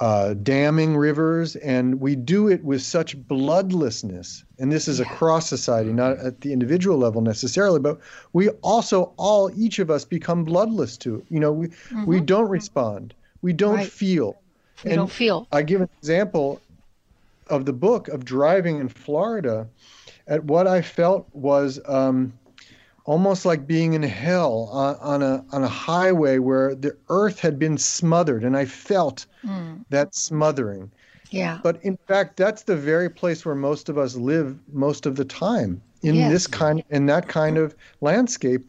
uh, 0.00 0.34
damming 0.34 0.96
rivers, 0.96 1.56
and 1.56 2.00
we 2.00 2.14
do 2.16 2.48
it 2.48 2.62
with 2.62 2.82
such 2.82 3.16
bloodlessness. 3.26 4.44
And 4.58 4.70
this 4.70 4.88
is 4.88 5.00
across 5.00 5.48
society, 5.48 5.92
not 5.92 6.18
at 6.18 6.40
the 6.42 6.52
individual 6.52 6.98
level 6.98 7.22
necessarily, 7.22 7.80
but 7.80 7.98
we 8.32 8.50
also 8.62 9.14
all, 9.16 9.50
each 9.56 9.78
of 9.78 9.90
us, 9.90 10.04
become 10.04 10.44
bloodless 10.44 10.96
to. 10.98 11.24
You 11.30 11.40
know, 11.40 11.52
we 11.52 11.68
mm-hmm. 11.68 12.04
we 12.04 12.20
don't 12.20 12.48
respond, 12.48 13.14
we 13.42 13.52
don't 13.52 13.76
right. 13.76 13.90
feel. 13.90 14.36
We 14.84 14.90
and 14.90 14.98
don't 14.98 15.10
feel. 15.10 15.48
I 15.52 15.62
give 15.62 15.80
an 15.80 15.88
example 15.98 16.60
of 17.48 17.64
the 17.64 17.72
book 17.72 18.08
of 18.08 18.24
driving 18.24 18.80
in 18.80 18.88
Florida. 18.88 19.66
At 20.28 20.44
what 20.44 20.66
I 20.66 20.82
felt 20.82 21.28
was. 21.32 21.80
Um, 21.86 22.32
almost 23.06 23.46
like 23.46 23.66
being 23.66 23.94
in 23.94 24.02
hell 24.02 24.68
on, 24.72 24.96
on, 24.96 25.22
a 25.22 25.44
on 25.52 25.62
a 25.62 25.68
highway 25.68 26.38
where 26.38 26.74
the 26.74 26.94
earth 27.08 27.40
had 27.40 27.58
been 27.58 27.78
smothered, 27.78 28.44
and 28.44 28.56
I 28.56 28.66
felt 28.66 29.26
mm. 29.44 29.84
that 29.90 30.14
smothering. 30.14 30.90
Yeah. 31.30 31.58
But 31.62 31.82
in 31.82 31.96
fact, 32.08 32.36
that's 32.36 32.64
the 32.64 32.76
very 32.76 33.08
place 33.08 33.44
where 33.44 33.54
most 33.54 33.88
of 33.88 33.96
us 33.96 34.16
live 34.16 34.58
most 34.72 35.06
of 35.06 35.16
the 35.16 35.24
time 35.24 35.80
in 36.02 36.14
yes. 36.16 36.30
this 36.30 36.46
kind 36.46 36.82
in 36.90 37.06
that 37.06 37.28
kind 37.28 37.56
of 37.56 37.74
landscape, 38.00 38.64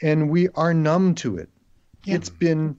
and 0.00 0.30
we 0.30 0.48
are 0.50 0.72
numb 0.72 1.14
to 1.16 1.36
it. 1.36 1.48
Yeah. 2.04 2.14
It's 2.14 2.30
been 2.30 2.76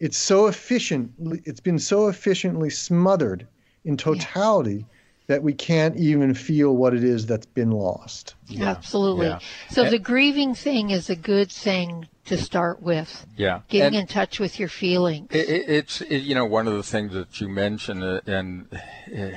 it's 0.00 0.18
so 0.18 0.46
efficient. 0.46 1.12
It's 1.44 1.60
been 1.60 1.78
so 1.78 2.08
efficiently 2.08 2.70
smothered 2.70 3.46
in 3.84 3.96
totality. 3.96 4.86
Yeah 5.26 5.26
that 5.26 5.42
we 5.42 5.54
can't 5.54 5.96
even 5.96 6.34
feel 6.34 6.76
what 6.76 6.94
it 6.94 7.02
is 7.02 7.26
that's 7.26 7.46
been 7.46 7.70
lost. 7.70 8.34
Yeah. 8.46 8.68
Absolutely. 8.68 9.28
Yeah. 9.28 9.38
So 9.70 9.84
and, 9.84 9.92
the 9.92 9.98
grieving 9.98 10.54
thing 10.54 10.90
is 10.90 11.08
a 11.08 11.16
good 11.16 11.50
thing 11.50 12.08
to 12.26 12.36
start 12.36 12.82
with. 12.82 13.26
Yeah. 13.36 13.60
Getting 13.68 13.98
and 13.98 14.02
in 14.02 14.06
touch 14.06 14.38
with 14.38 14.58
your 14.58 14.68
feelings. 14.68 15.28
It, 15.30 15.48
it's, 15.48 16.00
it, 16.02 16.18
you 16.18 16.34
know, 16.34 16.44
one 16.44 16.68
of 16.68 16.74
the 16.74 16.82
things 16.82 17.14
that 17.14 17.40
you 17.40 17.48
mentioned, 17.48 18.04
uh, 18.04 18.20
and 18.26 18.68
uh, 19.16 19.28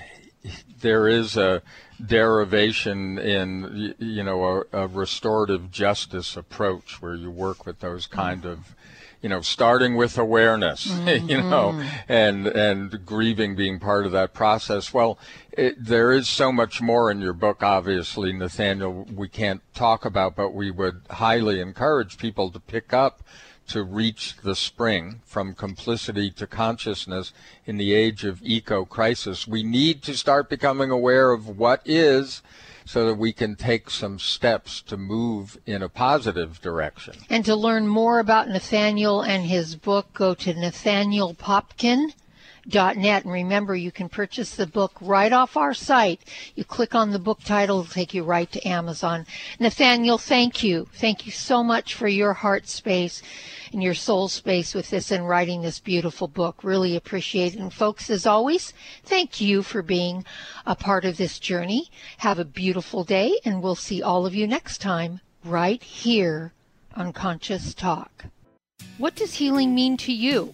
there 0.81 1.07
is 1.07 1.37
a 1.37 1.61
derivation 2.05 3.17
in, 3.17 3.95
you 3.97 4.23
know, 4.23 4.65
a, 4.71 4.83
a, 4.83 4.87
restorative 4.87 5.71
justice 5.71 6.35
approach 6.35 7.01
where 7.01 7.15
you 7.15 7.31
work 7.31 7.65
with 7.65 7.79
those 7.79 8.07
kind 8.07 8.45
of 8.45 8.75
you 9.21 9.29
know, 9.29 9.41
starting 9.41 9.95
with 9.95 10.17
awareness, 10.17 10.87
mm-hmm. 10.91 11.29
you 11.29 11.41
know, 11.41 11.81
and 12.07 12.47
and 12.47 13.05
grieving 13.05 13.55
being 13.55 13.79
part 13.79 14.05
of 14.05 14.11
that 14.11 14.33
process. 14.33 14.93
Well, 14.93 15.17
it, 15.51 15.83
there 15.83 16.11
is 16.11 16.29
so 16.29 16.51
much 16.51 16.81
more 16.81 17.09
in 17.09 17.21
your 17.21 17.33
book, 17.33 17.63
obviously, 17.63 18.31
Nathaniel. 18.33 19.07
We 19.13 19.27
can't 19.27 19.61
talk 19.73 20.05
about, 20.05 20.35
but 20.35 20.53
we 20.53 20.71
would 20.71 21.01
highly 21.09 21.59
encourage 21.59 22.17
people 22.17 22.51
to 22.51 22.59
pick 22.59 22.93
up 22.93 23.23
to 23.67 23.83
reach 23.83 24.37
the 24.43 24.55
spring 24.55 25.21
from 25.25 25.53
complicity 25.53 26.31
to 26.31 26.47
consciousness 26.47 27.33
in 27.65 27.77
the 27.77 27.93
age 27.93 28.23
of 28.23 28.41
eco 28.41 28.85
crisis. 28.85 29.47
We 29.47 29.61
need 29.61 30.01
to 30.03 30.15
start 30.15 30.49
becoming 30.49 30.89
aware 30.89 31.31
of 31.31 31.57
what 31.57 31.81
is 31.83 32.41
so 32.87 33.05
that 33.05 33.15
we 33.15 33.33
can 33.33 33.55
take 33.55 33.89
some 33.89 34.17
steps 34.17 34.81
to 34.81 34.97
move 34.97 35.57
in 35.65 35.83
a 35.83 35.89
positive 35.89 36.61
direction. 36.61 37.15
And 37.29 37.43
to 37.45 37.55
learn 37.55 37.87
more 37.87 38.19
about 38.19 38.47
Nathaniel 38.47 39.21
and 39.21 39.45
his 39.45 39.75
book, 39.75 40.13
go 40.13 40.33
to 40.35 40.53
nathanielpopkin.com 40.53 42.13
net. 42.67 43.23
And 43.23 43.31
remember, 43.31 43.75
you 43.75 43.91
can 43.91 44.09
purchase 44.09 44.55
the 44.55 44.67
book 44.67 44.93
right 45.01 45.31
off 45.31 45.57
our 45.57 45.73
site. 45.73 46.21
You 46.55 46.63
click 46.63 46.93
on 46.93 47.11
the 47.11 47.19
book 47.19 47.39
title, 47.43 47.79
it'll 47.79 47.91
take 47.91 48.13
you 48.13 48.23
right 48.23 48.51
to 48.51 48.67
Amazon. 48.67 49.25
Nathaniel, 49.59 50.17
thank 50.17 50.63
you. 50.63 50.87
Thank 50.93 51.25
you 51.25 51.31
so 51.31 51.63
much 51.63 51.93
for 51.93 52.07
your 52.07 52.33
heart 52.33 52.67
space 52.67 53.21
and 53.71 53.81
your 53.81 53.93
soul 53.93 54.27
space 54.27 54.73
with 54.73 54.89
this 54.89 55.11
and 55.11 55.27
writing 55.27 55.61
this 55.61 55.79
beautiful 55.79 56.27
book. 56.27 56.63
Really 56.63 56.95
appreciate 56.95 57.53
it. 57.53 57.59
And 57.59 57.73
folks, 57.73 58.09
as 58.09 58.25
always, 58.25 58.73
thank 59.03 59.41
you 59.41 59.63
for 59.63 59.81
being 59.81 60.25
a 60.65 60.75
part 60.75 61.05
of 61.05 61.17
this 61.17 61.39
journey. 61.39 61.89
Have 62.17 62.39
a 62.39 62.45
beautiful 62.45 63.03
day, 63.03 63.39
and 63.45 63.61
we'll 63.61 63.75
see 63.75 64.01
all 64.01 64.25
of 64.25 64.35
you 64.35 64.47
next 64.47 64.79
time 64.79 65.21
right 65.43 65.81
here 65.81 66.53
on 66.95 67.13
Conscious 67.13 67.73
Talk. 67.73 68.25
What 68.97 69.15
does 69.15 69.35
healing 69.35 69.75
mean 69.75 69.97
to 69.97 70.11
you? 70.11 70.53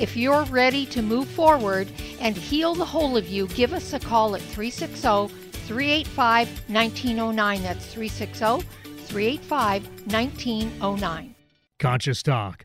If 0.00 0.16
you're 0.16 0.44
ready 0.44 0.86
to 0.86 1.02
move 1.02 1.28
forward 1.28 1.88
and 2.20 2.36
heal 2.36 2.74
the 2.74 2.84
whole 2.84 3.16
of 3.16 3.28
you, 3.28 3.46
give 3.48 3.72
us 3.72 3.92
a 3.92 4.00
call 4.00 4.34
at 4.34 4.40
360 4.40 5.28
385 5.66 6.48
1909. 6.68 7.62
That's 7.62 7.86
360 7.86 8.66
385 9.06 9.88
1909. 10.12 11.34
Conscious 11.78 12.22
Talk 12.22 12.64